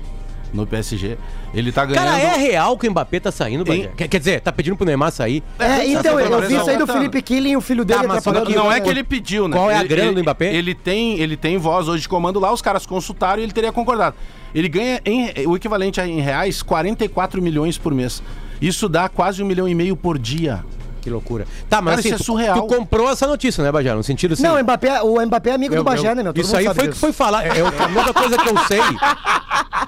no 0.53 0.67
PSG? 0.67 1.17
Ele 1.55 1.71
tá 1.73 1.85
ganhando... 1.85 2.05
Cara, 2.05 2.19
é 2.21 2.37
real 2.37 2.77
que 2.79 2.87
o 2.89 2.91
Mbappé 2.91 3.21
tá 3.21 3.31
saindo? 3.31 3.71
Em- 3.73 3.89
Quer, 3.97 4.09
quer 4.09 4.19
dizer, 4.19 4.41
tá 4.41 4.51
pedindo 4.53 4.77
pro 4.77 4.85
Neymar 4.87 5.11
sair? 5.13 5.43
É, 5.59 5.87
então, 5.87 6.03
tá 6.17 6.23
eu 6.23 6.41
vi 6.43 6.55
isso 6.55 6.71
aí 6.71 6.77
do 6.77 6.85
tratando. 6.85 6.97
Felipe 6.99 7.23
Killing 7.23 7.51
e 7.53 7.57
o 7.57 7.61
filho 7.61 7.85
dele 7.85 8.01
Tá, 8.03 8.09
mas 8.09 8.19
atrapalhando. 8.19 8.51
Não, 8.57 8.65
não 8.65 8.73
é 8.73 8.81
que 8.81 8.89
ele 8.89 9.05
pediu, 9.05 9.49
né? 9.49 9.57
Qual 9.57 9.71
é 9.71 9.75
a 9.77 9.81
Ele- 9.81 9.89
grana 9.89 10.09
ele- 10.09 10.15
do 10.17 10.23
Mbappé? 10.23 10.55
Ele 10.55 10.75
tem, 10.75 11.19
ele 11.21 11.37
tem 11.37 11.59
voz 11.59 11.89
hoje 11.89 12.03
de 12.03 12.09
comando 12.09 12.39
lá, 12.41 12.53
os 12.53 12.63
caras 12.63 12.87
consultaram 12.87 13.41
e 13.41 13.45
ele 13.45 13.53
teria 13.53 13.73
concordado. 13.73 14.17
Ele 14.55 14.69
ganha 14.69 15.01
em- 15.05 15.47
o 15.47 15.57
equivalente 15.57 16.01
a, 16.01 16.07
em 16.07 16.21
reais 16.21 16.63
44 16.63 17.41
milhões 17.41 17.79
por 17.79 17.95
mês. 17.95 18.23
Isso 18.61 18.89
dá 18.89 19.09
quase 19.09 19.43
um 19.43 19.47
milhão 19.47 19.69
e 19.69 19.75
meio 19.75 19.97
por 19.97 20.19
dia. 20.19 20.65
Que 21.01 21.09
loucura. 21.11 21.47
Tá, 21.69 21.81
mas 21.81 21.93
Cara, 21.93 22.01
assim, 22.01 22.09
isso 22.09 22.15
é 22.15 22.19
tu- 22.19 22.25
surreal. 22.25 22.61
tu 22.61 22.67
comprou 22.67 23.11
essa 23.11 23.27
notícia, 23.27 23.65
né, 23.65 23.73
Bagé? 23.73 23.95
No 23.95 24.03
sentido 24.03 24.35
assim... 24.35 24.43
Não, 24.43 24.57
o 24.57 24.63
Mbappé, 24.63 25.01
o 25.03 25.21
Mbappé 25.27 25.51
é 25.51 25.55
amigo 25.55 25.75
Eu- 25.75 25.83
do 25.83 25.93
eu- 25.93 26.03
né, 26.15 26.23
meu? 26.23 26.33
Todo 26.33 26.45
Isso 26.45 26.57
aí 26.57 26.67
foi 26.75 26.87
o 26.89 26.91
que 26.91 26.97
foi 26.99 27.13
falar. 27.13 27.45
É, 27.47 27.59
é 27.59 27.63
a 27.63 27.89
mesma 27.89 28.13
coisa 28.13 28.37
que 28.37 28.49
eu 28.49 28.59
sei. 28.67 28.81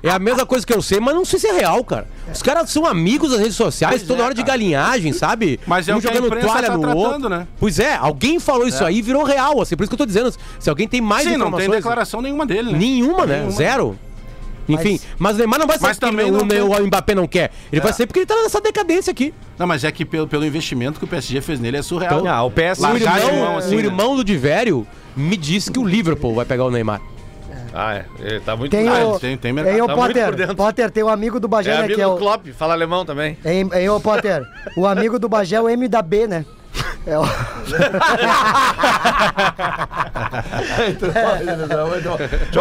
É 0.02 0.10
a 0.10 0.18
mesma 0.18 0.46
coisa 0.46 0.66
que 0.66 0.72
eu 0.74 0.82
sei, 0.82 0.98
mas 1.00 1.14
não 1.14 1.24
sei 1.24 1.38
se 1.38 1.46
é 1.46 1.52
real, 1.52 1.84
cara. 1.84 2.08
Os 2.32 2.42
caras 2.42 2.70
são 2.70 2.86
amigos 2.86 3.30
das 3.30 3.40
redes 3.40 3.56
sociais, 3.56 4.02
toda 4.02 4.24
hora 4.24 4.34
de 4.34 4.42
galinhagem, 4.42 5.12
sabe? 5.12 5.60
Mas 5.66 5.88
é 5.88 5.94
um 5.94 5.98
o 5.98 6.00
que 6.00 6.08
a 6.08 6.14
jogando 6.14 6.40
toalha 6.40 6.66
tá 6.68 6.74
no 6.76 6.80
tratando, 6.82 6.98
outro. 6.98 7.28
né? 7.28 7.46
Pois 7.60 7.78
é, 7.78 7.94
alguém 7.94 8.40
falou 8.40 8.66
isso 8.66 8.84
aí 8.84 8.98
e 8.98 9.02
virou 9.02 9.22
real, 9.22 9.60
assim. 9.60 9.76
Por 9.76 9.82
isso 9.84 9.90
que 9.90 9.94
eu 9.94 9.98
tô 9.98 10.06
dizendo. 10.06 10.32
Se 10.58 10.68
alguém 10.70 10.88
tem 10.88 11.00
mais 11.00 11.24
Sim, 11.24 11.30
não 11.30 11.36
informações... 11.48 11.66
tem 11.70 11.76
declaração 11.76 12.22
nenhuma 12.22 12.46
dele, 12.46 12.72
né? 12.72 12.78
Nenhuma, 12.78 13.26
né? 13.26 13.34
Nenhuma. 13.36 13.52
Zero. 13.52 13.98
Enfim, 14.68 15.00
mas 15.18 15.34
o 15.36 15.38
Neymar 15.38 15.58
não 15.58 15.66
vai 15.66 15.78
sair 15.78 15.88
Mas 15.90 15.98
porque 15.98 16.10
também 16.10 16.30
o, 16.30 16.36
não 16.38 16.46
tem- 16.48 16.60
o, 16.60 16.70
o 16.70 16.86
Mbappé 16.86 17.14
não 17.14 17.26
quer. 17.26 17.50
Ele 17.72 17.80
vai 17.80 17.92
sair 17.92 18.06
porque 18.06 18.20
ele 18.20 18.26
tá 18.26 18.36
nessa 18.42 18.60
decadência 18.60 19.10
aqui. 19.10 19.34
Não, 19.58 19.66
mas 19.66 19.84
é 19.84 19.90
que 19.92 20.04
pelo, 20.04 20.26
pelo 20.28 20.44
investimento 20.44 20.98
que 20.98 21.04
o 21.04 21.08
PSG 21.08 21.40
fez 21.40 21.58
nele 21.60 21.76
é 21.78 21.82
surreal. 21.82 22.20
Então, 22.20 22.32
Ah, 22.32 22.42
o 22.44 22.50
PS... 22.50 22.78
O 22.80 22.86
de 22.96 23.02
irmão, 23.04 23.36
mão, 23.36 23.58
assim, 23.58 23.74
o 23.74 23.78
né? 23.78 23.84
irmão 23.84 24.16
do 24.16 24.24
Divério 24.24 24.86
me 25.16 25.36
disse 25.36 25.70
que 25.70 25.78
o 25.78 25.84
Liverpool 25.84 26.34
vai 26.34 26.44
pegar 26.44 26.64
o 26.64 26.70
Neymar. 26.70 27.00
Ah, 27.74 27.94
é. 27.94 28.04
Ele 28.20 28.40
tá 28.40 28.54
muito... 28.54 28.70
Tem 28.70 28.86
Ah, 28.86 29.06
o, 29.06 29.10
ele 29.12 29.18
tem- 29.18 29.36
tem 29.38 29.52
mercado. 29.52 29.72
Tem 29.74 29.82
o 29.82 29.86
Tá 29.86 29.96
muito 29.96 30.06
por 30.08 30.14
Potter, 30.22 30.36
dentro. 30.36 30.56
Potter, 30.56 30.90
tem 30.90 31.02
o 31.02 31.08
amigo 31.08 31.40
do 31.40 31.48
Bagé, 31.48 31.70
É 31.70 31.74
né, 31.74 31.78
amigo 31.80 31.94
que 31.94 32.00
é 32.02 32.04
do 32.04 32.12
o... 32.14 32.18
Klopp, 32.18 32.46
fala 32.56 32.74
alemão 32.74 33.04
também. 33.04 33.36
Hein, 33.44 33.68
hein, 33.72 33.88
ô 33.88 33.98
Potter, 33.98 34.42
o 34.76 34.86
amigo 34.86 35.18
do 35.18 35.28
Bagé 35.28 35.56
é 35.56 35.60
o 35.60 35.68
M 35.68 35.88
da 35.88 36.02
B, 36.02 36.26
né? 36.26 36.44
É 37.06 37.18
o... 37.18 37.22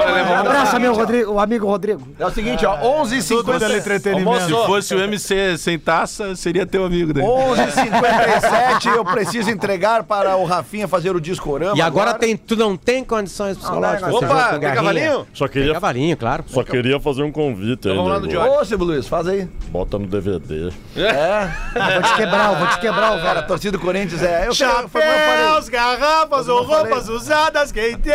É. 0.02 0.36
Abraça, 0.36 0.80
meu 0.80 0.94
Rodrigo, 0.94 1.32
o 1.34 1.40
amigo 1.40 1.66
Rodrigo. 1.68 2.02
É 2.20 2.26
o 2.26 2.32
seguinte, 2.32 2.66
ó, 2.66 2.78
11h50. 3.04 3.78
entretenimento. 3.78 4.46
Se 4.46 4.52
fosse 4.52 4.96
o 4.96 5.02
MC 5.02 5.58
sem 5.58 5.80
taça, 5.80 6.36
seria 6.36 6.66
teu 6.66 6.86
amigo 6.86 7.14
daí. 7.14 7.24
11h57, 7.26 8.96
eu 8.96 9.06
preciso 9.06 9.50
entregar 9.50 10.04
para 10.04 10.36
o 10.36 10.46
Rafinha 10.46 10.88
fazer 10.88 11.16
o 11.16 11.20
discorama. 11.22 11.78
E 11.78 11.82
agora 11.82 12.14
tem, 12.14 12.36
tu 12.36 12.56
não 12.56 12.76
tem 12.76 13.04
condições 13.04 13.58
psicológicas. 13.58 14.10
esse 14.10 14.20
jogo 14.20 14.26
Opa, 14.26 14.60
tem 14.60 14.74
cavalinho? 14.74 15.28
Só 15.34 15.46
Tem 15.48 15.54
queria, 15.54 15.74
cavalinho, 15.74 16.18
claro. 16.18 16.44
só 16.48 16.64
queria 16.64 17.00
fazer 17.00 17.24
um 17.24 17.32
convite 17.32 17.90
aí, 17.90 17.96
Vamos 17.96 18.12
lá 18.12 18.20
no. 18.20 18.30
Jorge. 18.30 18.76
Ô, 18.76 18.78
Luiz, 18.78 19.08
faz 19.08 19.28
aí. 19.28 19.48
Bota 19.70 19.98
no 19.98 20.08
DVD. 20.08 20.70
É. 20.96 21.50
Vou 21.74 22.02
te 22.04 22.16
quebrar, 22.16 22.56
vou 22.56 22.68
te 22.68 22.80
quebrar, 22.80 23.12
Cara, 23.12 23.30
a 23.32 23.34
velho. 23.34 23.48
torcida 23.48 23.78
do 23.78 23.80
Corinthians 23.80 24.01
é. 24.24 24.48
Eu, 24.48 24.48
como 24.48 24.50
eu. 24.50 24.54
Chapéus, 24.54 25.70
garrafas 25.70 26.48
ou 26.48 26.66
falei. 26.68 26.92
roupas 26.94 27.10
usadas, 27.10 27.72
quem 27.72 27.98
tem? 27.98 28.14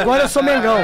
Agora 0.00 0.22
eu 0.24 0.28
sou 0.28 0.42
Mengão. 0.42 0.76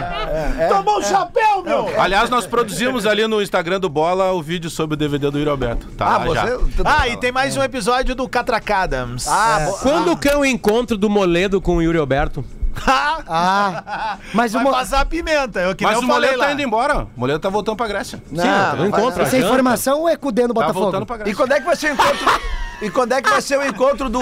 Tomou 0.68 0.98
um 0.98 1.02
chapéu, 1.02 1.62
meu! 1.62 2.00
Aliás, 2.00 2.28
nós 2.30 2.46
produzimos 2.46 3.06
ali 3.06 3.26
no 3.26 3.40
Instagram 3.42 3.80
do 3.80 3.88
Bola 3.88 4.32
o 4.32 4.42
vídeo 4.42 4.70
sobre 4.70 4.94
o 4.94 4.96
DVD 4.96 5.30
do 5.30 5.38
Yuri 5.38 5.50
Alberto. 5.50 5.86
Tá 5.96 6.16
Ah, 6.16 6.18
você. 6.18 6.58
Ah, 6.84 7.08
e 7.08 7.16
tem 7.16 7.32
mais 7.32 7.56
um 7.56 7.62
episódio 7.62 8.14
do 8.14 8.28
Catracadams. 8.28 9.26
Ah, 9.28 9.66
bo- 9.66 9.78
Quando 9.78 10.16
que 10.16 10.28
é 10.28 10.36
o 10.36 10.44
encontro 10.44 10.96
do 10.96 11.08
Moledo 11.10 11.60
com 11.60 11.76
o 11.76 11.82
Yuri 11.82 11.98
Alberto? 11.98 12.44
Ah, 13.32 14.16
mas 14.32 14.52
Vai 14.52 14.62
uma... 14.64 14.70
passar 14.72 15.00
a 15.00 15.04
pimenta, 15.04 15.60
eu 15.60 15.74
que 15.74 15.84
Mas 15.84 15.98
o 15.98 16.02
Moledo 16.02 16.38
tá 16.38 16.52
indo 16.52 16.62
embora. 16.62 17.04
O 17.16 17.20
Moledo 17.20 17.38
tá 17.38 17.48
voltando 17.48 17.76
pra 17.76 17.86
Grécia. 17.86 18.22
Não, 18.30 18.42
Sim, 18.42 18.48
não 18.48 18.70
eu 18.70 18.76
vai 18.76 18.86
encontro. 18.88 19.18
não. 19.18 19.26
Essa 19.26 19.36
é 19.36 19.40
informação 19.40 20.00
ou 20.00 20.08
é 20.08 20.16
Cudê 20.16 20.42
no 20.42 20.48
Tá 20.48 20.54
Botafogo? 20.54 20.80
voltando 20.84 21.06
pra 21.06 21.28
E 21.28 21.34
quando 21.34 21.52
é 21.52 21.60
que 21.60 21.66
vai 21.66 21.76
ser 21.76 21.90
o 21.90 21.94
encontro? 21.94 22.18
E 22.82 22.90
quando 22.90 23.12
é 23.12 23.20
que 23.22 23.28
vai 23.28 23.42
ser 23.42 23.58
o 23.58 23.64
encontro 23.66 24.08
do. 24.08 24.20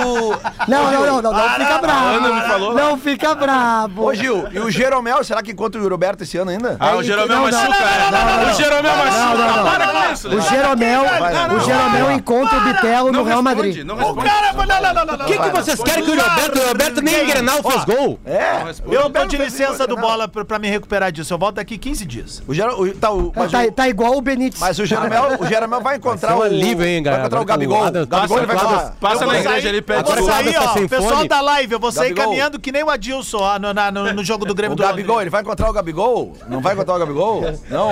Não, 0.67 0.91
não, 0.91 1.07
não, 1.07 1.23
não, 1.23 1.33
não 1.33 1.49
fica 1.51 1.79
bravo. 1.79 2.07
Ana 2.09 2.35
me 2.35 2.41
falou. 2.43 2.75
Não 2.75 2.99
fica 2.99 3.35
bravo. 3.35 4.05
Ô, 4.05 4.15
Gil, 4.15 4.49
e 4.53 4.59
o 4.59 4.71
Jeromel, 4.71 5.23
será 5.23 5.43
que 5.43 5.53
encontra 5.53 5.81
o 5.81 5.89
Roberto 5.89 6.23
esse 6.23 6.37
ano 6.39 6.51
ainda? 6.51 6.77
Ah, 6.81 6.97
o 6.97 7.03
Jeromel 7.03 7.29
não, 7.29 7.37
não, 7.37 7.61
machuca, 7.61 7.69
não, 7.69 8.11
não, 8.11 8.19
é. 8.19 8.25
não, 8.37 8.45
não. 8.45 8.51
O 8.51 8.55
Jeromel 8.55 8.97
machuca. 8.97 9.19
Não, 9.19 9.37
não, 9.37 9.57
não. 9.57 9.71
Para 9.71 9.89
com 9.89 10.13
isso. 10.13 10.29
O 10.29 10.41
Jeromel, 10.41 11.03
o 11.57 11.61
Jeromel 11.61 12.13
encontra 12.13 12.59
o 12.59 12.61
Bitelo 12.63 13.13
no 13.13 13.23
Real 13.23 13.43
Madrid. 13.43 13.85
Não 13.85 13.97
responde. 13.97 14.29
Cara, 14.29 14.53
não, 14.53 14.67
não, 14.67 14.95
não, 14.95 15.05
não, 15.07 15.17
não. 15.19 15.25
O 15.25 15.29
que, 15.29 15.39
que 15.39 15.51
vocês 15.51 15.83
querem 15.83 16.05
que 16.05 16.11
o 16.11 16.15
Yuri 16.15 16.29
Alberto? 16.29 16.53
O 16.53 16.59
Yuri 16.59 16.69
Alberto 16.71 17.01
nem 17.03 17.23
em 17.23 17.27
Grenal 17.27 17.63
fez 17.63 17.85
gol. 17.85 18.19
É? 18.25 18.63
Eu 18.91 19.11
pedi 19.11 19.37
licença 19.37 19.87
do 19.87 19.97
bola 19.97 20.29
pra, 20.29 20.45
pra 20.45 20.59
me 20.59 20.69
recuperar 20.69 21.13
disso. 21.13 21.33
Eu 21.33 21.39
volto 21.39 21.57
daqui 21.57 21.79
15 21.79 22.05
dias. 22.05 22.43
O 22.47 22.55
Jero, 22.55 22.81
o, 22.83 22.95
tá, 22.95 23.11
o, 23.11 23.33
mas, 23.35 23.51
Tá, 23.53 23.63
o, 23.65 23.73
tá 23.73 23.89
igual 23.89 24.17
o 24.17 24.21
Benítez. 24.21 24.61
mas 24.61 24.79
o 24.79 24.85
Jeromel, 24.87 25.37
o 25.39 25.47
Jeromel 25.47 25.81
vai 25.81 25.97
encontrar 25.97 26.31
Vai 26.35 26.39
o. 26.39 26.41
um 26.41 26.45
alívio, 26.45 26.85
hein, 26.85 27.03
vai 27.03 27.03
galera? 27.03 27.23
encontrar 27.23 27.41
o 27.41 27.45
Gabigol. 27.45 27.79
o 27.79 27.87
O 27.87 28.07
Gabigol 28.07 28.48
vai 28.57 28.93
Passa- 29.01 29.27
na 29.27 29.39
igreja 29.39 29.51
sair- 29.61 29.69
ali, 29.69 29.79
Eu 29.79 29.83
pede 29.83 30.01
Agora 30.01 30.23
sair, 30.23 30.53
tá 30.55 30.63
ó. 30.65 30.73
sem 30.73 30.89
Pessoal 30.89 31.17
fone. 31.17 31.29
da 31.29 31.41
live, 31.41 31.73
eu 31.73 31.81
vou 31.81 31.93
sair 31.93 32.09
Gabigol. 32.09 32.25
caminhando 32.25 32.59
que 32.61 32.73
nem 32.73 32.83
o 32.83 32.91
Adilson 32.91 33.39
ó, 33.39 33.59
no, 33.59 33.73
na- 33.75 33.91
no, 33.91 34.13
no 34.13 34.25
jogo 34.25 34.45
do 34.45 34.55
Grêmio 34.55 34.73
O 34.75 34.77
do 34.77 34.83
Gabigol, 34.83 35.17
Londrina. 35.17 35.23
ele 35.23 35.31
vai 35.31 35.41
encontrar 35.43 35.69
o 35.71 35.73
Gabigol? 35.73 36.37
Não 36.49 36.61
vai 36.61 36.75
encontrar 36.75 36.95
o 36.95 36.99
Gabigol? 36.99 37.43
Não. 37.71 37.91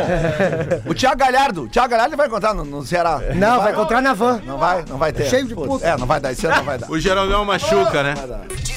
O 0.86 0.94
Thiago 0.94 1.16
Galhardo. 1.18 1.62
O 1.64 1.68
Thiago 1.68 1.88
Galhardo 1.90 2.10
ele 2.10 2.16
vai 2.16 2.26
encontrar 2.26 2.54
no, 2.54 2.64
no 2.64 2.84
Ceará. 2.84 3.20
Não, 3.34 3.60
vai 3.60 3.72
encontrar 3.72 4.00
na 4.00 4.14
van. 4.14 4.40
Não 4.44 4.58
vai? 4.58 4.84
Não 4.88 4.98
vai 4.98 5.12
ter. 5.12 5.26
Cheio 5.26 5.46
de 5.46 5.54
puta. 5.54 5.86
É, 5.86 5.96
não 5.96 6.06
vai 6.06 6.20
dar. 6.20 6.32
Esse 6.32 6.46
ano 6.46 6.56
não 6.56 6.64
vai 6.64 6.78
dar. 6.78 6.90
O 6.90 6.98
Jeromel 6.98 7.44
machuca, 7.44 8.02
né? 8.02 8.14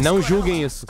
Não 0.02 0.22
julguem 0.22 0.64
isso. 0.64 0.86